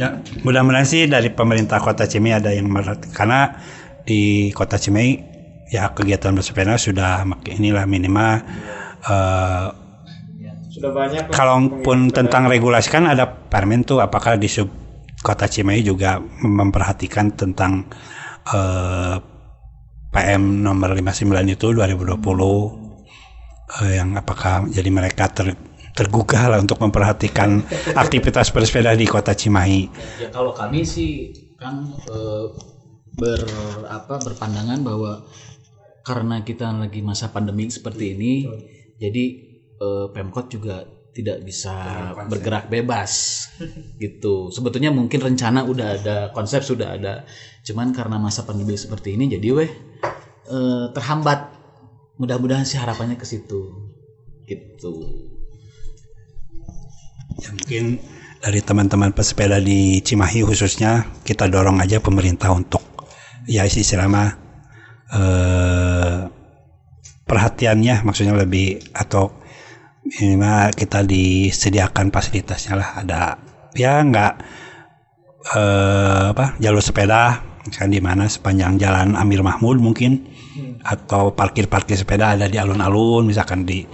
ya, 0.00 0.24
mudah-mudahan 0.40 0.88
sih 0.88 1.04
dari 1.04 1.28
pemerintah 1.28 1.84
Kota 1.84 2.08
Cimahi 2.08 2.32
ada 2.32 2.50
yang 2.50 2.72
merhati 2.72 3.12
karena 3.12 3.60
di 4.08 4.48
Kota 4.56 4.80
Cimahi 4.80 5.20
ya 5.68 5.92
kegiatan 5.92 6.32
bersepeda 6.32 6.80
sudah 6.80 7.28
inilah 7.44 7.84
minimal 7.84 8.40
eh, 9.04 9.68
sudah 10.74 10.90
banyak 10.90 11.30
kalaupun 11.30 12.10
tentang 12.10 12.50
regulasi 12.50 12.90
kan 12.90 13.06
ada 13.06 13.30
permen 13.30 13.86
tuh 13.86 14.02
apakah 14.02 14.34
di 14.34 14.50
sub 14.50 14.66
Kota 15.24 15.46
Cimahi 15.46 15.86
juga 15.86 16.18
memperhatikan 16.42 17.32
tentang 17.32 17.86
eh, 18.50 19.16
PM 20.10 20.60
nomor 20.60 20.92
59 20.92 21.30
itu 21.54 21.66
2020 21.72 22.18
eh, 23.80 23.92
yang 23.96 24.18
apakah 24.18 24.66
jadi 24.68 24.90
mereka 24.90 25.30
ter, 25.30 25.54
tergugah 25.94 26.50
lah 26.50 26.58
untuk 26.58 26.82
memperhatikan 26.82 27.62
aktivitas 28.02 28.50
bersepeda 28.50 28.98
di 28.98 29.06
Kota 29.06 29.32
Cimahi. 29.32 29.88
ya 30.20 30.28
kalau 30.34 30.50
kami 30.52 30.82
sih 30.82 31.30
kan 31.54 31.86
eh, 32.10 32.46
ber 33.14 33.46
apa 33.86 34.18
berpandangan 34.18 34.82
bahwa 34.82 35.22
karena 36.02 36.42
kita 36.42 36.68
lagi 36.74 37.00
masa 37.00 37.30
pandemi 37.30 37.70
seperti 37.70 38.18
ini 38.18 38.32
jadi 38.98 39.53
eh, 39.84 40.06
Pemkot 40.16 40.48
juga 40.48 40.80
tidak 41.14 41.46
bisa 41.46 41.72
bergerak 42.26 42.66
bebas 42.66 43.46
gitu. 44.02 44.50
Sebetulnya 44.50 44.90
mungkin 44.90 45.22
rencana 45.22 45.62
udah 45.62 45.88
ada, 46.00 46.16
konsep 46.34 46.66
sudah 46.66 46.98
ada. 46.98 47.22
Cuman 47.62 47.94
karena 47.94 48.18
masa 48.18 48.42
pandemi 48.42 48.74
seperti 48.74 49.14
ini 49.14 49.30
jadi 49.30 49.48
weh 49.54 49.70
eh, 50.50 50.86
terhambat. 50.90 51.54
Mudah-mudahan 52.18 52.66
sih 52.66 52.78
harapannya 52.78 53.18
ke 53.18 53.26
situ. 53.26 53.90
Gitu. 54.44 54.92
Ya, 57.42 57.50
mungkin 57.50 57.98
dari 58.38 58.60
teman-teman 58.60 59.10
pesepeda 59.10 59.58
di 59.58 59.98
Cimahi 60.04 60.44
khususnya 60.44 61.08
kita 61.24 61.48
dorong 61.48 61.80
aja 61.80 61.98
pemerintah 61.98 62.52
untuk 62.52 62.84
ya 63.48 63.64
istilah 63.66 64.06
mah 64.06 64.30
eh, 65.10 66.18
perhatiannya 67.24 68.04
maksudnya 68.04 68.36
lebih 68.36 68.84
atau 68.92 69.43
minimal 70.04 70.72
kita 70.76 71.02
disediakan 71.02 72.12
fasilitasnya 72.12 72.74
lah. 72.76 72.90
Ada 73.00 73.20
ya 73.74 74.04
nggak 74.04 74.32
eh, 75.56 76.24
apa 76.32 76.56
jalur 76.60 76.84
sepeda 76.84 77.40
kan 77.72 77.88
di 77.88 78.00
mana 78.00 78.28
sepanjang 78.28 78.76
jalan 78.76 79.16
Amir 79.16 79.40
Mahmud 79.40 79.80
mungkin 79.80 80.28
atau 80.84 81.32
parkir-parkir 81.32 81.96
sepeda 81.96 82.36
ada 82.36 82.44
di 82.44 82.60
alun-alun 82.60 83.24
misalkan 83.24 83.64
di 83.64 83.88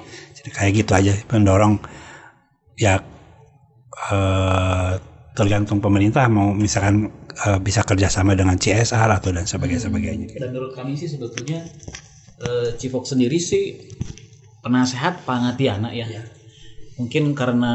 kayak 0.50 0.82
gitu 0.82 0.92
aja 0.98 1.14
mendorong 1.30 1.78
ya 2.74 2.98
eh, 4.10 4.92
tergantung 5.38 5.78
pemerintah 5.78 6.26
mau 6.26 6.50
misalkan 6.50 7.08
eh, 7.46 7.58
bisa 7.62 7.86
kerjasama 7.86 8.34
dengan 8.34 8.58
CSR 8.58 9.08
atau 9.08 9.30
dan 9.30 9.46
sebagainya 9.46 9.86
sebagainya. 9.86 10.26
Dan 10.34 10.50
menurut 10.50 10.74
kami 10.74 10.98
sih 10.98 11.06
sebetulnya 11.06 11.62
eh, 12.42 12.74
Cifok 12.74 13.06
sendiri 13.06 13.38
sih 13.38 13.78
penasehat 14.60 15.24
pangatiana 15.24 15.92
ya. 15.92 16.06
Mungkin 17.00 17.32
karena 17.32 17.74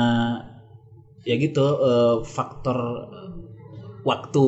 ya 1.25 1.35
gitu 1.41 1.65
eh, 1.81 2.15
faktor 2.25 3.09
waktu 4.05 4.45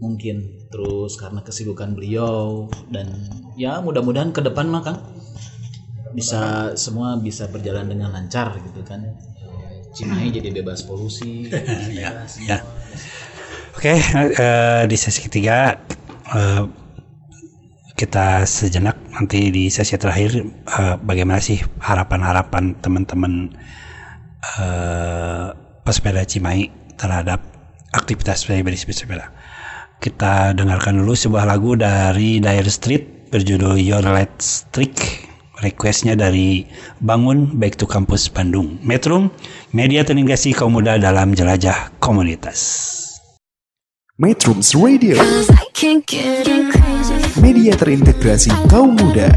mungkin 0.00 0.58
terus 0.72 1.20
karena 1.20 1.44
kesibukan 1.44 1.92
beliau 1.92 2.66
dan 2.88 3.12
ya 3.54 3.78
mudah-mudahan 3.84 4.32
ke 4.32 4.40
depan 4.40 4.66
mah 4.72 4.82
Kang 4.82 4.98
bisa 6.16 6.72
semua 6.76 7.16
bisa 7.20 7.48
berjalan 7.48 7.88
dengan 7.88 8.12
lancar 8.12 8.56
gitu 8.60 8.80
kan. 8.84 9.04
Cimahi 9.92 10.32
jadi 10.32 10.48
bebas 10.56 10.88
polusi. 10.88 11.52
ya, 12.00 12.24
ya. 12.48 12.58
Oke, 13.76 13.92
eh, 13.92 14.82
di 14.88 14.96
sesi 14.96 15.20
ketiga 15.20 15.76
eh, 16.32 16.64
kita 18.02 18.42
sejenak 18.42 18.98
nanti 19.14 19.54
di 19.54 19.70
sesi 19.70 19.94
terakhir 19.94 20.42
eh, 20.42 20.94
bagaimana 20.98 21.38
sih 21.38 21.62
harapan-harapan 21.78 22.74
teman-teman 22.82 23.54
eh, 24.58 25.54
pesepeda 25.86 26.26
Cimahi 26.26 26.98
terhadap 26.98 27.38
aktivitas 27.94 28.42
sepeda. 28.42 29.30
Kita 30.02 30.50
dengarkan 30.50 30.98
dulu 30.98 31.14
sebuah 31.14 31.46
lagu 31.46 31.78
dari 31.78 32.42
Dire 32.42 32.66
Street 32.66 33.30
berjudul 33.30 33.78
Your 33.78 34.02
Let's 34.02 34.66
Trick 34.74 34.98
requestnya 35.62 36.18
dari 36.18 36.66
Bangun 36.98 37.54
Back 37.54 37.78
to 37.78 37.86
Campus 37.86 38.26
Bandung. 38.26 38.82
Metro 38.82 39.30
media 39.70 40.02
terintegrasi 40.02 40.58
kaum 40.58 40.74
muda 40.74 40.98
dalam 40.98 41.38
jelajah 41.38 41.94
komunitas. 42.02 42.98
Metrums 44.18 44.74
Radio, 44.74 45.16
Media 47.40 47.72
terintegrasi 47.72 48.52
kaum 48.68 48.92
muda. 48.92 49.32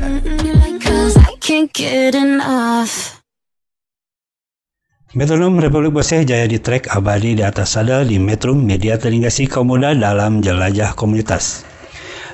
Metronom 5.15 5.55
Republik 5.63 5.95
Boseh 5.95 6.27
jaya 6.27 6.43
di 6.43 6.59
trek 6.59 6.91
abadi 6.91 7.39
di 7.39 7.43
atas 7.45 7.79
sadel 7.79 8.03
di 8.03 8.19
Metro 8.19 8.51
Media 8.51 8.99
Terintegrasi 8.99 9.47
Kaum 9.47 9.71
Muda 9.71 9.95
dalam 9.95 10.43
Jelajah 10.43 10.91
Komunitas. 10.91 11.63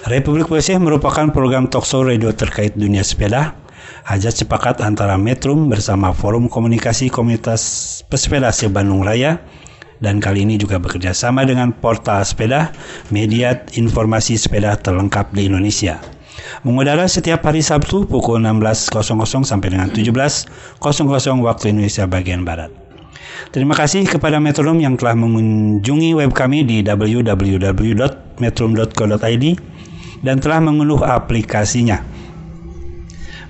Republik 0.10 0.50
Boseh 0.50 0.82
merupakan 0.82 1.30
program 1.30 1.70
talkshow 1.70 2.02
radio 2.02 2.34
terkait 2.34 2.74
dunia 2.74 3.06
sepeda. 3.06 3.54
Hajat 4.02 4.42
sepakat 4.42 4.82
antara 4.82 5.14
Metrum 5.22 5.70
bersama 5.70 6.10
Forum 6.10 6.50
Komunikasi 6.50 7.14
Komunitas 7.14 8.02
Pesepeda 8.10 8.50
se-Bandung 8.50 9.06
Raya 9.06 9.38
dan 10.02 10.18
kali 10.18 10.42
ini 10.44 10.58
juga 10.58 10.82
bekerja 10.82 11.14
sama 11.14 11.46
dengan 11.46 11.70
Portal 11.72 12.26
Sepeda, 12.26 12.74
media 13.14 13.62
informasi 13.78 14.36
sepeda 14.36 14.76
terlengkap 14.82 15.30
di 15.32 15.48
Indonesia. 15.48 16.02
Mengudara 16.66 17.06
setiap 17.06 17.46
hari 17.46 17.62
Sabtu 17.62 18.10
pukul 18.10 18.42
16.00 18.42 18.98
sampai 19.46 19.78
dengan 19.78 19.94
17.00 19.94 20.50
waktu 21.46 21.70
Indonesia 21.70 22.10
bagian 22.10 22.42
Barat. 22.42 22.74
Terima 23.54 23.78
kasih 23.78 24.06
kepada 24.06 24.38
Metrum 24.42 24.82
yang 24.82 24.98
telah 24.98 25.14
mengunjungi 25.18 26.14
web 26.18 26.34
kami 26.34 26.66
di 26.66 26.82
www.metrum.co.id 26.86 29.46
dan 30.22 30.38
telah 30.38 30.62
mengunduh 30.62 31.02
aplikasinya. 31.02 32.06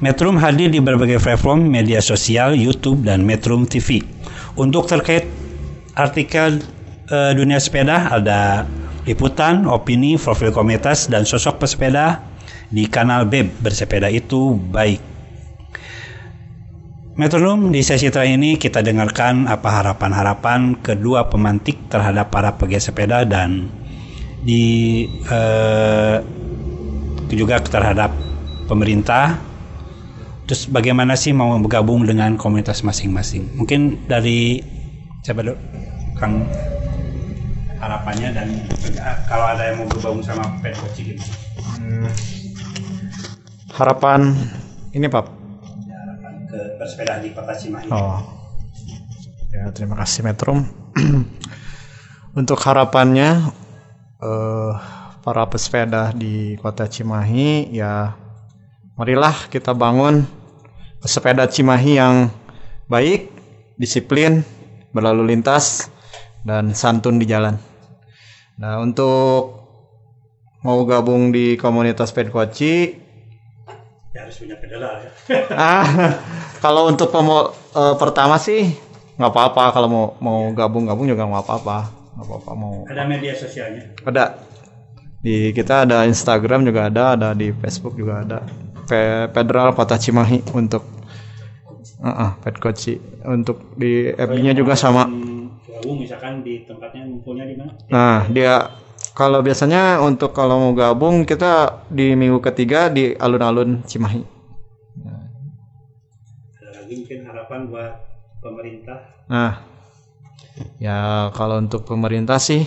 Metrum 0.01 0.41
hadir 0.41 0.73
di 0.73 0.81
berbagai 0.81 1.21
platform 1.21 1.69
media 1.69 2.01
sosial, 2.01 2.57
YouTube, 2.57 3.05
dan 3.05 3.21
Metrum 3.21 3.69
TV. 3.69 4.01
Untuk 4.57 4.89
terkait 4.89 5.29
artikel 5.95 6.61
eh, 7.11 7.31
dunia 7.35 7.59
sepeda 7.59 8.11
ada 8.11 8.63
liputan, 9.05 9.65
opini, 9.65 10.15
profil 10.15 10.53
komunitas, 10.53 11.09
dan 11.09 11.25
sosok 11.25 11.65
pesepeda 11.65 12.21
di 12.71 12.87
kanal 12.87 13.27
BEB 13.27 13.51
bersepeda 13.59 14.07
itu 14.07 14.55
baik. 14.55 15.01
Metronom 17.19 17.75
di 17.75 17.83
sesi 17.83 18.07
terakhir 18.07 18.39
ini 18.39 18.55
kita 18.55 18.79
dengarkan 18.79 19.43
apa 19.51 19.67
harapan-harapan 19.67 20.79
kedua 20.79 21.27
pemantik 21.27 21.91
terhadap 21.91 22.31
para 22.31 22.55
pegiat 22.55 22.87
sepeda 22.87 23.27
dan 23.27 23.67
di 24.41 25.05
eh, 25.27 26.17
juga 27.31 27.59
terhadap 27.59 28.15
pemerintah. 28.67 29.39
Terus 30.47 30.67
bagaimana 30.67 31.15
sih 31.15 31.31
mau 31.31 31.55
bergabung 31.59 32.03
dengan 32.07 32.35
komunitas 32.35 32.83
masing-masing? 32.83 33.59
Mungkin 33.59 34.07
dari 34.07 34.59
siapa 35.23 35.43
dulu? 35.43 35.70
Kang 36.21 36.45
harapannya 37.81 38.29
dan 38.29 38.47
eh, 38.69 39.17
kalau 39.25 39.45
ada 39.49 39.73
yang 39.73 39.81
mau 39.81 39.89
bergabung 39.89 40.21
sama 40.21 40.45
Pet 40.61 40.77
Coaching 40.77 41.17
gitu. 41.17 41.25
Harapan 43.73 44.37
ini 44.93 45.09
Pak. 45.09 45.25
Ya, 45.89 45.97
harapan 46.05 46.33
ke 46.45 46.59
bersepeda 46.77 47.17
di 47.25 47.33
Kota 47.33 47.57
Cimahi. 47.57 47.89
Oh. 47.89 48.21
Ya, 49.49 49.73
terima 49.73 49.97
kasih 49.97 50.21
Metrum. 50.21 50.69
Untuk 52.39 52.61
harapannya 52.61 53.49
eh 54.21 54.73
para 55.25 55.45
pesepeda 55.49 56.13
di 56.13 56.57
Kota 56.57 56.89
Cimahi 56.89 57.73
ya 57.73 58.13
marilah 58.97 59.49
kita 59.49 59.73
bangun 59.73 60.25
pesepeda 61.01 61.45
Cimahi 61.49 61.97
yang 61.97 62.29
baik, 62.89 63.29
disiplin, 63.77 64.45
berlalu 64.93 65.33
lintas 65.33 65.89
dan 66.41 66.73
santun 66.73 67.17
di 67.17 67.25
jalan. 67.25 67.57
Nah, 68.57 68.77
untuk 68.77 69.57
mau 70.61 70.81
gabung 70.85 71.33
di 71.33 71.57
komunitas 71.57 72.13
Pedkoci 72.13 73.01
Ya, 74.11 74.27
harus 74.27 74.35
punya 74.37 74.59
pedal 74.59 74.83
ya. 74.83 75.09
ah 75.55 75.87
kalau 76.59 76.91
untuk 76.91 77.09
pemo- 77.09 77.55
eh, 77.71 77.95
pertama 77.95 78.35
sih 78.35 78.75
nggak 79.15 79.31
apa-apa. 79.31 79.71
Kalau 79.71 79.87
mau 79.87 80.05
mau 80.19 80.39
gabung-gabung 80.51 81.07
juga 81.07 81.23
nggak 81.23 81.43
apa-apa. 81.47 81.77
Nggak 82.19 82.25
apa-apa 82.27 82.51
mau 82.51 82.83
Ada 82.91 83.07
media 83.07 83.31
sosialnya. 83.31 83.95
ada. 84.03 84.43
Di 85.23 85.55
kita 85.55 85.87
ada 85.87 86.03
Instagram 86.03 86.67
juga 86.67 86.91
ada 86.91 87.15
ada 87.15 87.29
di 87.31 87.55
Facebook 87.55 87.95
juga 87.95 88.19
ada. 88.19 88.43
Pe- 88.83 89.31
Federal 89.31 89.71
Kota 89.71 89.95
Cimahi 89.95 90.43
untuk 90.51 90.83
uh, 92.03 92.35
Pet 92.43 92.59
Coach 92.59 92.91
untuk 93.23 93.79
di 93.79 94.11
FB-nya 94.11 94.51
juga 94.51 94.75
sama 94.75 95.07
Gabung 95.81 95.97
misalkan 95.97 96.45
di 96.45 96.61
tempatnya 96.61 97.09
ngumpulnya 97.09 97.49
di 97.49 97.57
mana? 97.57 97.73
nah 97.89 98.29
dia 98.29 98.69
kalau 99.17 99.41
biasanya 99.41 99.97
untuk 99.97 100.29
kalau 100.29 100.61
mau 100.61 100.77
gabung 100.77 101.25
kita 101.25 101.81
di 101.89 102.13
minggu 102.13 102.37
ketiga 102.37 102.85
di 102.93 103.17
alun-alun 103.17 103.81
Cimahi 103.89 104.21
Ada 106.61 106.85
lagi 106.85 106.93
mungkin 107.01 107.25
harapan 107.25 107.59
buat 107.65 107.93
pemerintah. 108.45 109.25
Nah, 109.25 109.65
ya 110.77 111.33
kalau 111.33 111.57
untuk 111.57 111.81
pemerintah 111.81 112.37
sih 112.37 112.61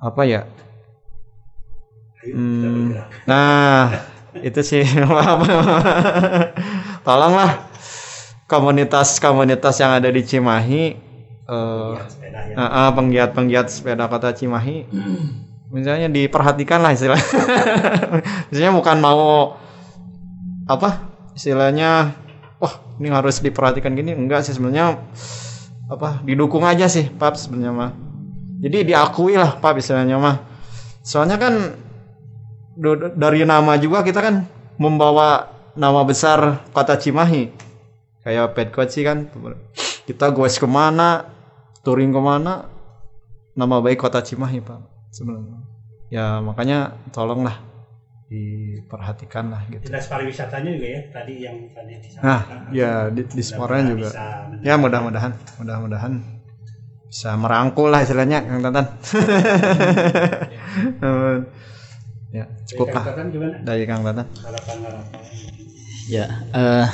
apa 0.00 0.24
ya? 0.24 0.48
Ayo 2.24 2.32
Hmm, 2.32 2.96
nah, 3.28 4.00
itu 4.40 4.64
sih 4.64 4.80
tolonglah 7.06 7.68
komunitas-komunitas 8.48 9.76
yang 9.76 9.92
ada 10.00 10.08
di 10.08 10.24
Cimahi 10.24 11.11
Sepeda 12.08 12.40
ya. 12.48 12.54
eh, 12.56 12.62
eh, 12.62 12.90
penggiat-penggiat 12.96 13.66
sepeda 13.68 14.04
kota 14.08 14.32
Cimahi. 14.32 14.88
Misalnya 15.72 16.12
diperhatikan 16.12 16.84
lah 16.84 16.92
istilah 16.92 17.16
misalnya 18.52 18.72
bukan 18.76 18.96
mau 19.00 19.56
apa 20.68 21.08
istilahnya 21.32 22.12
wah 22.60 22.74
ini 23.00 23.08
harus 23.08 23.40
diperhatikan 23.40 23.96
gini. 23.96 24.12
Enggak 24.12 24.44
sih 24.44 24.52
sebenarnya 24.52 25.00
apa 25.88 26.20
didukung 26.24 26.64
aja 26.68 26.88
sih 26.92 27.08
pap 27.08 27.40
sebenarnya 27.40 27.72
mah. 27.72 27.90
Jadi 28.62 28.92
diakui 28.92 29.40
lah 29.40 29.56
pap 29.56 29.80
istilahnya 29.80 30.20
mah. 30.20 30.44
Soalnya 31.00 31.40
kan 31.40 31.72
dari 33.16 33.42
nama 33.48 33.76
juga 33.80 34.04
kita 34.04 34.20
kan 34.20 34.44
membawa 34.76 35.48
nama 35.72 36.04
besar 36.04 36.68
kota 36.76 37.00
Cimahi. 37.00 37.48
Kayak 38.22 38.54
pet 38.54 38.70
sih 38.92 39.02
kan 39.02 39.26
kita 40.06 40.30
goes 40.30 40.60
ke 40.60 40.68
mana 40.68 41.31
touring 41.82 42.14
ke 42.14 42.20
mana 42.22 42.66
nama 43.52 43.76
baik 43.82 44.00
kota 44.00 44.22
Cimahi 44.24 44.62
pak 44.62 44.80
sebenarnya. 45.12 45.58
Ya 46.08 46.40
makanya 46.40 46.96
tolonglah 47.12 47.60
diperhatikan 48.32 49.52
lah 49.52 49.60
gitu. 49.68 49.92
Dinas 49.92 50.08
pariwisatanya 50.08 50.70
juga 50.72 50.88
ya 50.88 51.00
tadi 51.12 51.34
yang 51.44 51.56
tadi 51.68 51.92
nah 52.24 52.40
disampaikan. 52.48 52.72
ya 52.72 53.12
di, 53.12 53.22
di 53.28 53.42
sporanya 53.44 53.92
juga. 53.92 54.08
ya 54.64 54.80
mudah-mudahan 54.80 55.36
mudah-mudahan 55.60 56.12
bisa 57.12 57.36
merangkul 57.36 57.92
lah 57.92 58.00
istilahnya 58.00 58.40
Kang 58.40 58.64
Tatan 58.64 58.86
ya 62.40 62.44
cukup 62.72 62.88
lah 62.96 63.04
Kang 63.04 63.12
Tatan 63.12 63.26
gimana? 63.28 63.56
dari 63.60 63.84
Kang 63.84 64.00
Tatan 64.00 64.24
Harapan-harapan. 64.32 65.20
Ya, 66.10 66.26
eh, 66.50 66.86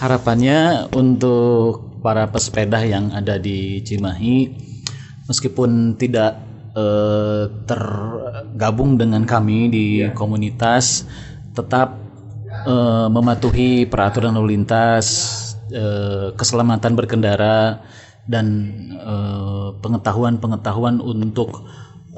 harapannya 0.00 0.88
untuk 0.96 1.85
para 2.00 2.28
pesepeda 2.30 2.82
yang 2.84 3.12
ada 3.12 3.40
di 3.40 3.80
Cimahi, 3.82 4.52
meskipun 5.28 5.96
tidak 6.00 6.38
eh, 6.76 7.44
tergabung 7.66 8.96
dengan 9.00 9.24
kami 9.24 9.70
di 9.70 9.84
komunitas, 10.12 11.04
tetap 11.56 11.96
eh, 12.66 13.08
mematuhi 13.10 13.84
peraturan 13.88 14.36
lalu 14.36 14.58
lintas, 14.58 15.06
eh, 15.72 16.32
keselamatan 16.36 16.92
berkendara, 16.94 17.80
dan 18.26 18.46
eh, 18.90 19.68
pengetahuan-pengetahuan 19.80 20.98
untuk 20.98 21.66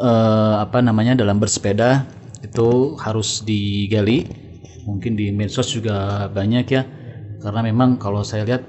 eh, 0.01 0.55
apa 0.61 0.81
namanya 0.81 1.18
dalam 1.18 1.37
bersepeda 1.37 2.09
itu 2.41 2.97
harus 3.01 3.45
digali. 3.45 4.24
Mungkin 4.89 5.20
di 5.20 5.29
medsos 5.29 5.68
juga 5.68 6.26
banyak 6.33 6.66
ya 6.72 6.83
karena 7.45 7.61
memang 7.61 8.01
kalau 8.01 8.24
saya 8.24 8.49
lihat 8.49 8.64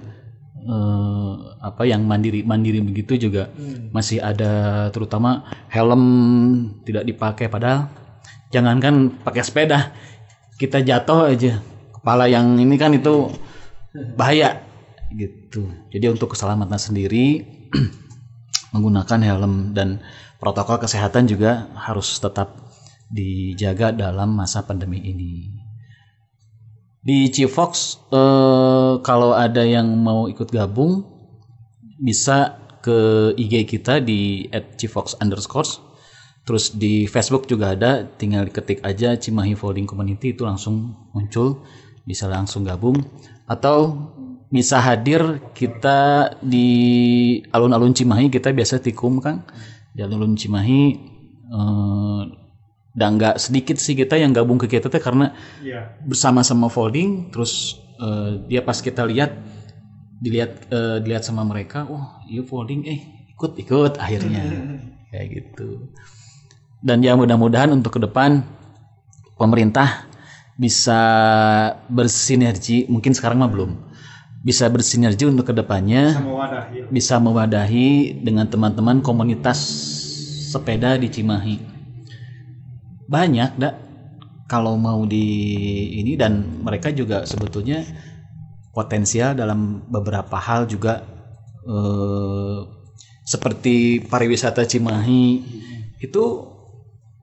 eh, 0.69 1.33
apa 1.65 1.83
yang 1.89 2.05
mandiri 2.05 2.45
mandiri 2.45 2.79
begitu 2.85 3.17
juga 3.29 3.49
masih 3.89 4.21
ada 4.21 4.87
terutama 4.93 5.49
helm 5.73 6.03
tidak 6.85 7.09
dipakai. 7.09 7.49
Padahal 7.49 7.89
jangankan 8.53 9.17
pakai 9.25 9.41
sepeda 9.41 9.89
kita 10.61 10.85
jatuh 10.85 11.33
aja. 11.33 11.57
Kepala 11.95 12.29
yang 12.31 12.55
ini 12.61 12.75
kan 12.77 12.93
itu 12.93 13.33
bahaya 14.15 14.61
gitu. 15.11 15.65
Jadi 15.89 16.05
untuk 16.07 16.37
keselamatan 16.37 16.77
sendiri 16.77 17.43
menggunakan 18.73 19.19
helm 19.25 19.73
dan 19.73 19.99
protokol 20.37 20.79
kesehatan 20.79 21.25
juga 21.27 21.67
harus 21.75 22.21
tetap 22.21 22.55
dijaga 23.09 23.91
dalam 23.91 24.37
masa 24.37 24.63
pandemi 24.63 25.01
ini. 25.01 25.58
Di 27.09 27.33
Cifox 27.33 27.97
eh, 28.13 28.93
kalau 29.01 29.33
ada 29.33 29.65
yang 29.65 29.89
mau 29.97 30.29
ikut 30.29 30.45
gabung 30.53 31.01
bisa 31.97 32.61
ke 32.85 33.33
IG 33.33 33.65
kita 33.65 33.97
di 33.97 34.45
@cifox. 34.77 35.17
Underscore 35.17 35.89
terus 36.45 36.69
di 36.77 37.09
Facebook 37.09 37.49
juga 37.49 37.73
ada 37.73 38.05
tinggal 38.05 38.45
diketik 38.49 38.85
aja 38.85 39.17
Cimahi 39.17 39.53
Folding 39.57 39.89
Community 39.89 40.37
itu 40.37 40.45
langsung 40.45 41.09
muncul 41.09 41.65
bisa 42.05 42.29
langsung 42.29 42.61
gabung. 42.61 43.01
Atau 43.49 44.05
bisa 44.53 44.77
hadir 44.77 45.41
kita 45.57 46.29
di 46.45 46.69
alun-alun 47.49 47.97
Cimahi 47.97 48.29
kita 48.29 48.53
biasa 48.53 48.85
tikum 48.85 49.17
Kang. 49.17 49.49
Di 49.97 50.05
alun-alun 50.05 50.37
Cimahi 50.37 50.81
eh, 51.57 52.21
dan 52.97 53.21
nggak 53.21 53.37
sedikit 53.37 53.77
sih 53.77 53.93
kita 53.93 54.17
yang 54.17 54.33
gabung 54.33 54.57
ke 54.57 54.65
kita 54.65 54.89
teh 54.89 55.01
karena 55.01 55.31
bersama-sama 56.03 56.67
folding 56.67 57.29
terus 57.29 57.77
eh, 58.01 58.41
dia 58.49 58.65
pas 58.65 58.77
kita 58.81 59.05
lihat 59.05 59.37
dilihat 60.19 60.51
eh, 60.73 60.97
dilihat 61.05 61.23
sama 61.23 61.45
mereka 61.45 61.85
wah 61.85 62.25
iya 62.25 62.41
folding 62.41 62.83
eh 62.89 63.19
ikut 63.39 63.55
ikut 63.55 63.93
akhirnya. 63.95 64.43
Kayak 65.09 65.27
gitu. 65.31 65.89
Dan 66.83 66.99
ya 66.99 67.15
mudah-mudahan 67.15 67.71
untuk 67.71 67.95
ke 67.95 67.99
depan 68.03 68.43
pemerintah 69.39 70.05
bisa 70.59 70.99
bersinergi 71.87 72.83
mungkin 72.91 73.15
sekarang 73.15 73.39
mah 73.39 73.47
belum 73.47 73.79
bisa 74.43 74.67
bersinergi 74.67 75.23
untuk 75.23 75.51
ke 75.51 75.53
depannya 75.55 76.19
bisa 76.91 77.15
mewadahi 77.15 78.19
dengan 78.19 78.43
teman-teman 78.43 78.99
komunitas 78.99 79.55
sepeda 80.51 80.99
di 80.99 81.07
Cimahi 81.07 81.55
banyak 83.09 83.57
dak. 83.57 83.75
Kalau 84.49 84.77
mau 84.77 85.05
di 85.05 85.25
ini 86.01 86.17
dan 86.17 86.61
mereka 86.65 86.89
juga 86.89 87.21
sebetulnya 87.25 87.85
potensial 88.73 89.37
dalam 89.37 89.85
beberapa 89.89 90.37
hal 90.37 90.65
juga 90.65 91.05
eh, 91.65 92.59
seperti 93.25 94.05
pariwisata 94.05 94.65
Cimahi. 94.65 95.41
Itu 96.01 96.49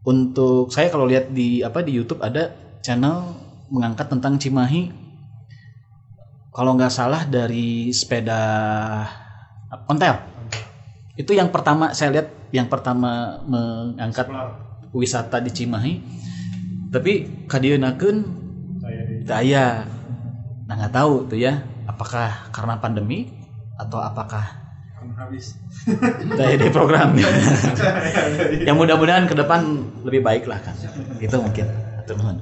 untuk 0.07 0.71
saya 0.71 0.87
kalau 0.91 1.11
lihat 1.11 1.35
di 1.35 1.67
apa 1.67 1.83
di 1.83 1.99
YouTube 1.99 2.23
ada 2.23 2.55
channel 2.79 3.35
mengangkat 3.75 4.07
tentang 4.07 4.39
Cimahi. 4.39 5.07
Kalau 6.55 6.79
nggak 6.79 6.95
salah 6.95 7.27
dari 7.27 7.91
sepeda 7.91 8.39
ontel. 9.91 10.15
Itu 11.19 11.35
yang 11.35 11.51
pertama 11.51 11.91
saya 11.91 12.23
lihat 12.23 12.29
yang 12.55 12.71
pertama 12.71 13.43
mengangkat 13.45 14.31
wisata 14.97 15.39
di 15.45 15.51
Cimahi 15.53 15.95
tapi 16.91 17.45
kadienakeun 17.45 18.17
daya 19.29 19.85
nah 20.67 20.75
nggak 20.75 20.95
tahu 20.97 21.31
tuh 21.31 21.39
ya 21.39 21.63
apakah 21.87 22.51
karena 22.51 22.81
pandemi 22.81 23.31
atau 23.77 24.01
apakah 24.01 24.67
daya 26.37 26.57
di 26.59 26.69
program. 26.69 27.15
Yang 28.67 28.77
mudah-mudahan 28.77 29.25
ke 29.31 29.35
depan 29.39 29.61
lebih 30.03 30.21
baik 30.25 30.45
lah 30.51 30.61
kan 30.61 30.75
itu 31.23 31.37
mungkin. 31.39 31.67
Nuhun. 32.07 32.39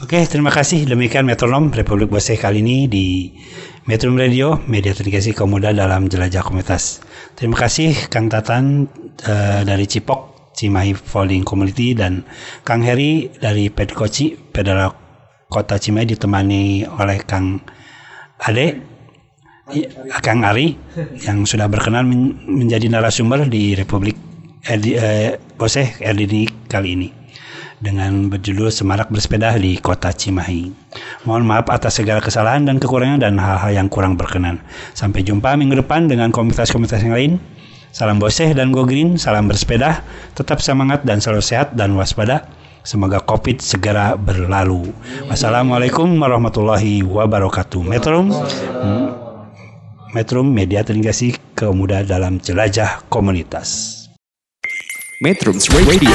Oke, 0.00 0.24
terima 0.24 0.48
kasih. 0.48 0.88
Demikian 0.88 1.28
Metronom 1.28 1.68
Republik 1.68 2.08
Boseh 2.08 2.40
kali 2.40 2.64
ini 2.64 2.88
di 2.88 3.32
Metro 3.84 4.08
Radio, 4.12 4.60
media 4.64 4.96
terkasih 4.96 5.36
kaum 5.36 5.52
muda 5.52 5.72
dalam 5.72 6.08
jelajah 6.08 6.40
komunitas. 6.40 7.04
Terima 7.36 7.60
kasih 7.60 8.08
Kang 8.08 8.32
Tatan 8.32 8.88
eh, 9.24 9.60
dari 9.68 9.84
Cipok, 9.84 10.35
Cimahi 10.56 10.96
Folding 10.96 11.44
Community 11.44 11.92
dan 11.92 12.24
Kang 12.64 12.80
Heri 12.80 13.28
dari 13.36 13.68
Pedkoci, 13.68 14.32
Pedara 14.32 14.88
Kota 15.52 15.76
Cimahi 15.76 16.16
ditemani 16.16 16.88
oleh 16.88 17.20
Kang 17.28 17.60
Ade, 18.40 18.80
Kang 20.24 20.40
Ari 20.46 20.72
yang 21.28 21.44
sudah 21.44 21.68
berkenan 21.68 22.08
men- 22.08 22.36
menjadi 22.48 22.88
narasumber 22.88 23.44
di 23.44 23.76
Republik 23.76 24.16
eh, 24.64 24.78
di, 24.80 24.96
eh, 24.96 25.36
Boseh 25.58 26.00
RDD 26.00 26.66
kali 26.70 26.88
ini 26.96 27.08
dengan 27.76 28.32
berjudul 28.32 28.72
Semarak 28.72 29.12
Bersepeda 29.12 29.52
di 29.60 29.76
Kota 29.76 30.08
Cimahi. 30.12 30.72
Mohon 31.28 31.44
maaf 31.44 31.66
atas 31.68 32.00
segala 32.00 32.24
kesalahan 32.24 32.64
dan 32.64 32.80
kekurangan 32.80 33.20
dan 33.20 33.36
hal-hal 33.36 33.72
yang 33.84 33.88
kurang 33.92 34.16
berkenan. 34.16 34.64
Sampai 34.96 35.20
jumpa 35.20 35.52
minggu 35.60 35.84
depan 35.84 36.08
dengan 36.08 36.32
komunitas-komunitas 36.32 37.04
yang 37.04 37.14
lain. 37.14 37.32
Salam 37.96 38.20
Boseh 38.20 38.52
dan 38.52 38.76
Go 38.76 38.84
Green, 38.84 39.16
salam 39.16 39.48
bersepeda, 39.48 40.04
tetap 40.36 40.60
semangat 40.60 41.08
dan 41.08 41.16
selalu 41.16 41.40
sehat 41.40 41.72
dan 41.80 41.96
waspada. 41.96 42.44
Semoga 42.84 43.24
COVID 43.24 43.56
segera 43.56 44.20
berlalu. 44.20 44.92
Wassalamualaikum 45.32 46.04
warahmatullahi 46.20 47.00
wabarakatuh. 47.00 47.80
Metrum, 47.80 48.36
hmm, 48.36 49.08
Metrum 50.12 50.44
Media 50.44 50.84
Terintegrasi 50.84 51.40
Kaum 51.56 51.80
Muda 51.80 52.04
dalam 52.04 52.36
Jelajah 52.36 53.08
Komunitas. 53.08 54.04
Metrums 55.24 55.64
Radio 55.72 56.12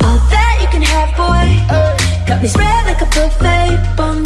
All 0.00 0.16
that 0.32 0.56
you 0.64 0.68
can 0.72 0.80
have, 0.80 1.12
boy. 1.20 1.52
Got 2.24 2.40
me 2.40 2.48
spread 2.48 2.88
like 2.88 3.04
a 3.04 3.08
buffet. 3.12 4.25